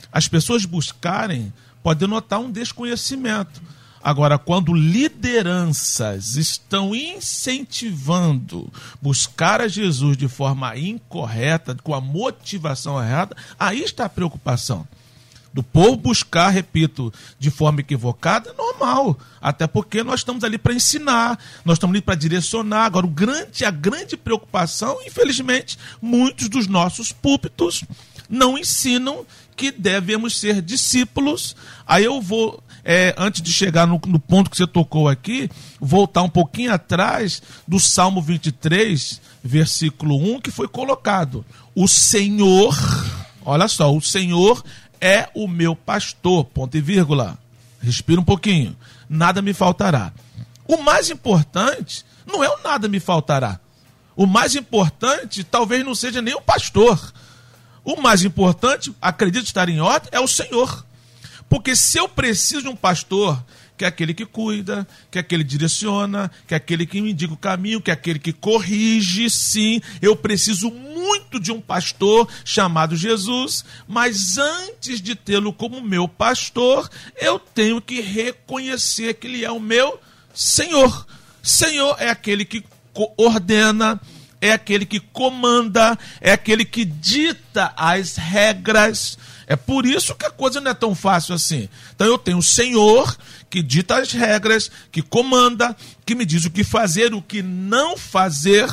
As 0.09 0.29
pessoas 0.29 0.63
buscarem 0.63 1.51
pode 1.83 2.07
notar 2.07 2.39
um 2.39 2.49
desconhecimento. 2.49 3.61
Agora, 4.05 4.37
quando 4.37 4.71
lideranças 4.71 6.35
estão 6.35 6.93
incentivando 6.93 8.71
buscar 9.01 9.61
a 9.61 9.67
Jesus 9.67 10.15
de 10.15 10.27
forma 10.27 10.77
incorreta, 10.77 11.75
com 11.81 11.91
a 11.91 11.99
motivação 11.99 13.03
errada, 13.03 13.35
aí 13.59 13.81
está 13.81 14.05
a 14.05 14.09
preocupação. 14.09 14.87
Do 15.51 15.63
povo 15.63 15.95
buscar, 15.95 16.49
repito, 16.49 17.11
de 17.39 17.49
forma 17.49 17.79
equivocada, 17.79 18.51
é 18.51 18.53
normal. 18.53 19.17
Até 19.41 19.65
porque 19.65 20.03
nós 20.03 20.19
estamos 20.19 20.43
ali 20.43 20.59
para 20.59 20.75
ensinar, 20.75 21.39
nós 21.65 21.77
estamos 21.77 21.95
ali 21.95 22.01
para 22.03 22.13
direcionar. 22.13 22.85
Agora, 22.85 23.07
o 23.07 23.09
grande, 23.09 23.65
a 23.65 23.71
grande 23.71 24.15
preocupação, 24.15 24.99
infelizmente, 25.03 25.79
muitos 25.99 26.47
dos 26.47 26.67
nossos 26.67 27.11
púlpitos 27.11 27.83
não 28.29 28.55
ensinam 28.55 29.25
que 29.55 29.71
devemos 29.71 30.37
ser 30.37 30.61
discípulos. 30.61 31.55
Aí 31.87 32.03
eu 32.03 32.21
vou 32.21 32.61
é, 32.87 33.15
antes 33.17 33.41
de 33.41 33.51
chegar 33.51 33.87
no, 33.87 33.99
no, 34.05 34.19
ponto 34.19 34.47
que 34.47 34.55
você 34.55 34.67
tocou 34.67 35.09
aqui, 35.09 35.49
voltar 35.81 36.21
um 36.21 36.29
pouquinho 36.29 36.71
atrás 36.71 37.41
do 37.67 37.79
Salmo 37.79 38.21
23, 38.21 39.19
versículo 39.43 40.15
1, 40.35 40.39
que 40.39 40.51
foi 40.51 40.67
colocado. 40.67 41.43
O 41.73 41.87
Senhor, 41.87 42.77
olha 43.43 43.67
só, 43.67 43.91
o 43.91 43.99
Senhor 43.99 44.63
é 45.01 45.27
o 45.33 45.47
meu 45.47 45.75
pastor, 45.75 46.45
ponto 46.45 46.77
e 46.77 46.81
vírgula. 46.81 47.39
Respira 47.81 48.21
um 48.21 48.23
pouquinho. 48.23 48.77
Nada 49.09 49.41
me 49.41 49.53
faltará. 49.53 50.13
O 50.67 50.77
mais 50.77 51.09
importante 51.09 52.05
não 52.25 52.43
é 52.43 52.49
o 52.49 52.61
nada 52.63 52.87
me 52.87 52.99
faltará. 52.99 53.59
O 54.15 54.27
mais 54.27 54.55
importante 54.55 55.43
talvez 55.43 55.83
não 55.83 55.95
seja 55.95 56.21
nem 56.21 56.35
o 56.35 56.41
pastor. 56.41 57.13
O 57.83 57.99
mais 57.99 58.23
importante, 58.23 58.93
acredito 59.01 59.45
estar 59.45 59.69
em 59.69 59.79
ordem, 59.79 60.09
é 60.11 60.19
o 60.19 60.27
Senhor. 60.27 60.85
Porque 61.49 61.75
se 61.75 61.97
eu 61.97 62.07
preciso 62.09 62.63
de 62.63 62.69
um 62.69 62.75
pastor, 62.75 63.43
que 63.77 63.83
é 63.83 63.87
aquele 63.87 64.13
que 64.13 64.25
cuida, 64.25 64.87
que 65.11 65.17
é 65.17 65.21
aquele 65.21 65.43
que 65.43 65.49
direciona, 65.49 66.31
que 66.47 66.53
é 66.53 66.57
aquele 66.57 66.85
que 66.85 67.01
me 67.01 67.11
indica 67.11 67.33
o 67.33 67.37
caminho, 67.37 67.81
que 67.81 67.91
é 67.91 67.93
aquele 67.93 68.19
que 68.19 68.31
corrige, 68.31 69.29
sim, 69.29 69.81
eu 70.01 70.15
preciso 70.15 70.71
muito 70.71 71.39
de 71.39 71.51
um 71.51 71.59
pastor 71.59 72.27
chamado 72.43 72.95
Jesus, 72.95 73.65
mas 73.87 74.37
antes 74.37 75.01
de 75.01 75.15
tê-lo 75.15 75.51
como 75.51 75.81
meu 75.81 76.07
pastor, 76.07 76.89
eu 77.19 77.37
tenho 77.37 77.81
que 77.81 78.01
reconhecer 78.01 79.15
que 79.15 79.27
ele 79.27 79.43
é 79.43 79.51
o 79.51 79.59
meu 79.59 79.99
Senhor. 80.33 81.05
Senhor 81.43 81.95
é 81.99 82.09
aquele 82.09 82.45
que 82.45 82.63
ordena, 83.17 83.99
é 84.45 84.53
aquele 84.53 84.85
que 84.85 84.99
comanda, 84.99 85.97
é 86.21 86.31
aquele 86.31 86.65
que 86.65 86.85
dita 86.85 87.73
as 87.75 88.15
regras 88.15 89.17
é 89.47 89.55
por 89.55 89.85
isso 89.85 90.15
que 90.15 90.25
a 90.25 90.31
coisa 90.31 90.59
não 90.59 90.71
é 90.71 90.73
tão 90.73 90.95
fácil 90.95 91.35
assim. 91.35 91.69
Então 91.95 92.07
eu 92.07 92.17
tenho 92.17 92.37
o 92.37 92.43
Senhor 92.43 93.15
que 93.49 93.61
dita 93.61 93.97
as 93.97 94.11
regras, 94.11 94.71
que 94.91 95.01
comanda, 95.01 95.75
que 96.05 96.15
me 96.15 96.25
diz 96.25 96.45
o 96.45 96.49
que 96.49 96.63
fazer, 96.63 97.13
o 97.13 97.21
que 97.21 97.41
não 97.41 97.95
fazer. 97.95 98.67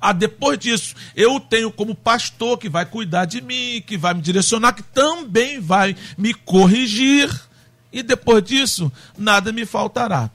Ah, 0.00 0.12
depois 0.12 0.58
disso, 0.58 0.94
eu 1.14 1.40
tenho 1.40 1.70
como 1.70 1.94
pastor 1.94 2.58
que 2.58 2.68
vai 2.68 2.86
cuidar 2.86 3.24
de 3.24 3.40
mim, 3.40 3.82
que 3.84 3.96
vai 3.96 4.14
me 4.14 4.22
direcionar, 4.22 4.72
que 4.72 4.82
também 4.82 5.58
vai 5.58 5.96
me 6.16 6.32
corrigir. 6.32 7.28
E 7.92 8.02
depois 8.02 8.44
disso, 8.44 8.92
nada 9.18 9.52
me 9.52 9.66
faltará. 9.66 10.30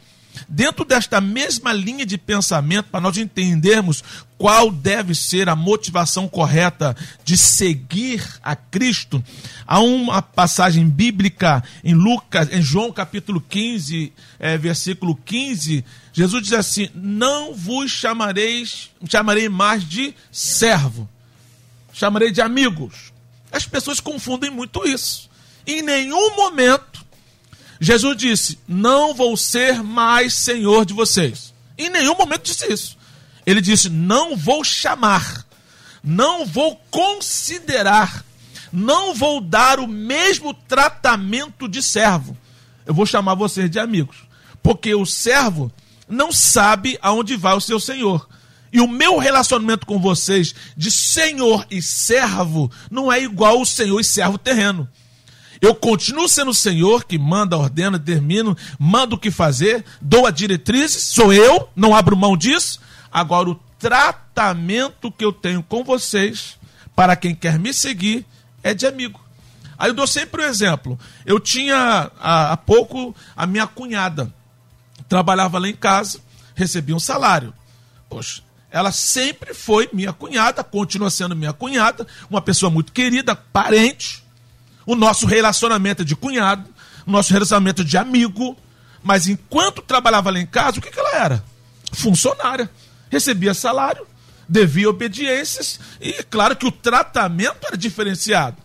Dentro 0.48 0.84
desta 0.84 1.22
mesma 1.22 1.74
linha 1.74 2.06
de 2.06 2.18
pensamento, 2.18 2.90
para 2.90 3.02
nós 3.02 3.18
entendermos 3.18 4.04
qual 4.38 4.72
deve 4.72 5.14
ser 5.14 5.48
a 5.48 5.56
motivação 5.56 6.28
correta 6.28 6.96
de 7.24 7.38
seguir 7.38 8.28
a 8.44 8.56
Cristo, 8.56 9.24
há 9.66 9.80
uma 9.80 10.22
passagem 10.22 10.90
bíblica 10.90 11.64
em 11.84 11.94
Lucas, 11.94 12.50
em 12.52 12.62
João 12.62 12.92
capítulo 12.92 13.40
15, 13.40 14.12
é, 14.40 14.58
versículo 14.58 15.16
15, 15.16 15.86
Jesus 16.12 16.44
diz 16.44 16.54
assim: 16.54 16.90
Não 16.94 17.54
vos 17.54 17.92
chamareis, 17.92 18.90
chamarei 19.08 19.48
mais 19.48 19.88
de 19.88 20.14
servo, 20.32 21.08
chamarei 21.94 22.32
de 22.32 22.42
amigos. 22.42 23.14
As 23.52 23.66
pessoas 23.66 24.00
confundem 24.00 24.50
muito 24.50 24.88
isso. 24.88 25.30
Em 25.68 25.82
nenhum 25.82 26.36
momento 26.36 26.91
Jesus 27.84 28.16
disse: 28.16 28.60
Não 28.68 29.12
vou 29.12 29.36
ser 29.36 29.82
mais 29.82 30.36
senhor 30.36 30.86
de 30.86 30.94
vocês. 30.94 31.52
Em 31.76 31.90
nenhum 31.90 32.16
momento 32.16 32.44
disse 32.44 32.72
isso. 32.72 32.96
Ele 33.44 33.60
disse: 33.60 33.90
Não 33.90 34.38
vou 34.38 34.64
chamar, 34.64 35.44
não 36.04 36.46
vou 36.46 36.80
considerar, 36.92 38.24
não 38.72 39.16
vou 39.16 39.42
dar 39.42 39.80
o 39.80 39.88
mesmo 39.88 40.54
tratamento 40.54 41.68
de 41.68 41.82
servo. 41.82 42.38
Eu 42.86 42.94
vou 42.94 43.08
chamar 43.08 43.34
vocês 43.34 43.70
de 43.70 43.80
amigos. 43.80 44.18
Porque 44.62 44.94
o 44.94 45.06
servo 45.06 45.72
não 46.08 46.32
sabe 46.32 47.00
aonde 47.02 47.36
vai 47.36 47.56
o 47.56 47.62
seu 47.62 47.80
senhor. 47.80 48.30
E 48.72 48.80
o 48.80 48.88
meu 48.88 49.18
relacionamento 49.18 49.88
com 49.88 50.00
vocês 50.00 50.54
de 50.78 50.92
senhor 50.92 51.66
e 51.70 51.82
servo 51.82 52.72
não 52.92 53.12
é 53.12 53.22
igual 53.22 53.60
o 53.60 53.66
senhor 53.66 54.00
e 54.00 54.04
servo 54.04 54.38
terreno. 54.38 54.88
Eu 55.62 55.76
continuo 55.76 56.28
sendo 56.28 56.50
o 56.50 56.56
Senhor 56.56 57.06
que 57.06 57.20
manda, 57.20 57.56
ordena, 57.56 58.00
termino, 58.00 58.58
manda 58.80 59.14
o 59.14 59.18
que 59.18 59.30
fazer, 59.30 59.86
dou 60.02 60.26
a 60.26 60.32
diretrizes, 60.32 61.04
sou 61.04 61.32
eu, 61.32 61.70
não 61.76 61.96
abro 61.96 62.18
mão 62.18 62.36
disso. 62.36 62.82
Agora, 63.12 63.52
o 63.52 63.60
tratamento 63.78 65.12
que 65.12 65.24
eu 65.24 65.32
tenho 65.32 65.62
com 65.62 65.84
vocês, 65.84 66.58
para 66.96 67.16
quem 67.16 67.36
quer 67.36 67.60
me 67.60 67.72
seguir, 67.74 68.26
é 68.64 68.74
de 68.74 68.88
amigo. 68.88 69.22
Aí 69.78 69.90
eu 69.90 69.94
dou 69.94 70.08
sempre 70.08 70.42
o 70.42 70.46
um 70.46 70.48
exemplo. 70.48 71.00
Eu 71.26 71.40
tinha 71.40 72.12
há, 72.20 72.54
há 72.54 72.58
pouco 72.58 73.16
a 73.36 73.46
minha 73.46 73.68
cunhada, 73.68 74.34
trabalhava 75.08 75.60
lá 75.60 75.68
em 75.68 75.76
casa, 75.76 76.20
recebia 76.56 76.96
um 76.96 77.00
salário. 77.00 77.54
Poxa, 78.10 78.42
ela 78.72 78.92
sempre 78.92 79.54
foi 79.54 79.90
minha 79.94 80.12
cunhada, 80.12 80.64
continua 80.64 81.12
sendo 81.12 81.36
minha 81.36 81.54
cunhada, 81.54 82.08
uma 82.30 82.42
pessoa 82.42 82.70
muito 82.70 82.92
querida, 82.92 83.36
parente. 83.36 84.24
O 84.86 84.96
nosso 84.96 85.26
relacionamento 85.26 86.04
de 86.04 86.16
cunhado, 86.16 86.68
o 87.06 87.12
nosso 87.12 87.32
relacionamento 87.32 87.84
de 87.84 87.98
amigo. 87.98 88.58
Mas 89.04 89.28
enquanto 89.28 89.82
trabalhava 89.82 90.32
lá 90.32 90.40
em 90.40 90.46
casa, 90.46 90.80
o 90.80 90.82
que, 90.82 90.92
que 90.92 91.00
ela 91.00 91.16
era? 91.16 91.44
Funcionária. 91.92 92.70
Recebia 93.10 93.54
salário, 93.54 94.08
devia 94.48 94.90
obediências 94.90 95.80
e, 96.00 96.24
claro, 96.24 96.56
que 96.56 96.66
o 96.66 96.72
tratamento 96.72 97.66
era 97.66 97.78
diferenciado. 97.78 98.58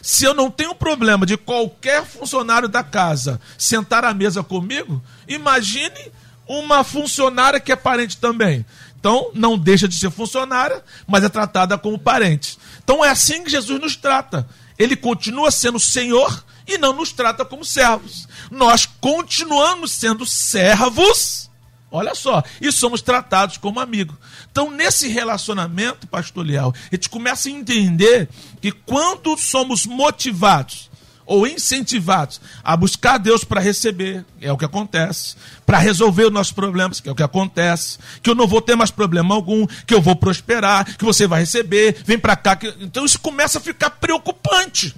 Se 0.00 0.24
eu 0.24 0.34
não 0.34 0.50
tenho 0.50 0.74
problema 0.74 1.24
de 1.24 1.36
qualquer 1.36 2.04
funcionário 2.04 2.68
da 2.68 2.82
casa 2.82 3.40
sentar 3.56 4.04
à 4.04 4.12
mesa 4.12 4.42
comigo, 4.42 5.02
imagine 5.28 6.10
uma 6.46 6.82
funcionária 6.82 7.60
que 7.60 7.70
é 7.70 7.76
parente 7.76 8.16
também. 8.16 8.66
Então, 8.98 9.30
não 9.34 9.56
deixa 9.56 9.88
de 9.88 9.94
ser 9.94 10.10
funcionária, 10.10 10.82
mas 11.06 11.24
é 11.24 11.28
tratada 11.28 11.78
como 11.78 11.98
parente. 11.98 12.58
Então, 12.82 13.04
é 13.04 13.10
assim 13.10 13.42
que 13.42 13.50
Jesus 13.50 13.80
nos 13.80 13.96
trata 13.96 14.46
ele 14.82 14.96
continua 14.96 15.50
sendo 15.50 15.78
Senhor 15.78 16.44
e 16.66 16.78
não 16.78 16.92
nos 16.92 17.12
trata 17.12 17.44
como 17.44 17.64
servos. 17.64 18.28
Nós 18.50 18.86
continuamos 19.00 19.92
sendo 19.92 20.26
servos, 20.26 21.50
olha 21.90 22.14
só, 22.14 22.42
e 22.60 22.70
somos 22.72 23.02
tratados 23.02 23.56
como 23.56 23.80
amigos. 23.80 24.16
Então, 24.50 24.70
nesse 24.70 25.08
relacionamento, 25.08 26.06
pastor 26.06 26.46
Leal, 26.46 26.74
a 26.90 26.94
gente 26.94 27.08
começa 27.08 27.48
a 27.48 27.52
entender 27.52 28.28
que 28.60 28.72
quando 28.72 29.36
somos 29.38 29.86
motivados 29.86 30.90
ou 31.26 31.46
incentivados 31.46 32.40
a 32.62 32.76
buscar 32.76 33.18
Deus 33.18 33.44
para 33.44 33.60
receber, 33.60 34.24
é 34.40 34.52
o 34.52 34.56
que 34.56 34.64
acontece, 34.64 35.36
para 35.64 35.78
resolver 35.78 36.24
os 36.24 36.32
nossos 36.32 36.52
problemas, 36.52 37.00
que 37.00 37.08
é 37.08 37.12
o 37.12 37.14
que 37.14 37.22
acontece, 37.22 37.98
que 38.22 38.30
eu 38.30 38.34
não 38.34 38.46
vou 38.46 38.60
ter 38.60 38.76
mais 38.76 38.90
problema 38.90 39.34
algum, 39.34 39.66
que 39.86 39.94
eu 39.94 40.00
vou 40.00 40.16
prosperar, 40.16 40.96
que 40.96 41.04
você 41.04 41.26
vai 41.26 41.40
receber, 41.40 42.02
vem 42.04 42.18
para 42.18 42.36
cá. 42.36 42.56
Que... 42.56 42.74
Então 42.80 43.04
isso 43.04 43.18
começa 43.20 43.58
a 43.58 43.60
ficar 43.60 43.90
preocupante. 43.90 44.94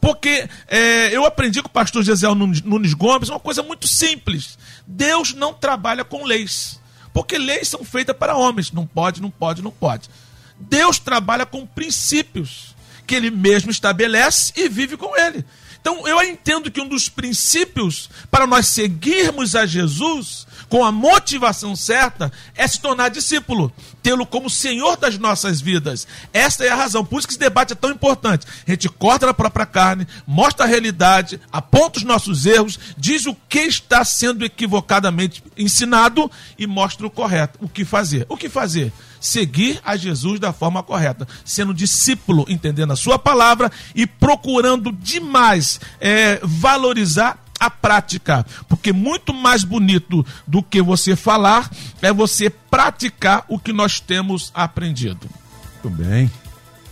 Porque 0.00 0.48
é, 0.66 1.16
eu 1.16 1.24
aprendi 1.24 1.62
com 1.62 1.68
o 1.68 1.72
pastor 1.72 2.02
Gisel 2.02 2.34
Nunes 2.34 2.92
Gomes 2.92 3.28
uma 3.28 3.38
coisa 3.38 3.62
muito 3.62 3.86
simples. 3.86 4.58
Deus 4.84 5.32
não 5.32 5.54
trabalha 5.54 6.04
com 6.04 6.24
leis. 6.24 6.80
Porque 7.12 7.38
leis 7.38 7.68
são 7.68 7.84
feitas 7.84 8.16
para 8.16 8.36
homens. 8.36 8.72
Não 8.72 8.84
pode, 8.84 9.22
não 9.22 9.30
pode, 9.30 9.62
não 9.62 9.70
pode. 9.70 10.10
Deus 10.58 10.98
trabalha 10.98 11.46
com 11.46 11.64
princípios 11.64 12.71
que 13.12 13.16
ele 13.16 13.30
mesmo 13.30 13.70
estabelece 13.70 14.54
e 14.56 14.70
vive 14.70 14.96
com 14.96 15.14
ele. 15.14 15.44
Então 15.78 16.08
eu 16.08 16.22
entendo 16.22 16.70
que 16.70 16.80
um 16.80 16.88
dos 16.88 17.10
princípios 17.10 18.08
para 18.30 18.46
nós 18.46 18.68
seguirmos 18.68 19.54
a 19.54 19.66
Jesus 19.66 20.46
com 20.72 20.82
a 20.82 20.90
motivação 20.90 21.76
certa 21.76 22.32
é 22.54 22.66
se 22.66 22.80
tornar 22.80 23.10
discípulo, 23.10 23.70
tê-lo 24.02 24.24
como 24.24 24.48
Senhor 24.48 24.96
das 24.96 25.18
nossas 25.18 25.60
vidas. 25.60 26.08
Esta 26.32 26.64
é 26.64 26.70
a 26.70 26.74
razão, 26.74 27.04
por 27.04 27.18
isso 27.18 27.28
que 27.28 27.34
esse 27.34 27.38
debate 27.38 27.74
é 27.74 27.76
tão 27.76 27.90
importante. 27.90 28.46
A 28.66 28.70
gente 28.70 28.88
corta 28.88 29.26
na 29.26 29.34
própria 29.34 29.66
carne, 29.66 30.06
mostra 30.26 30.64
a 30.64 30.66
realidade, 30.66 31.38
aponta 31.52 31.98
os 31.98 32.06
nossos 32.06 32.46
erros, 32.46 32.80
diz 32.96 33.26
o 33.26 33.36
que 33.50 33.58
está 33.58 34.02
sendo 34.02 34.46
equivocadamente 34.46 35.44
ensinado 35.58 36.30
e 36.58 36.66
mostra 36.66 37.06
o 37.06 37.10
correto, 37.10 37.58
o 37.60 37.68
que 37.68 37.84
fazer. 37.84 38.24
O 38.30 38.36
que 38.38 38.48
fazer? 38.48 38.90
seguir 39.20 39.80
a 39.84 39.96
Jesus 39.96 40.40
da 40.40 40.52
forma 40.52 40.82
correta, 40.82 41.28
sendo 41.44 41.72
discípulo, 41.72 42.44
entendendo 42.48 42.92
a 42.92 42.96
sua 42.96 43.20
palavra 43.20 43.70
e 43.94 44.04
procurando 44.04 44.90
demais 44.90 45.80
é, 46.00 46.40
valorizar 46.42 47.38
a 47.62 47.70
prática, 47.70 48.44
porque 48.68 48.92
muito 48.92 49.32
mais 49.32 49.62
bonito 49.62 50.26
do 50.48 50.64
que 50.64 50.82
você 50.82 51.14
falar 51.14 51.70
é 52.02 52.12
você 52.12 52.50
praticar 52.50 53.44
o 53.48 53.56
que 53.56 53.72
nós 53.72 54.00
temos 54.00 54.50
aprendido. 54.52 55.28
Muito 55.74 55.96
bem, 55.96 56.30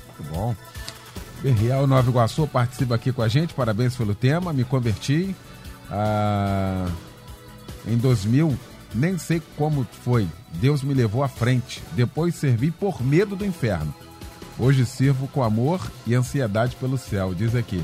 muito 0.07 0.33
bom. 0.33 0.55
Berriel 1.43 1.89
Nova 1.89 2.09
Iguaçu 2.09 2.47
participa 2.47 2.95
aqui 2.95 3.13
com 3.13 3.21
a 3.21 3.27
gente, 3.27 3.53
parabéns 3.53 3.97
pelo 3.97 4.15
tema, 4.15 4.53
me 4.53 4.63
converti 4.63 5.35
ah, 5.91 6.87
em 7.85 7.97
2000, 7.97 8.57
nem 8.95 9.19
sei 9.19 9.43
como 9.57 9.85
foi, 10.05 10.29
Deus 10.53 10.85
me 10.85 10.95
levou 10.95 11.25
à 11.25 11.29
frente, 11.29 11.83
depois 11.93 12.37
servi 12.37 12.71
por 12.71 13.03
medo 13.03 13.35
do 13.35 13.45
inferno. 13.45 13.93
Hoje 14.57 14.87
sirvo 14.87 15.27
com 15.27 15.43
amor 15.43 15.81
e 16.07 16.15
ansiedade 16.15 16.77
pelo 16.77 16.97
céu, 16.97 17.35
diz 17.35 17.57
aqui. 17.57 17.83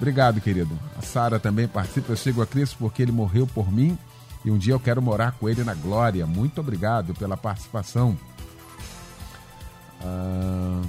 Obrigado, 0.00 0.40
querido. 0.40 0.78
A 0.96 1.02
Sara 1.02 1.38
também 1.38 1.68
participa. 1.68 2.12
Eu 2.12 2.16
sigo 2.16 2.40
a 2.40 2.46
Cristo 2.46 2.76
porque 2.78 3.02
ele 3.02 3.12
morreu 3.12 3.46
por 3.46 3.70
mim 3.70 3.98
e 4.42 4.50
um 4.50 4.56
dia 4.56 4.72
eu 4.72 4.80
quero 4.80 5.02
morar 5.02 5.32
com 5.32 5.46
ele 5.46 5.62
na 5.62 5.74
glória. 5.74 6.26
Muito 6.26 6.58
obrigado 6.58 7.12
pela 7.12 7.36
participação. 7.36 8.18
Ah, 10.02 10.80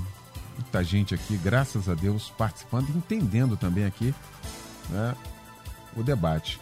muita 0.55 0.81
gente 0.81 1.13
aqui, 1.13 1.35
graças 1.35 1.89
a 1.89 1.93
Deus, 1.93 2.31
participando 2.37 2.87
e 2.87 2.97
entendendo 2.97 3.57
também 3.57 3.83
aqui 3.83 4.15
né, 4.89 5.13
o 5.93 6.01
debate. 6.01 6.57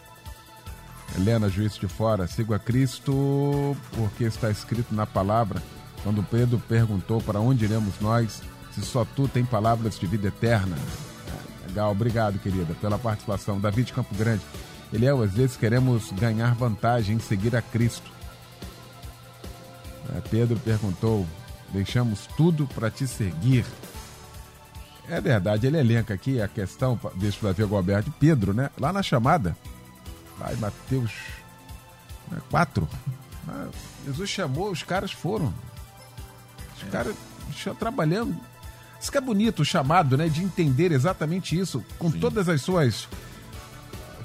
Helena, 1.16 1.50
juiz 1.50 1.76
de 1.76 1.88
fora, 1.88 2.26
sigo 2.26 2.56
a 2.56 2.60
Cristo 2.60 3.78
porque 3.92 4.24
está 4.24 4.50
escrito 4.50 4.96
na 4.96 5.06
palavra. 5.06 5.62
Quando 6.02 6.24
Pedro 6.24 6.58
perguntou 6.68 7.22
para 7.22 7.40
onde 7.40 7.66
iremos 7.66 8.00
nós, 8.02 8.42
se 8.74 8.82
só 8.82 9.06
tu 9.06 9.28
tem 9.28 9.46
palavras 9.46 10.00
de 10.00 10.08
vida 10.08 10.30
eterna. 10.30 10.76
Legal, 11.70 11.92
obrigado, 11.92 12.40
querida, 12.40 12.74
pela 12.82 12.98
participação. 12.98 13.60
David 13.60 13.88
de 13.88 13.94
Campo 13.94 14.14
Grande. 14.16 14.42
Eliel, 14.92 15.22
às 15.22 15.32
vezes 15.32 15.56
queremos 15.56 16.12
ganhar 16.14 16.56
vantagem 16.56 17.16
em 17.16 17.20
seguir 17.20 17.56
a 17.56 17.62
Cristo. 17.62 18.12
É, 20.16 20.22
Pedro 20.30 20.60
perguntou: 20.60 21.28
deixamos 21.72 22.28
tudo 22.36 22.68
para 22.68 22.90
te 22.90 23.08
seguir. 23.08 23.66
É 25.08 25.22
verdade, 25.22 25.68
ele 25.68 25.78
elenca 25.78 26.14
aqui 26.14 26.42
a 26.42 26.48
questão, 26.48 27.00
deixa 27.16 27.46
o 27.46 27.76
Alberto, 27.76 28.12
Pedro, 28.20 28.54
né? 28.54 28.70
Lá 28.80 28.92
na 28.92 29.02
chamada, 29.02 29.56
lá 30.40 30.54
em 30.54 30.58
Mateus 30.58 31.12
né, 32.32 32.40
4, 32.50 32.88
né? 33.48 33.70
Jesus 34.06 34.30
chamou, 34.30 34.72
os 34.72 34.84
caras 34.84 35.12
foram. 35.12 35.54
Os 36.78 36.84
é. 36.84 36.90
caras 36.92 37.16
trabalhando 37.78 38.36
isso 39.00 39.12
que 39.12 39.18
é 39.18 39.22
bonito 39.22 39.62
o 39.62 39.66
chamado, 39.66 40.18
né? 40.18 40.28
De 40.28 40.44
entender 40.44 40.92
exatamente 40.92 41.58
isso, 41.58 41.84
com 41.98 42.12
Sim. 42.12 42.20
todas 42.20 42.50
as 42.50 42.62
suas. 42.62 43.08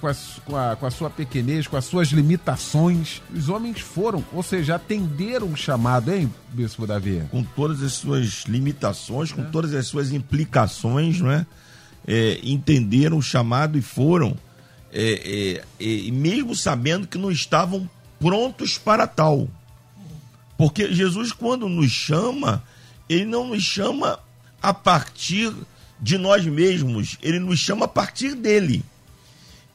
Com 0.00 0.08
a, 0.08 0.14
com, 0.44 0.56
a, 0.56 0.76
com 0.76 0.86
a 0.86 0.90
sua 0.90 1.08
pequenez, 1.08 1.66
com 1.66 1.76
as 1.76 1.84
suas 1.84 2.08
limitações. 2.08 3.22
Os 3.32 3.48
homens 3.48 3.80
foram, 3.80 4.22
ou 4.32 4.42
seja, 4.42 4.74
atenderam 4.74 5.46
o 5.48 5.56
chamado, 5.56 6.12
hein, 6.12 6.32
Bispo 6.52 6.86
Davi? 6.86 7.22
Com 7.30 7.42
todas 7.42 7.82
as 7.82 7.94
suas 7.94 8.44
limitações, 8.46 9.32
com 9.32 9.42
é. 9.42 9.44
todas 9.46 9.72
as 9.72 9.86
suas 9.86 10.12
implicações, 10.12 11.20
não 11.20 11.30
é? 11.30 11.46
é 12.06 12.40
entenderam 12.42 13.16
o 13.16 13.22
chamado 13.22 13.78
e 13.78 13.82
foram. 13.82 14.36
É, 14.92 15.02
é, 15.02 15.64
é, 15.80 15.84
e 15.84 16.12
mesmo 16.12 16.54
sabendo 16.54 17.06
que 17.06 17.16
não 17.16 17.30
estavam 17.30 17.88
prontos 18.20 18.76
para 18.76 19.06
tal. 19.06 19.48
Porque 20.58 20.92
Jesus, 20.92 21.32
quando 21.32 21.68
nos 21.68 21.90
chama, 21.90 22.62
ele 23.08 23.24
não 23.24 23.48
nos 23.48 23.62
chama 23.62 24.18
a 24.64 24.72
partir 24.72 25.52
de 26.00 26.16
nós 26.16 26.44
mesmos, 26.46 27.18
ele 27.22 27.38
nos 27.38 27.58
chama 27.58 27.84
a 27.84 27.88
partir 27.88 28.34
dele. 28.34 28.82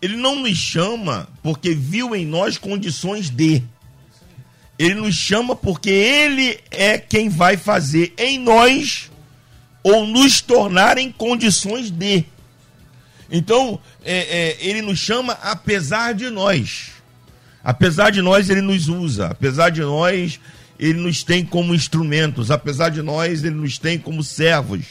Ele 0.01 0.15
não 0.15 0.35
nos 0.35 0.57
chama 0.57 1.27
porque 1.43 1.73
viu 1.75 2.15
em 2.15 2.25
nós 2.25 2.57
condições 2.57 3.29
de. 3.29 3.61
Ele 4.77 4.95
nos 4.95 5.13
chama 5.15 5.55
porque 5.55 5.89
ele 5.89 6.59
é 6.71 6.97
quem 6.97 7.29
vai 7.29 7.55
fazer 7.55 8.13
em 8.17 8.39
nós 8.39 9.11
ou 9.83 10.07
nos 10.07 10.41
tornar 10.41 10.97
em 10.97 11.11
condições 11.11 11.91
de. 11.91 12.25
Então, 13.31 13.79
é, 14.03 14.17
é, 14.17 14.57
ele 14.59 14.81
nos 14.81 14.97
chama 14.97 15.33
apesar 15.33 16.13
de 16.13 16.29
nós. 16.29 16.91
Apesar 17.63 18.09
de 18.09 18.21
nós, 18.21 18.49
ele 18.49 18.61
nos 18.61 18.87
usa. 18.87 19.27
Apesar 19.27 19.69
de 19.69 19.81
nós, 19.81 20.39
ele 20.79 20.99
nos 20.99 21.23
tem 21.23 21.45
como 21.45 21.75
instrumentos, 21.75 22.49
apesar 22.49 22.89
de 22.89 23.01
nós, 23.01 23.43
ele 23.43 23.55
nos 23.55 23.77
tem 23.77 23.99
como 23.99 24.23
servos. 24.23 24.85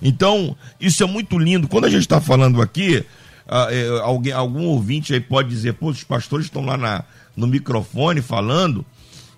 Então, 0.00 0.56
isso 0.80 1.02
é 1.02 1.06
muito 1.06 1.36
lindo. 1.36 1.66
Quando 1.66 1.86
a 1.86 1.90
gente 1.90 2.02
está 2.02 2.20
falando 2.20 2.62
aqui, 2.62 3.04
uh, 3.46 3.70
é, 3.70 4.00
alguém, 4.00 4.32
algum 4.32 4.66
ouvinte 4.66 5.12
aí 5.12 5.20
pode 5.20 5.48
dizer, 5.48 5.74
pô, 5.74 5.88
os 5.90 6.04
pastores 6.04 6.46
estão 6.46 6.64
lá 6.64 6.76
na, 6.76 7.04
no 7.36 7.48
microfone 7.48 8.22
falando, 8.22 8.86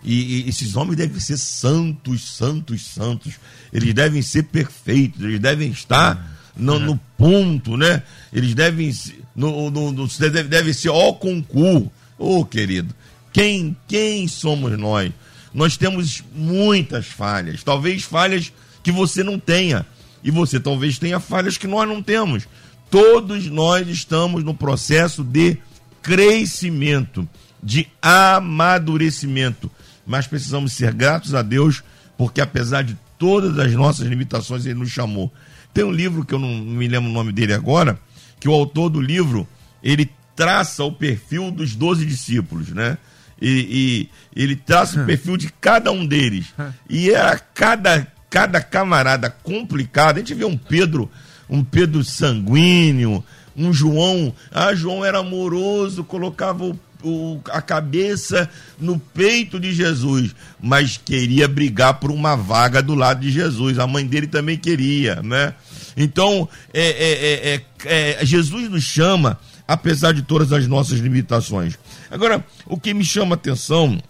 e, 0.05 0.43
e, 0.45 0.49
esses 0.49 0.77
homens 0.77 0.97
devem 0.97 1.19
ser 1.19 1.39
santos, 1.39 2.37
santos, 2.37 2.85
santos. 2.85 3.35
Eles 3.73 3.95
devem 3.95 4.21
ser 4.21 4.45
perfeitos, 4.45 5.23
eles 5.23 5.41
devem 5.41 5.71
estar 5.71 6.37
no, 6.55 6.75
uhum. 6.75 6.81
no 6.81 7.01
ponto, 7.17 7.77
né? 7.77 8.03
Eles 8.33 8.55
devem, 8.55 8.93
no, 9.35 9.71
no, 9.71 9.93
no, 9.93 10.09
ser 10.09 10.91
ó 10.91 11.13
concurso. 11.13 11.91
Ô, 12.19 12.41
oh, 12.41 12.45
querido, 12.45 12.95
quem, 13.33 13.77
quem 13.89 14.29
somos 14.29 14.79
nós? 14.79 15.13
Nós 15.57 15.79
temos 15.79 16.23
muitas 16.35 17.07
falhas, 17.07 17.63
talvez 17.63 18.03
falhas 18.03 18.53
que 18.83 18.93
você 18.93 19.25
não 19.25 19.39
tenha, 19.39 19.87
e 20.23 20.31
você 20.31 20.61
talvez 20.61 20.99
tenha 20.99 21.19
falhas 21.19 21.57
que 21.57 21.67
nós 21.67 21.89
não 21.89 22.03
temos. 22.03 22.47
Todos 22.91 23.47
nós 23.47 23.89
estamos 23.89 24.45
no 24.45 24.55
processo 24.55 25.25
de 25.25 25.57
crescimento, 26.03 27.27
de 27.63 27.89
amadurecimento, 28.03 29.71
mas 30.07 30.27
precisamos 30.27 30.75
ser 30.75 30.93
gratos 30.93 31.35
a 31.35 31.41
Deus, 31.41 31.83
porque 32.19 32.43
apesar 32.43 32.85
de 32.85 32.95
todas 33.19 33.59
as 33.59 33.73
nossas 33.73 34.07
limitações, 34.07 34.67
Ele 34.67 34.75
nos 34.75 34.91
chamou. 34.91 35.33
Tem 35.73 35.85
um 35.85 35.91
livro 35.91 36.23
que 36.23 36.35
eu 36.35 36.39
não 36.39 36.55
me 36.55 36.87
lembro 36.87 37.09
o 37.09 37.15
nome 37.15 37.33
dele 37.33 37.55
agora, 37.55 37.99
que 38.39 38.47
o 38.49 38.53
autor 38.53 38.91
do 38.91 39.01
livro 39.01 39.49
ele 39.83 40.11
traça 40.35 40.85
o 40.85 40.93
perfil 40.93 41.51
dos 41.51 41.75
doze 41.75 42.05
discípulos, 42.05 42.69
né? 42.69 42.99
E, 43.41 44.09
e 44.35 44.41
ele 44.41 44.57
traça 44.57 45.03
o 45.03 45.07
perfil 45.07 45.37
de 45.37 45.53
cada 45.61 45.93
um 45.93 46.07
deles. 46.07 46.47
E 46.89 47.11
era 47.11 47.39
cada, 47.39 48.07
cada 48.31 48.61
camarada 48.61 49.31
complicado. 49.31 50.17
A 50.17 50.21
gente 50.21 50.35
vê 50.35 50.45
um 50.45 50.57
Pedro, 50.57 51.11
um 51.49 51.63
Pedro 51.63 52.03
sanguíneo, 52.03 53.23
um 53.57 53.73
João. 53.73 54.35
Ah, 54.51 54.75
João 54.75 55.05
era 55.05 55.19
amoroso, 55.19 56.05
colocava 56.05 56.65
o, 56.65 56.79
o, 57.03 57.41
a 57.51 57.61
cabeça 57.61 58.49
no 58.79 58.99
peito 58.99 59.61
de 59.61 59.73
Jesus, 59.73 60.35
mas 60.61 61.01
queria 61.03 61.47
brigar 61.47 61.95
por 61.95 62.11
uma 62.11 62.37
vaga 62.37 62.83
do 62.83 62.95
lado 62.95 63.21
de 63.21 63.31
Jesus. 63.31 63.79
A 63.79 63.87
mãe 63.87 64.07
dele 64.07 64.27
também 64.27 64.57
queria, 64.57 65.23
né? 65.23 65.55
Então, 65.97 66.49
é, 66.75 66.89
é, 66.89 67.63
é, 67.87 68.21
é 68.21 68.27
Jesus 68.27 68.69
nos 68.69 68.85
chama, 68.85 69.39
apesar 69.67 70.13
de 70.13 70.23
todas 70.23 70.53
as 70.53 70.67
nossas 70.67 70.99
limitações. 70.99 71.79
Agora, 72.11 72.45
o 72.67 72.79
que 72.79 72.95
me 72.95 73.05
chama 73.05 73.35
a 73.35 73.39
atenção, 73.39 74.01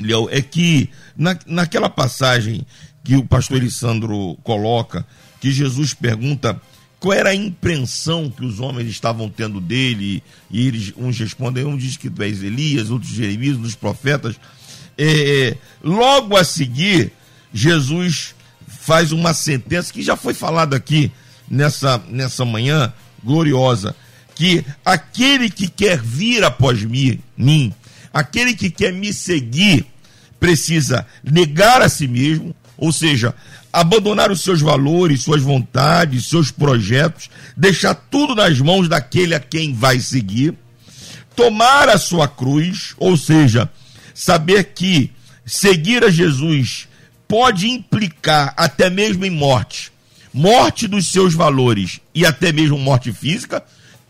Léo, 0.00 0.28
é 0.30 0.40
que 0.42 0.90
na, 1.16 1.38
naquela 1.46 1.88
passagem 1.88 2.66
que 3.02 3.16
o 3.16 3.24
pastor 3.24 3.58
Elisandro 3.58 4.36
coloca, 4.42 5.06
que 5.40 5.52
Jesus 5.52 5.94
pergunta 5.94 6.60
qual 6.98 7.12
era 7.12 7.30
a 7.30 7.34
impressão 7.34 8.30
que 8.30 8.44
os 8.44 8.58
homens 8.58 8.88
estavam 8.88 9.28
tendo 9.28 9.60
dele, 9.60 10.22
e 10.50 10.66
eles, 10.66 10.92
uns 10.96 11.18
respondem, 11.18 11.64
um 11.64 11.76
diz 11.76 11.96
que 11.96 12.10
tu 12.10 12.22
és 12.22 12.42
Elias, 12.42 12.90
outros 12.90 13.12
Jeremias, 13.12 13.56
dos 13.56 13.74
profetas. 13.74 14.36
É, 14.98 15.56
logo 15.82 16.36
a 16.36 16.42
seguir, 16.42 17.12
Jesus 17.52 18.34
faz 18.66 19.12
uma 19.12 19.34
sentença 19.34 19.92
que 19.92 20.02
já 20.02 20.16
foi 20.16 20.34
falada 20.34 20.76
aqui 20.76 21.12
nessa, 21.48 22.02
nessa 22.08 22.44
manhã 22.44 22.92
gloriosa 23.22 23.94
que 24.36 24.64
aquele 24.84 25.48
que 25.50 25.66
quer 25.66 26.00
vir 26.00 26.44
após 26.44 26.84
mim, 26.84 27.72
aquele 28.12 28.54
que 28.54 28.70
quer 28.70 28.92
me 28.92 29.12
seguir, 29.12 29.86
precisa 30.38 31.06
negar 31.24 31.80
a 31.80 31.88
si 31.88 32.06
mesmo, 32.06 32.54
ou 32.76 32.92
seja, 32.92 33.34
abandonar 33.72 34.30
os 34.30 34.42
seus 34.42 34.60
valores, 34.60 35.22
suas 35.22 35.42
vontades, 35.42 36.26
seus 36.26 36.50
projetos, 36.50 37.30
deixar 37.56 37.94
tudo 37.94 38.34
nas 38.34 38.60
mãos 38.60 38.88
daquele 38.88 39.34
a 39.34 39.40
quem 39.40 39.72
vai 39.72 39.98
seguir, 40.00 40.54
tomar 41.34 41.88
a 41.88 41.96
sua 41.96 42.28
cruz, 42.28 42.94
ou 42.98 43.16
seja, 43.16 43.70
saber 44.14 44.64
que 44.74 45.10
seguir 45.46 46.04
a 46.04 46.10
Jesus 46.10 46.88
pode 47.26 47.68
implicar 47.68 48.52
até 48.54 48.90
mesmo 48.90 49.24
em 49.24 49.30
morte, 49.30 49.90
morte 50.32 50.86
dos 50.86 51.06
seus 51.06 51.32
valores 51.32 52.00
e 52.14 52.26
até 52.26 52.52
mesmo 52.52 52.78
morte 52.78 53.10
física, 53.12 53.64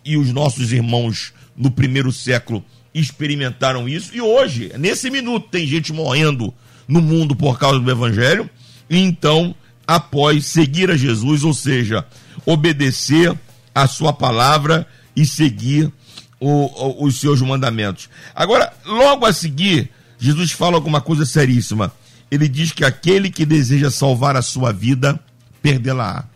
e 0.07 0.17
os 0.17 0.33
nossos 0.33 0.73
irmãos 0.73 1.35
no 1.57 1.71
primeiro 1.71 2.13
século 2.13 2.65
experimentaram 2.95 3.89
isso. 3.89 4.15
E 4.15 4.21
hoje, 4.21 4.73
nesse 4.79 5.11
minuto, 5.11 5.49
tem 5.51 5.67
gente 5.67 5.93
morrendo 5.93 6.55
no 6.87 7.03
mundo 7.03 7.35
por 7.35 7.59
causa 7.59 7.81
do 7.81 7.91
Evangelho. 7.91 8.49
E 8.89 8.99
então, 8.99 9.55
após 9.87 10.47
seguir 10.47 10.91
a 10.91 10.97
Jesus, 10.97 11.43
ou 11.43 11.53
seja, 11.53 12.07
obedecer 12.47 13.37
a 13.75 13.89
sua 13.89 14.13
palavra 14.13 14.87
e 15.15 15.27
seguir 15.27 15.93
o, 16.41 16.49
o, 16.49 17.05
os 17.05 17.19
seus 17.19 17.43
mandamentos. 17.43 18.09
Agora, 18.35 18.73
logo 18.85 19.27
a 19.27 19.33
seguir, 19.33 19.91
Jesus 20.19 20.53
fala 20.53 20.77
alguma 20.77 21.01
coisa 21.01 21.27
seríssima. 21.27 21.93
Ele 22.31 22.49
diz 22.49 22.73
que 22.73 22.85
aquele 22.85 23.31
que 23.31 23.45
deseja 23.45 23.91
salvar 23.91 24.37
a 24.37 24.43
sua 24.43 24.73
vida, 24.73 25.19
perdê-la. 25.61 26.29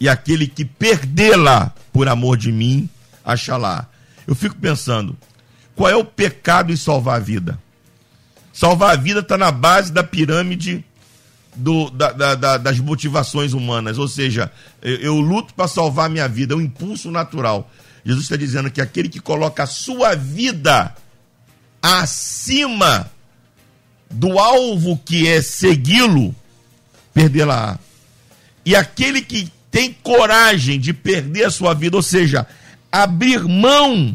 E 0.00 0.08
aquele 0.08 0.46
que 0.46 0.64
perdê-la 0.64 1.72
por 1.92 2.08
amor 2.08 2.36
de 2.36 2.50
mim, 2.50 2.88
achá-la. 3.24 3.88
Eu 4.26 4.34
fico 4.34 4.56
pensando, 4.56 5.16
qual 5.74 5.90
é 5.90 5.96
o 5.96 6.04
pecado 6.04 6.72
em 6.72 6.76
salvar 6.76 7.16
a 7.16 7.22
vida? 7.22 7.58
Salvar 8.52 8.92
a 8.92 8.96
vida 8.96 9.20
está 9.20 9.38
na 9.38 9.50
base 9.50 9.92
da 9.92 10.04
pirâmide 10.04 10.84
do, 11.54 11.90
da, 11.90 12.12
da, 12.12 12.34
da, 12.34 12.56
das 12.58 12.78
motivações 12.78 13.52
humanas. 13.52 13.98
Ou 13.98 14.08
seja, 14.08 14.50
eu, 14.80 14.96
eu 14.96 15.20
luto 15.20 15.54
para 15.54 15.68
salvar 15.68 16.06
a 16.06 16.08
minha 16.08 16.28
vida, 16.28 16.54
é 16.54 16.56
um 16.56 16.60
impulso 16.60 17.10
natural. 17.10 17.70
Jesus 18.04 18.24
está 18.24 18.36
dizendo 18.36 18.70
que 18.70 18.80
aquele 18.80 19.08
que 19.08 19.20
coloca 19.20 19.62
a 19.62 19.66
sua 19.66 20.14
vida 20.14 20.94
acima 21.80 23.10
do 24.10 24.38
alvo 24.38 25.00
que 25.04 25.26
é 25.26 25.40
segui-lo, 25.40 26.34
perdê-la. 27.14 27.78
E 28.64 28.76
aquele 28.76 29.22
que 29.22 29.50
tem 29.72 29.96
coragem 30.02 30.78
de 30.78 30.92
perder 30.92 31.46
a 31.46 31.50
sua 31.50 31.72
vida, 31.72 31.96
ou 31.96 32.02
seja, 32.02 32.46
abrir 32.92 33.42
mão 33.48 34.14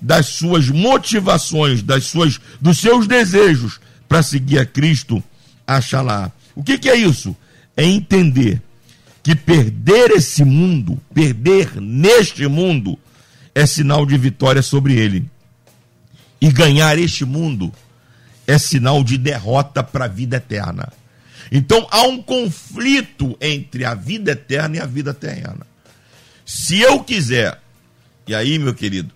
das 0.00 0.26
suas 0.26 0.68
motivações, 0.68 1.80
das 1.80 2.06
suas, 2.06 2.40
dos 2.60 2.78
seus 2.78 3.06
desejos 3.06 3.80
para 4.08 4.20
seguir 4.20 4.58
a 4.58 4.66
Cristo, 4.66 5.22
acha 5.64 6.02
lá. 6.02 6.32
O 6.56 6.62
que, 6.62 6.76
que 6.76 6.90
é 6.90 6.96
isso? 6.96 7.36
É 7.76 7.84
entender 7.84 8.60
que 9.22 9.36
perder 9.36 10.10
esse 10.10 10.44
mundo, 10.44 11.00
perder 11.14 11.80
neste 11.80 12.46
mundo, 12.48 12.98
é 13.54 13.64
sinal 13.64 14.04
de 14.04 14.18
vitória 14.18 14.60
sobre 14.60 14.94
ele. 14.94 15.24
E 16.40 16.50
ganhar 16.50 16.98
este 16.98 17.24
mundo 17.24 17.72
é 18.44 18.58
sinal 18.58 19.04
de 19.04 19.16
derrota 19.16 19.84
para 19.84 20.06
a 20.06 20.08
vida 20.08 20.36
eterna. 20.36 20.92
Então 21.50 21.86
há 21.90 22.02
um 22.02 22.22
conflito 22.22 23.36
entre 23.40 23.84
a 23.84 23.94
vida 23.94 24.32
eterna 24.32 24.76
e 24.76 24.80
a 24.80 24.86
vida 24.86 25.14
terrena. 25.14 25.66
Se 26.44 26.80
eu 26.80 27.02
quiser, 27.02 27.60
e 28.26 28.34
aí, 28.34 28.58
meu 28.58 28.74
querido, 28.74 29.12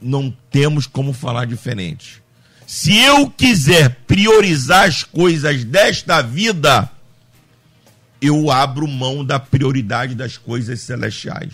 não 0.00 0.34
temos 0.50 0.86
como 0.86 1.12
falar 1.12 1.46
diferente. 1.46 2.22
Se 2.66 2.96
eu 2.96 3.30
quiser 3.30 3.96
priorizar 4.06 4.88
as 4.88 5.04
coisas 5.04 5.64
desta 5.64 6.22
vida, 6.22 6.90
eu 8.20 8.50
abro 8.50 8.88
mão 8.88 9.24
da 9.24 9.38
prioridade 9.38 10.14
das 10.14 10.38
coisas 10.38 10.80
celestiais. 10.80 11.52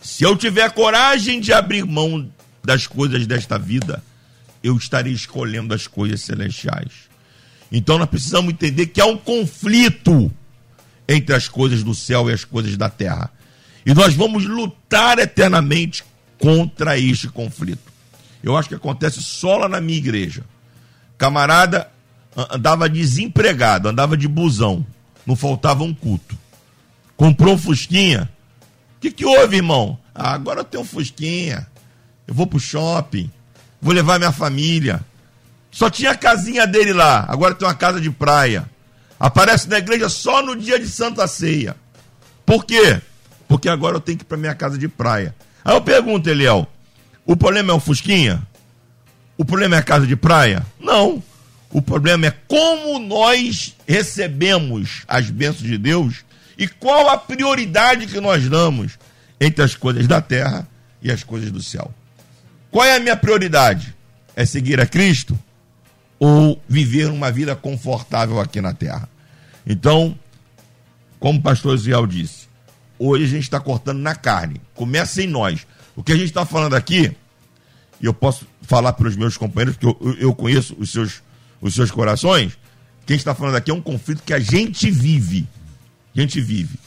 Se 0.00 0.24
eu 0.24 0.36
tiver 0.36 0.70
coragem 0.70 1.40
de 1.40 1.52
abrir 1.52 1.84
mão 1.84 2.30
das 2.64 2.86
coisas 2.86 3.26
desta 3.26 3.58
vida, 3.58 4.02
eu 4.62 4.76
estarei 4.76 5.12
escolhendo 5.12 5.74
as 5.74 5.86
coisas 5.86 6.20
celestiais. 6.20 7.09
Então 7.70 7.98
nós 7.98 8.08
precisamos 8.08 8.52
entender 8.52 8.86
que 8.86 9.00
há 9.00 9.06
um 9.06 9.16
conflito 9.16 10.30
entre 11.08 11.34
as 11.34 11.48
coisas 11.48 11.82
do 11.82 11.94
céu 11.94 12.28
e 12.28 12.32
as 12.32 12.44
coisas 12.44 12.76
da 12.76 12.88
terra. 12.88 13.30
E 13.84 13.94
nós 13.94 14.14
vamos 14.14 14.44
lutar 14.44 15.18
eternamente 15.18 16.04
contra 16.38 16.98
este 16.98 17.28
conflito. 17.28 17.90
Eu 18.42 18.56
acho 18.56 18.68
que 18.68 18.74
acontece 18.74 19.22
só 19.22 19.58
lá 19.58 19.68
na 19.68 19.80
minha 19.80 19.98
igreja. 19.98 20.44
Camarada 21.18 21.88
andava 22.36 22.88
desempregado, 22.88 23.88
andava 23.88 24.16
de 24.16 24.26
busão, 24.26 24.84
não 25.26 25.36
faltava 25.36 25.82
um 25.82 25.94
culto. 25.94 26.38
Comprou 27.16 27.54
um 27.54 27.58
Fusquinha. 27.58 28.30
O 28.96 29.00
que, 29.00 29.10
que 29.10 29.24
houve, 29.24 29.56
irmão? 29.56 29.98
Ah, 30.14 30.32
agora 30.32 30.60
eu 30.60 30.64
tenho 30.64 30.82
um 30.82 30.86
Fusquinha. 30.86 31.66
Eu 32.26 32.34
vou 32.34 32.46
pro 32.46 32.58
shopping 32.58 33.30
vou 33.80 33.94
levar 33.94 34.18
minha 34.18 34.32
família. 34.32 35.00
Só 35.70 35.88
tinha 35.88 36.10
a 36.10 36.16
casinha 36.16 36.66
dele 36.66 36.92
lá, 36.92 37.24
agora 37.28 37.54
tem 37.54 37.66
uma 37.66 37.74
casa 37.74 38.00
de 38.00 38.10
praia. 38.10 38.68
Aparece 39.18 39.68
na 39.68 39.78
igreja 39.78 40.08
só 40.08 40.42
no 40.42 40.56
dia 40.56 40.78
de 40.78 40.88
Santa 40.88 41.26
Ceia. 41.28 41.76
Por 42.44 42.64
quê? 42.64 43.00
Porque 43.46 43.68
agora 43.68 43.96
eu 43.96 44.00
tenho 44.00 44.18
que 44.18 44.24
ir 44.24 44.26
para 44.26 44.36
minha 44.36 44.54
casa 44.54 44.76
de 44.76 44.88
praia. 44.88 45.34
Aí 45.64 45.74
eu 45.74 45.80
pergunto, 45.80 46.28
Eliel, 46.28 46.66
o 47.24 47.36
problema 47.36 47.72
é 47.72 47.76
o 47.76 47.80
Fusquinha? 47.80 48.42
O 49.36 49.44
problema 49.44 49.76
é 49.76 49.78
a 49.78 49.82
casa 49.82 50.06
de 50.06 50.16
praia? 50.16 50.66
Não. 50.78 51.22
O 51.70 51.80
problema 51.80 52.26
é 52.26 52.34
como 52.48 52.98
nós 52.98 53.76
recebemos 53.86 55.02
as 55.06 55.30
bênçãos 55.30 55.62
de 55.62 55.78
Deus 55.78 56.24
e 56.58 56.66
qual 56.66 57.08
a 57.08 57.16
prioridade 57.16 58.06
que 58.06 58.20
nós 58.20 58.48
damos 58.48 58.98
entre 59.40 59.64
as 59.64 59.74
coisas 59.74 60.06
da 60.06 60.20
terra 60.20 60.66
e 61.00 61.10
as 61.10 61.22
coisas 61.22 61.50
do 61.50 61.62
céu. 61.62 61.94
Qual 62.70 62.84
é 62.84 62.96
a 62.96 63.00
minha 63.00 63.16
prioridade? 63.16 63.94
É 64.34 64.44
seguir 64.44 64.80
a 64.80 64.86
Cristo 64.86 65.38
ou 66.20 66.62
viver 66.68 67.10
uma 67.10 67.32
vida 67.32 67.56
confortável 67.56 68.38
aqui 68.38 68.60
na 68.60 68.72
terra? 68.72 69.08
Então, 69.66 70.16
como 71.18 71.38
o 71.38 71.42
pastor 71.42 71.76
Ziel 71.76 72.06
disse, 72.06 72.46
hoje 72.98 73.24
a 73.24 73.28
gente 73.28 73.42
está 73.44 73.58
cortando 73.58 73.98
na 73.98 74.14
carne. 74.14 74.60
Começa 74.74 75.22
em 75.22 75.26
nós. 75.26 75.66
O 75.96 76.02
que 76.02 76.12
a 76.12 76.16
gente 76.16 76.26
está 76.28 76.46
falando 76.46 76.74
aqui, 76.74 77.16
e 78.00 78.06
eu 78.06 78.14
posso 78.14 78.46
falar 78.62 78.92
para 78.92 79.08
os 79.08 79.16
meus 79.16 79.36
companheiros, 79.36 79.76
porque 79.76 80.06
eu, 80.06 80.14
eu 80.18 80.34
conheço 80.34 80.76
os 80.78 80.92
seus, 80.92 81.22
os 81.60 81.74
seus 81.74 81.90
corações, 81.90 82.56
quem 83.06 83.16
está 83.16 83.34
falando 83.34 83.56
aqui 83.56 83.70
é 83.70 83.74
um 83.74 83.80
conflito 83.80 84.22
que 84.22 84.32
a 84.32 84.38
gente 84.38 84.90
vive. 84.90 85.48
A 86.14 86.20
gente 86.20 86.40
vive. 86.40 86.78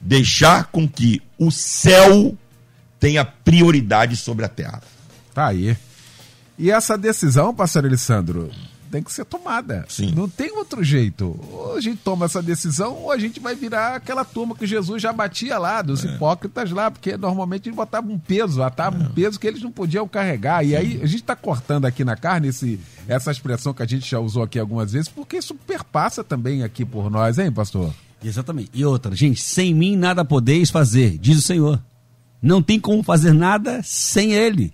Deixar 0.00 0.64
com 0.64 0.88
que 0.88 1.22
o 1.38 1.50
céu 1.50 2.36
tenha 2.98 3.24
prioridade 3.24 4.16
sobre 4.16 4.44
a 4.44 4.48
terra. 4.48 4.82
Tá 5.34 5.46
aí. 5.46 5.76
E 6.58 6.70
essa 6.70 6.96
decisão, 6.96 7.54
pastor 7.54 7.84
Alessandro, 7.84 8.50
tem 8.92 9.02
que 9.02 9.10
ser 9.10 9.24
tomada. 9.24 9.86
Sim. 9.88 10.12
Não 10.14 10.28
tem 10.28 10.52
outro 10.52 10.84
jeito. 10.84 11.34
Ou 11.50 11.76
a 11.76 11.80
gente 11.80 11.96
toma 12.04 12.26
essa 12.26 12.42
decisão, 12.42 12.94
ou 12.94 13.10
a 13.10 13.18
gente 13.18 13.40
vai 13.40 13.54
virar 13.54 13.96
aquela 13.96 14.22
turma 14.22 14.54
que 14.54 14.66
Jesus 14.66 15.00
já 15.00 15.14
batia 15.14 15.58
lá, 15.58 15.80
dos 15.80 16.04
é. 16.04 16.08
hipócritas 16.08 16.70
lá, 16.70 16.90
porque 16.90 17.16
normalmente 17.16 17.70
eles 17.70 17.76
botavam 17.76 18.12
um 18.12 18.18
peso, 18.18 18.62
atavam 18.62 19.00
é. 19.00 19.04
um 19.04 19.08
peso 19.08 19.40
que 19.40 19.46
eles 19.46 19.62
não 19.62 19.72
podiam 19.72 20.06
carregar. 20.06 20.62
E 20.62 20.76
aí 20.76 21.00
a 21.02 21.06
gente 21.06 21.22
está 21.22 21.34
cortando 21.34 21.86
aqui 21.86 22.04
na 22.04 22.16
carne 22.16 22.48
esse, 22.48 22.78
essa 23.08 23.30
expressão 23.30 23.72
que 23.72 23.82
a 23.82 23.86
gente 23.86 24.08
já 24.08 24.20
usou 24.20 24.42
aqui 24.42 24.58
algumas 24.58 24.92
vezes, 24.92 25.08
porque 25.08 25.38
isso 25.38 25.54
perpassa 25.54 26.22
também 26.22 26.62
aqui 26.62 26.84
por 26.84 27.10
nós, 27.10 27.38
hein, 27.38 27.50
pastor? 27.50 27.94
Exatamente. 28.22 28.70
E 28.74 28.84
outra, 28.84 29.16
gente, 29.16 29.42
sem 29.42 29.74
mim 29.74 29.96
nada 29.96 30.22
podeis 30.22 30.68
fazer, 30.68 31.16
diz 31.16 31.38
o 31.38 31.42
Senhor. 31.42 31.82
Não 32.42 32.62
tem 32.62 32.78
como 32.78 33.02
fazer 33.02 33.32
nada 33.32 33.80
sem 33.82 34.34
Ele. 34.34 34.72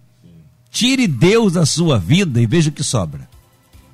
Tire 0.71 1.07
Deus 1.07 1.55
da 1.55 1.67
sua 1.67 1.99
vida 1.99 2.41
e 2.41 2.47
veja 2.47 2.71
o 2.71 2.73
que 2.73 2.85
sobra. 2.85 3.29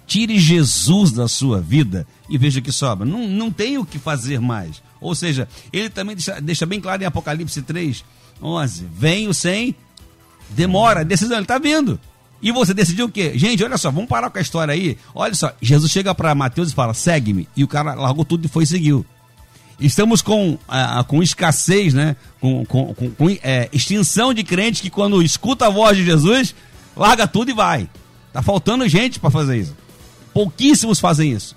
Tire 0.07 0.39
Jesus 0.39 1.13
da 1.13 1.27
sua 1.29 1.61
vida 1.61 2.07
e 2.29 2.37
veja 2.37 2.61
o 2.61 2.63
que 2.63 2.73
sobra. 2.73 3.07
Não, 3.07 3.27
não 3.27 3.51
tem 3.51 3.79
o 3.79 3.87
que 3.87 3.99
fazer 3.99 4.41
mais. 4.41 4.83
Ou 5.01 5.15
seja, 5.15 5.49
ele 5.73 5.89
também 5.89 6.15
deixa, 6.17 6.41
deixa 6.41 6.67
bem 6.67 6.81
claro 6.81 7.03
em 7.03 7.07
Apocalipse 7.07 7.63
3, 7.63 8.05
11: 8.43 8.87
Venho 8.93 9.33
sem 9.33 9.75
demora, 10.51 11.05
decisão, 11.05 11.37
ele 11.37 11.45
está 11.45 11.59
vindo. 11.59 11.99
E 12.43 12.53
você 12.53 12.75
decidiu 12.75 13.07
o 13.07 13.11
quê? 13.11 13.33
Gente, 13.37 13.65
olha 13.65 13.79
só, 13.79 13.91
vamos 13.91 14.09
parar 14.09 14.29
com 14.29 14.37
a 14.37 14.43
história 14.43 14.75
aí. 14.75 14.99
Olha 15.15 15.35
só, 15.35 15.53
Jesus 15.63 15.91
chega 15.91 16.15
para 16.15 16.35
Mateus 16.35 16.71
e 16.71 16.75
fala: 16.75 16.93
segue-me. 16.93 17.49
E 17.57 17.65
o 17.65 17.69
cara 17.69 17.95
largou 17.95 18.25
tudo 18.25 18.45
e 18.45 18.49
foi 18.49 18.65
e 18.65 18.67
seguiu. 18.67 19.07
Estamos 19.81 20.23
com, 20.23 20.59
ah, 20.69 21.05
com 21.07 21.23
escassez, 21.23 21.93
né? 21.95 22.17
com, 22.41 22.65
com, 22.67 22.95
com, 22.95 23.11
com 23.11 23.31
é, 23.43 23.69
extinção 23.73 24.35
de 24.35 24.45
crentes 24.45 24.81
que 24.81 24.91
quando 24.91 25.23
escuta 25.23 25.67
a 25.67 25.71
voz 25.71 25.97
de 25.97 26.05
Jesus, 26.05 26.55
larga 26.97 27.27
tudo 27.27 27.51
e 27.51 27.55
vai. 27.55 27.89
Tá 28.33 28.43
faltando 28.43 28.89
gente 28.89 29.19
para 29.19 29.31
fazer 29.31 29.59
isso. 29.59 29.75
Pouquíssimos 30.33 31.01
fazem 31.01 31.33
isso. 31.33 31.57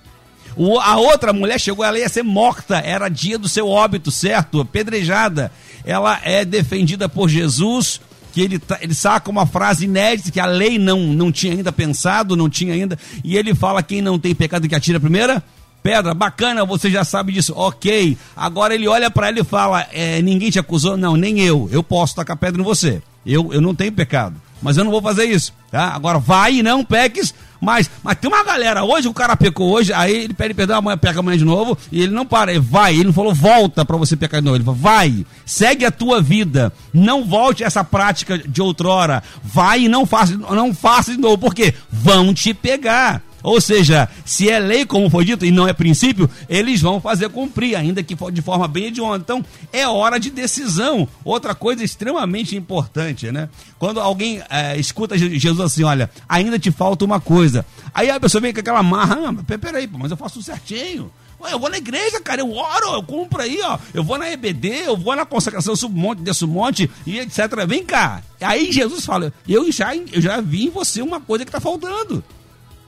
O, 0.56 0.80
a 0.80 0.98
outra 0.98 1.34
mulher 1.34 1.60
chegou, 1.60 1.84
ela 1.84 2.00
ia 2.00 2.10
ser 2.10 2.24
morta, 2.24 2.78
era 2.78 3.10
dia 3.10 3.38
do 3.38 3.50
seu 3.50 3.68
óbito, 3.68 4.10
certo? 4.10 4.62
Apedrejada. 4.62 5.52
Ela 5.84 6.20
é 6.24 6.44
defendida 6.44 7.08
por 7.10 7.30
Jesus, 7.30 8.02
que 8.34 8.42
ele, 8.42 8.62
ele 8.82 8.96
saca 8.96 9.30
uma 9.30 9.46
frase 9.46 9.86
inédita 9.86 10.32
que 10.32 10.40
a 10.40 10.46
lei 10.46 10.80
não, 10.80 11.00
não 11.02 11.32
tinha 11.32 11.54
ainda 11.54 11.72
pensado, 11.72 12.36
não 12.36 12.50
tinha 12.50 12.74
ainda, 12.74 12.98
e 13.24 13.36
ele 13.38 13.54
fala: 13.54 13.84
quem 13.84 14.02
não 14.02 14.18
tem 14.18 14.34
pecado 14.34 14.68
que 14.68 14.76
atira 14.76 14.98
a 14.98 15.02
primeira 15.02 15.44
pedra, 15.88 16.14
bacana, 16.14 16.66
você 16.66 16.92
já 16.92 17.06
sabe 17.06 17.32
disso, 17.32 17.54
ok. 17.56 18.18
Agora 18.36 18.76
ele 18.76 18.90
olha 18.90 19.10
para 19.10 19.30
ela 19.30 19.40
e 19.40 19.44
fala: 19.44 19.88
é, 19.94 20.22
ninguém 20.22 20.50
te 20.50 20.60
acusou? 20.60 20.98
Não, 20.98 21.16
nem 21.16 21.40
eu. 21.40 21.70
Eu 21.72 21.82
posso 21.82 22.14
tacar 22.14 22.36
pedra 22.36 22.62
em 22.62 22.66
você. 22.66 23.02
Eu, 23.26 23.54
eu 23.54 23.62
não 23.62 23.74
tenho 23.74 23.94
pecado. 23.94 24.36
Mas 24.62 24.76
eu 24.76 24.84
não 24.84 24.92
vou 24.92 25.02
fazer 25.02 25.26
isso. 25.26 25.54
Tá? 25.72 25.94
Agora 25.94 26.20
vai 26.20 26.56
e 26.56 26.64
não 26.64 26.84
peques. 26.84 27.34
Mas, 27.62 27.90
mas 28.04 28.18
tem 28.18 28.30
uma 28.30 28.44
galera, 28.44 28.84
hoje 28.84 29.08
o 29.08 29.14
cara 29.14 29.36
pecou 29.36 29.72
hoje, 29.72 29.92
aí 29.92 30.16
ele 30.26 30.34
pede 30.34 30.54
perdão, 30.54 30.78
amanhã 30.78 30.96
pega 30.96 31.22
amanhã 31.22 31.40
de 31.40 31.44
novo, 31.44 31.76
e 31.92 32.04
ele 32.04 32.12
não 32.14 32.24
para, 32.24 32.52
ele 32.52 32.60
vai, 32.60 32.94
ele 32.94 33.06
não 33.06 33.14
falou 33.14 33.34
volta 33.34 33.84
para 33.84 33.98
você 33.98 34.16
pecar 34.16 34.42
de 34.42 34.46
novo, 34.46 34.58
ele 34.58 34.64
falou 34.64 34.80
vai, 34.80 35.26
segue 35.44 35.84
a 35.84 35.90
tua 35.90 36.22
vida, 36.22 36.72
não 36.94 37.26
volte 37.26 37.64
essa 37.64 37.84
prática 37.84 38.38
de 38.38 38.62
outrora, 38.62 39.24
vai 39.44 39.86
e 39.86 39.90
não 39.90 40.06
faça, 40.06 40.38
não 40.38 40.72
faça 40.72 41.12
de 41.12 41.18
novo, 41.18 41.40
porque 41.40 41.74
vão 41.92 42.32
te 42.32 42.54
pegar. 42.54 43.24
Ou 43.44 43.62
seja, 43.62 44.10
se 44.26 44.50
é 44.50 44.60
lei, 44.60 44.86
como 44.86 45.10
foi 45.10 45.26
dito, 45.26 45.46
e 45.46 45.52
não 45.52 45.68
é 45.68 45.74
princípio, 45.74 46.30
eles 46.50 46.82
vão 46.82 47.00
fazer 47.00 47.30
cumprir, 47.30 47.76
ainda 47.76 48.04
que 48.04 48.16
de 48.32 48.42
forma 48.42 48.68
bem 48.68 48.86
hedionda. 48.86 49.18
Então, 49.18 49.46
é 49.72 49.88
hora 49.88 50.20
de 50.20 50.30
decisão. 50.30 51.08
Outra 51.24 51.54
coisa 51.54 51.84
extremamente 51.84 52.56
importante, 52.56 53.32
né? 53.32 53.50
Quando 53.80 54.00
alguém 54.00 54.42
é, 54.50 54.78
escuta 54.78 55.18
Jesus 55.18 55.60
assim, 55.60 55.84
olha, 55.84 56.10
ainda 56.28 56.58
te 56.58 56.72
falta 56.72 57.06
uma 57.06 57.20
coisa. 57.20 57.66
Aí 57.94 58.10
a 58.10 58.20
pessoa 58.20 58.42
vem 58.42 58.54
com 58.54 58.60
aquela 58.60 58.84
marra, 58.84 59.30
ah, 59.30 59.58
peraí, 59.58 59.88
mas 59.92 60.12
eu 60.12 60.18
faço 60.18 60.42
certinho. 60.42 61.12
Eu 61.52 61.60
vou 61.60 61.70
na 61.70 61.78
igreja, 61.78 62.20
cara, 62.20 62.42
eu 62.42 62.52
oro, 62.52 62.94
eu 62.94 63.04
cumpro 63.04 63.42
aí, 63.42 63.60
ó. 63.62 63.78
Eu 63.94 64.04
vou 64.04 64.18
na 64.18 64.30
EBD, 64.32 64.70
eu 64.86 64.98
vou 64.98 65.16
na 65.16 65.26
consagração 65.26 65.76
submonte, 65.76 66.22
desse 66.22 66.46
monte 66.46 66.90
e 67.06 67.20
etc. 67.20 67.66
Vem 67.68 67.86
cá. 67.86 68.24
Aí 68.42 68.72
Jesus 68.72 69.06
fala, 69.06 69.32
eu 69.48 69.72
já, 69.72 69.96
eu 69.96 70.20
já 70.20 70.42
vi 70.42 70.66
em 70.66 70.70
você 70.70 71.02
uma 71.02 71.22
coisa 71.22 71.46
que 71.46 71.52
tá 71.52 71.60
faltando. 71.60 72.24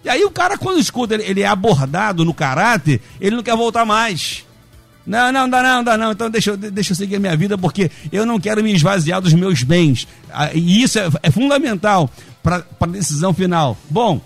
E 0.03 0.09
aí 0.09 0.23
o 0.23 0.31
cara, 0.31 0.57
quando 0.57 0.79
escuta, 0.79 1.13
ele, 1.13 1.23
ele 1.23 1.41
é 1.41 1.47
abordado 1.47 2.23
no 2.23 2.33
caráter, 2.33 3.01
ele 3.19 3.35
não 3.35 3.43
quer 3.43 3.55
voltar 3.55 3.85
mais. 3.85 4.45
Não, 5.05 5.31
não, 5.31 5.49
dá 5.49 5.63
não, 5.63 5.83
dá 5.83 5.97
não. 5.97 6.11
Então 6.11 6.29
deixa, 6.29 6.55
deixa 6.55 6.91
eu 6.91 6.95
seguir 6.95 7.15
a 7.15 7.19
minha 7.19 7.35
vida 7.35 7.57
porque 7.57 7.89
eu 8.11 8.25
não 8.25 8.39
quero 8.39 8.63
me 8.63 8.71
esvaziar 8.73 9.19
dos 9.19 9.33
meus 9.33 9.63
bens. 9.63 10.07
Ah, 10.31 10.53
e 10.53 10.83
isso 10.83 10.99
é, 10.99 11.09
é 11.23 11.31
fundamental 11.31 12.09
para 12.43 12.63
a 12.79 12.85
decisão 12.85 13.33
final. 13.33 13.75
Bom, 13.89 14.21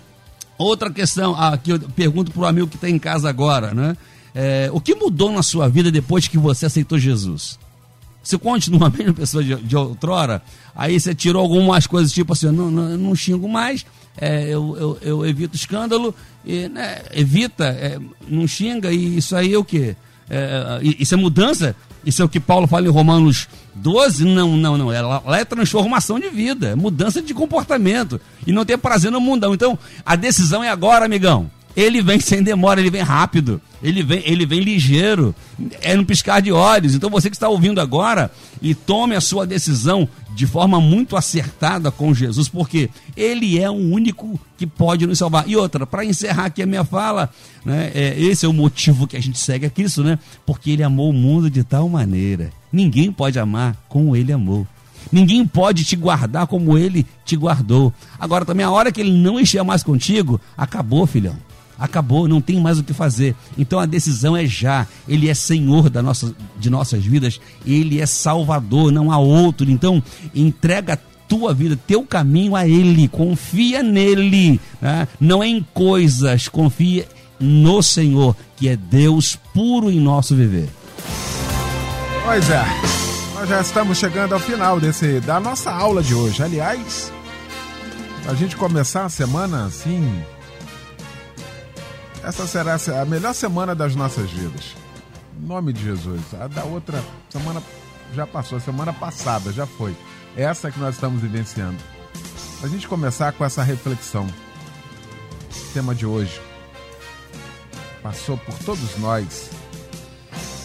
outra 0.57 0.89
questão 0.89 1.35
ah, 1.37 1.57
que 1.57 1.71
eu 1.71 1.79
pergunto 1.79 2.31
para 2.31 2.41
o 2.41 2.45
amigo 2.45 2.67
que 2.67 2.75
está 2.75 2.89
em 2.89 2.99
casa 2.99 3.29
agora, 3.29 3.73
né? 3.73 3.95
É, 4.35 4.69
o 4.73 4.81
que 4.81 4.95
mudou 4.95 5.31
na 5.31 5.43
sua 5.43 5.69
vida 5.69 5.91
depois 5.91 6.27
que 6.27 6.37
você 6.37 6.65
aceitou 6.65 6.97
Jesus? 6.97 7.59
Você 8.21 8.37
continua 8.37 8.87
a 8.87 8.89
mesma 8.89 9.13
pessoa 9.13 9.43
de, 9.43 9.55
de 9.55 9.75
outrora? 9.75 10.41
Aí 10.75 10.99
você 10.99 11.13
tirou 11.13 11.41
algumas 11.41 11.85
coisas, 11.85 12.11
tipo 12.11 12.33
assim, 12.33 12.47
não, 12.47 12.71
não, 12.71 12.97
não 12.97 13.15
xingo 13.15 13.47
mais, 13.47 13.85
é, 14.17 14.43
eu, 14.43 14.77
eu, 14.79 14.97
eu, 15.01 15.25
evito 15.25 15.55
escândalo, 15.55 16.13
e, 16.45 16.67
né, 16.69 17.01
evita, 17.11 17.65
é, 17.65 17.99
não 18.27 18.47
xinga, 18.47 18.91
e 18.91 19.17
isso 19.17 19.35
aí 19.35 19.53
é 19.53 19.57
o 19.57 19.63
quê? 19.63 19.95
É, 20.29 20.79
isso 20.81 21.13
é 21.13 21.17
mudança? 21.17 21.75
Isso 22.05 22.21
é 22.21 22.25
o 22.25 22.29
que 22.29 22.39
Paulo 22.39 22.67
fala 22.67 22.85
em 22.85 22.91
Romanos 22.91 23.47
12? 23.75 24.25
Não, 24.25 24.57
não, 24.57 24.77
não. 24.77 24.91
Ela, 24.91 25.21
ela 25.25 25.39
é 25.39 25.45
transformação 25.45 26.19
de 26.19 26.29
vida, 26.29 26.69
é 26.69 26.75
mudança 26.75 27.21
de 27.21 27.33
comportamento. 27.33 28.19
E 28.45 28.51
não 28.51 28.65
ter 28.65 28.77
prazer 28.77 29.11
no 29.11 29.21
mundão. 29.21 29.53
Então, 29.53 29.77
a 30.05 30.15
decisão 30.15 30.63
é 30.63 30.69
agora, 30.69 31.05
amigão. 31.05 31.49
Ele 31.75 32.01
vem 32.01 32.19
sem 32.19 32.43
demora, 32.43 32.79
ele 32.79 32.91
vem 32.91 33.01
rápido, 33.01 33.59
ele 33.81 34.03
vem, 34.03 34.21
ele 34.25 34.45
vem 34.45 34.59
ligeiro, 34.59 35.33
é 35.81 35.95
no 35.95 36.05
piscar 36.05 36.39
de 36.39 36.51
olhos. 36.51 36.93
Então 36.93 37.09
você 37.09 37.29
que 37.29 37.35
está 37.35 37.49
ouvindo 37.49 37.81
agora 37.81 38.31
e 38.61 38.75
tome 38.75 39.15
a 39.15 39.21
sua 39.21 39.45
decisão 39.45 40.07
de 40.35 40.45
forma 40.45 40.79
muito 40.79 41.15
acertada 41.15 41.91
com 41.91 42.13
Jesus, 42.13 42.47
porque 42.47 42.89
ele 43.17 43.59
é 43.59 43.69
o 43.69 43.73
único 43.73 44.39
que 44.57 44.67
pode 44.67 45.07
nos 45.07 45.17
salvar. 45.17 45.47
E 45.47 45.55
outra, 45.55 45.85
para 45.85 46.05
encerrar 46.05 46.45
aqui 46.45 46.61
a 46.61 46.65
minha 46.65 46.83
fala, 46.83 47.29
né, 47.65 47.91
é, 47.93 48.19
esse 48.19 48.45
é 48.45 48.49
o 48.49 48.53
motivo 48.53 49.07
que 49.07 49.17
a 49.17 49.21
gente 49.21 49.39
segue 49.39 49.65
a 49.65 49.69
Cristo, 49.69 50.03
né? 50.03 50.19
Porque 50.45 50.71
ele 50.71 50.83
amou 50.83 51.09
o 51.09 51.13
mundo 51.13 51.49
de 51.49 51.63
tal 51.63 51.89
maneira. 51.89 52.51
Ninguém 52.71 53.11
pode 53.11 53.39
amar 53.39 53.75
como 53.89 54.15
ele 54.15 54.31
amou. 54.31 54.67
Ninguém 55.11 55.45
pode 55.45 55.83
te 55.83 55.95
guardar 55.95 56.47
como 56.47 56.77
ele 56.77 57.05
te 57.25 57.35
guardou. 57.35 57.93
Agora 58.19 58.45
também 58.45 58.65
a 58.65 58.71
hora 58.71 58.91
que 58.91 59.01
ele 59.01 59.11
não 59.11 59.39
encher 59.39 59.63
mais 59.63 59.83
contigo, 59.83 60.39
acabou, 60.55 61.05
filhão 61.05 61.35
acabou, 61.77 62.27
não 62.27 62.41
tem 62.41 62.59
mais 62.59 62.79
o 62.79 62.83
que 62.83 62.93
fazer. 62.93 63.35
Então 63.57 63.79
a 63.79 63.85
decisão 63.85 64.35
é 64.35 64.45
já. 64.45 64.87
Ele 65.07 65.29
é 65.29 65.33
Senhor 65.33 65.89
da 65.89 66.01
nossa, 66.01 66.33
de 66.59 66.69
nossas 66.69 67.03
vidas, 67.03 67.39
ele 67.65 67.99
é 67.99 68.05
Salvador, 68.05 68.91
não 68.91 69.11
há 69.11 69.17
outro. 69.17 69.69
Então 69.69 70.01
entrega 70.33 70.99
tua 71.27 71.53
vida, 71.53 71.79
teu 71.87 72.03
caminho 72.03 72.55
a 72.55 72.67
Ele, 72.67 73.07
confia 73.07 73.81
nele, 73.81 74.59
né? 74.79 75.07
não 75.19 75.41
é 75.41 75.47
em 75.47 75.65
coisas, 75.73 76.47
confia 76.47 77.07
no 77.39 77.81
Senhor, 77.81 78.35
que 78.55 78.69
é 78.69 78.75
Deus 78.75 79.37
puro 79.53 79.89
em 79.89 79.99
nosso 79.99 80.35
viver. 80.35 80.69
Pois 82.23 82.49
é, 82.49 82.63
nós 83.35 83.49
já 83.49 83.61
estamos 83.61 83.97
chegando 83.97 84.33
ao 84.33 84.39
final 84.39 84.79
desse 84.79 85.19
da 85.21 85.39
nossa 85.39 85.71
aula 85.71 86.01
de 86.01 86.13
hoje. 86.13 86.41
Aliás, 86.41 87.11
a 88.27 88.33
gente 88.33 88.55
começar 88.55 89.05
a 89.05 89.09
semana 89.09 89.65
assim, 89.65 90.23
essa 92.23 92.47
será 92.47 92.77
a 93.01 93.05
melhor 93.05 93.33
semana 93.33 93.75
das 93.75 93.95
nossas 93.95 94.29
vidas. 94.31 94.75
Em 95.37 95.45
nome 95.45 95.73
de 95.73 95.83
Jesus. 95.83 96.21
A 96.39 96.47
da 96.47 96.63
outra 96.63 97.03
semana 97.29 97.61
já 98.13 98.25
passou, 98.25 98.57
a 98.57 98.61
semana 98.61 98.93
passada 98.93 99.51
já 99.51 99.65
foi. 99.65 99.95
Essa 100.35 100.71
que 100.71 100.79
nós 100.79 100.95
estamos 100.95 101.21
vivenciando. 101.21 101.77
A 102.63 102.67
gente 102.67 102.87
começar 102.87 103.33
com 103.33 103.43
essa 103.43 103.61
reflexão. 103.61 104.25
O 104.25 105.73
tema 105.73 105.93
de 105.93 106.05
hoje 106.05 106.41
passou 108.01 108.37
por 108.37 108.57
todos 108.59 108.97
nós. 108.99 109.49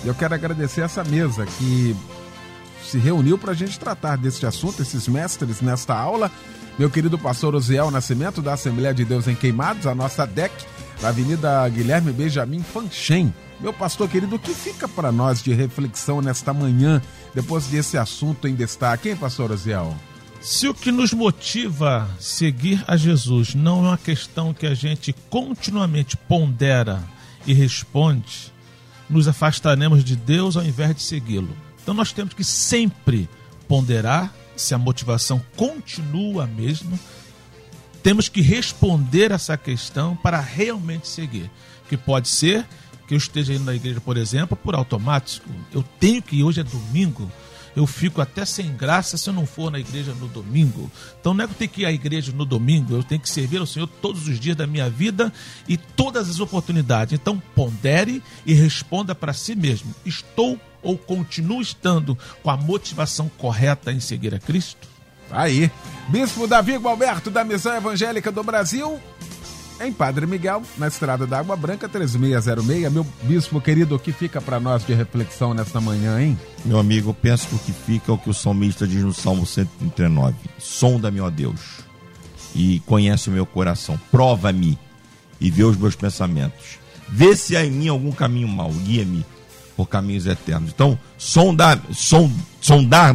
Eu 0.04 0.14
quero 0.14 0.34
agradecer 0.34 0.82
essa 0.82 1.02
mesa 1.02 1.44
que 1.44 1.96
se 2.84 2.98
reuniu 2.98 3.36
para 3.36 3.50
a 3.50 3.54
gente 3.54 3.78
tratar 3.80 4.16
deste 4.16 4.46
assunto, 4.46 4.80
esses 4.80 5.08
mestres 5.08 5.60
nesta 5.60 5.94
aula. 5.94 6.30
Meu 6.78 6.88
querido 6.88 7.18
pastor 7.18 7.56
Osiel 7.56 7.90
Nascimento, 7.90 8.40
da 8.40 8.52
Assembleia 8.52 8.94
de 8.94 9.04
Deus 9.04 9.26
em 9.26 9.34
Queimados, 9.34 9.86
a 9.86 9.94
nossa 9.94 10.24
DEC, 10.24 10.52
na 11.00 11.08
Avenida 11.08 11.68
Guilherme 11.68 12.12
Benjamin 12.12 12.62
Fanchen. 12.62 13.32
Meu 13.60 13.72
pastor 13.72 14.08
querido, 14.08 14.36
o 14.36 14.38
que 14.38 14.54
fica 14.54 14.86
para 14.86 15.10
nós 15.10 15.42
de 15.42 15.52
reflexão 15.52 16.20
nesta 16.20 16.52
manhã, 16.52 17.02
depois 17.34 17.66
desse 17.66 17.98
assunto 17.98 18.46
em 18.46 18.54
destaque, 18.54 19.08
hein, 19.10 19.16
pastor 19.16 19.50
Osiel? 19.50 19.96
Se 20.40 20.68
o 20.68 20.74
que 20.74 20.92
nos 20.92 21.12
motiva 21.12 22.08
seguir 22.20 22.84
a 22.86 22.96
Jesus 22.96 23.54
não 23.54 23.84
é 23.84 23.88
uma 23.88 23.98
questão 23.98 24.54
que 24.54 24.66
a 24.66 24.74
gente 24.74 25.12
continuamente 25.28 26.16
pondera 26.16 27.02
e 27.44 27.52
responde, 27.52 28.52
nos 29.10 29.26
afastaremos 29.26 30.04
de 30.04 30.14
Deus 30.14 30.56
ao 30.56 30.64
invés 30.64 30.94
de 30.94 31.02
segui-lo. 31.02 31.56
Então 31.82 31.92
nós 31.94 32.12
temos 32.12 32.34
que 32.34 32.44
sempre 32.44 33.28
ponderar 33.66 34.32
se 34.56 34.74
a 34.74 34.78
motivação 34.78 35.42
continua 35.56 36.44
a 36.44 36.46
mesma, 36.46 36.98
temos 38.08 38.26
que 38.26 38.40
responder 38.40 39.32
essa 39.32 39.54
questão 39.54 40.16
para 40.16 40.40
realmente 40.40 41.06
seguir. 41.06 41.50
Que 41.90 41.94
pode 41.94 42.26
ser 42.26 42.66
que 43.06 43.12
eu 43.12 43.18
esteja 43.18 43.52
indo 43.52 43.64
na 43.64 43.74
igreja, 43.74 44.00
por 44.00 44.16
exemplo, 44.16 44.56
por 44.56 44.74
automático. 44.74 45.46
Eu 45.70 45.84
tenho 46.00 46.22
que 46.22 46.36
ir, 46.36 46.42
hoje 46.42 46.58
é 46.58 46.64
domingo. 46.64 47.30
Eu 47.76 47.86
fico 47.86 48.22
até 48.22 48.46
sem 48.46 48.74
graça 48.74 49.18
se 49.18 49.28
eu 49.28 49.34
não 49.34 49.44
for 49.44 49.70
na 49.70 49.78
igreja 49.78 50.14
no 50.14 50.26
domingo. 50.26 50.90
Então 51.20 51.34
não 51.34 51.44
é 51.44 51.46
que 51.46 51.52
eu 51.52 51.58
tenho 51.58 51.70
que 51.70 51.82
ir 51.82 51.84
à 51.84 51.92
igreja 51.92 52.32
no 52.32 52.46
domingo, 52.46 52.94
eu 52.94 53.02
tenho 53.02 53.20
que 53.20 53.28
servir 53.28 53.58
ao 53.58 53.66
Senhor 53.66 53.86
todos 53.86 54.26
os 54.26 54.40
dias 54.40 54.56
da 54.56 54.66
minha 54.66 54.88
vida 54.88 55.30
e 55.68 55.76
todas 55.76 56.30
as 56.30 56.40
oportunidades. 56.40 57.12
Então 57.12 57.38
pondere 57.54 58.22
e 58.46 58.54
responda 58.54 59.14
para 59.14 59.34
si 59.34 59.54
mesmo: 59.54 59.94
estou 60.06 60.58
ou 60.82 60.96
continuo 60.96 61.60
estando 61.60 62.16
com 62.42 62.48
a 62.48 62.56
motivação 62.56 63.30
correta 63.36 63.92
em 63.92 64.00
seguir 64.00 64.34
a 64.34 64.38
Cristo? 64.38 64.88
Aí, 65.30 65.70
Bispo 66.08 66.46
Davi 66.46 66.76
Gualberto 66.76 67.30
da 67.30 67.44
Missão 67.44 67.76
Evangélica 67.76 68.32
do 68.32 68.42
Brasil, 68.42 68.98
em 69.80 69.92
Padre 69.92 70.26
Miguel, 70.26 70.62
na 70.76 70.88
Estrada 70.88 71.26
da 71.26 71.38
Água 71.38 71.54
Branca, 71.54 71.88
3606. 71.88 72.90
Meu 72.90 73.06
bispo 73.22 73.60
querido, 73.60 73.94
o 73.94 73.98
que 73.98 74.10
fica 74.10 74.40
para 74.40 74.58
nós 74.58 74.84
de 74.84 74.94
reflexão 74.94 75.54
nesta 75.54 75.80
manhã, 75.80 76.20
hein? 76.20 76.38
Meu 76.64 76.78
amigo, 76.78 77.10
eu 77.10 77.14
penso 77.14 77.46
que 77.48 77.54
o 77.54 77.58
que 77.58 77.72
fica 77.72 78.10
é 78.10 78.14
o 78.14 78.18
que 78.18 78.30
o 78.30 78.34
salmista 78.34 78.86
diz 78.86 79.04
no 79.04 79.12
Salmo 79.12 79.46
139. 79.46 80.34
Sonda-me, 80.58 81.20
ó 81.20 81.30
Deus, 81.30 81.60
e 82.54 82.80
conhece 82.80 83.28
o 83.28 83.32
meu 83.32 83.46
coração. 83.46 84.00
Prova-me 84.10 84.78
e 85.40 85.50
vê 85.50 85.62
os 85.62 85.76
meus 85.76 85.94
pensamentos. 85.94 86.78
Vê 87.08 87.36
se 87.36 87.56
há 87.56 87.64
em 87.64 87.70
mim 87.70 87.88
algum 87.88 88.10
caminho 88.10 88.48
mau. 88.48 88.70
Guia-me 88.70 89.24
por 89.76 89.86
caminhos 89.86 90.26
eternos. 90.26 90.72
Então, 90.74 90.98
sondar-me, 91.16 91.94
sondar 91.94 93.14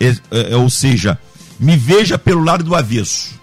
é, 0.00 0.52
é, 0.52 0.56
ou 0.56 0.70
seja, 0.70 1.18
me 1.58 1.76
veja 1.76 2.18
pelo 2.18 2.42
lado 2.42 2.62
do 2.62 2.74
avesso 2.74 3.38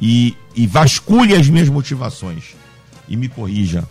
e, 0.00 0.36
e 0.54 0.66
vasculhe 0.66 1.34
as 1.34 1.48
minhas 1.48 1.68
motivações 1.68 2.56
e 3.08 3.16
me 3.16 3.28
corrija 3.28 3.86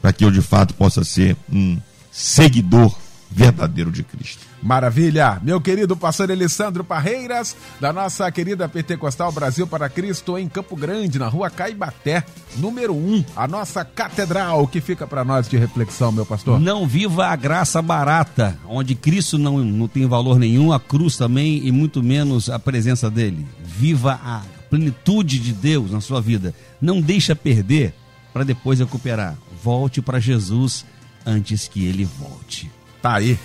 para 0.00 0.12
que 0.12 0.24
eu 0.24 0.30
de 0.30 0.42
fato 0.42 0.74
possa 0.74 1.04
ser 1.04 1.36
um 1.52 1.78
seguidor 2.10 2.96
verdadeiro 3.34 3.90
de 3.90 4.02
Cristo. 4.02 4.46
Maravilha! 4.62 5.40
Meu 5.42 5.60
querido 5.60 5.96
pastor 5.96 6.30
Alessandro 6.30 6.84
Parreiras, 6.84 7.56
da 7.80 7.92
nossa 7.92 8.30
querida 8.30 8.68
Pentecostal 8.68 9.32
Brasil 9.32 9.66
para 9.66 9.88
Cristo, 9.88 10.38
em 10.38 10.48
Campo 10.48 10.76
Grande, 10.76 11.18
na 11.18 11.28
rua 11.28 11.50
Caibaté, 11.50 12.24
número 12.56 12.94
1, 12.94 13.24
a 13.34 13.48
nossa 13.48 13.84
catedral, 13.84 14.66
que 14.68 14.80
fica 14.80 15.06
para 15.06 15.24
nós 15.24 15.48
de 15.48 15.56
reflexão, 15.56 16.12
meu 16.12 16.26
pastor. 16.26 16.60
Não 16.60 16.86
viva 16.86 17.26
a 17.26 17.36
graça 17.36 17.80
barata, 17.80 18.58
onde 18.68 18.94
Cristo 18.94 19.38
não, 19.38 19.58
não 19.58 19.88
tem 19.88 20.06
valor 20.06 20.38
nenhum, 20.38 20.72
a 20.72 20.78
cruz 20.78 21.16
também 21.16 21.66
e 21.66 21.72
muito 21.72 22.02
menos 22.02 22.50
a 22.50 22.58
presença 22.58 23.10
dele. 23.10 23.46
Viva 23.64 24.20
a 24.22 24.42
plenitude 24.70 25.38
de 25.38 25.52
Deus 25.52 25.90
na 25.90 26.00
sua 26.00 26.20
vida. 26.20 26.54
Não 26.80 27.00
deixa 27.00 27.34
perder 27.34 27.94
para 28.32 28.44
depois 28.44 28.78
recuperar. 28.78 29.36
Volte 29.62 30.00
para 30.00 30.18
Jesus 30.18 30.84
antes 31.26 31.68
que 31.68 31.84
ele 31.84 32.04
volte. 32.04 32.70
Tá 33.02 33.16
aí. 33.16 33.36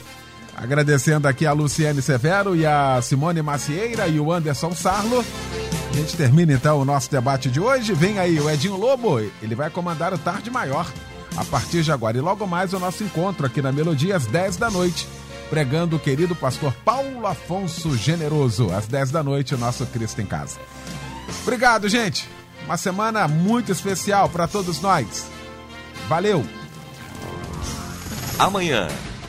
Agradecendo 0.55 1.28
aqui 1.28 1.45
a 1.45 1.51
Luciane 1.51 2.01
Severo 2.01 2.55
e 2.55 2.66
a 2.66 3.01
Simone 3.01 3.41
Macieira 3.41 4.08
e 4.08 4.20
o 4.20 4.32
Anderson 4.32 4.74
Sarlo. 4.74 5.26
A 5.91 5.93
gente 5.95 6.16
termina 6.16 6.53
então 6.53 6.80
o 6.80 6.86
nosso 6.86 7.10
debate 7.10 7.49
de 7.49 7.60
hoje. 7.60 7.93
Vem 7.93 8.20
aí 8.20 8.39
o 8.39 8.49
Edinho 8.49 8.78
Lobo, 8.78 9.20
ele 9.20 9.55
vai 9.55 9.70
comandar 9.70 10.14
o 10.14 10.18
Tarde 10.18 10.49
Maior 10.49 10.88
a 11.36 11.43
partir 11.43 11.84
de 11.84 11.91
agora. 11.91 12.18
E 12.18 12.22
logo 12.22 12.45
mais 12.45 12.74
o 12.74 12.80
nosso 12.80 13.03
encontro 13.03 13.45
aqui 13.45 13.62
na 13.62 13.72
Melodia 13.72 14.16
às 14.16 14.26
10 14.28 14.58
da 14.58 14.70
noite, 14.70 15.08
pregando 15.49 15.95
o 15.95 15.99
querido 15.99 16.36
pastor 16.36 16.74
Paulo 16.86 17.26
Afonso 17.26 17.95
Generoso. 17.95 18.72
Às 18.74 18.88
10 18.88 19.12
da 19.12 19.24
noite, 19.24 19.55
o 19.55 19.58
nosso 19.58 19.86
Cristo 19.88 20.22
em 20.22 20.26
Casa. 20.26 20.60
Obrigado, 21.43 21.89
gente. 21.89 22.30
Uma 22.66 22.78
semana 22.78 23.28
muito 23.28 23.72
especial 23.72 24.30
para 24.30 24.47
todos 24.47 24.82
nós. 24.82 25.28
Valeu! 26.08 26.45
Amanhã 28.39 28.88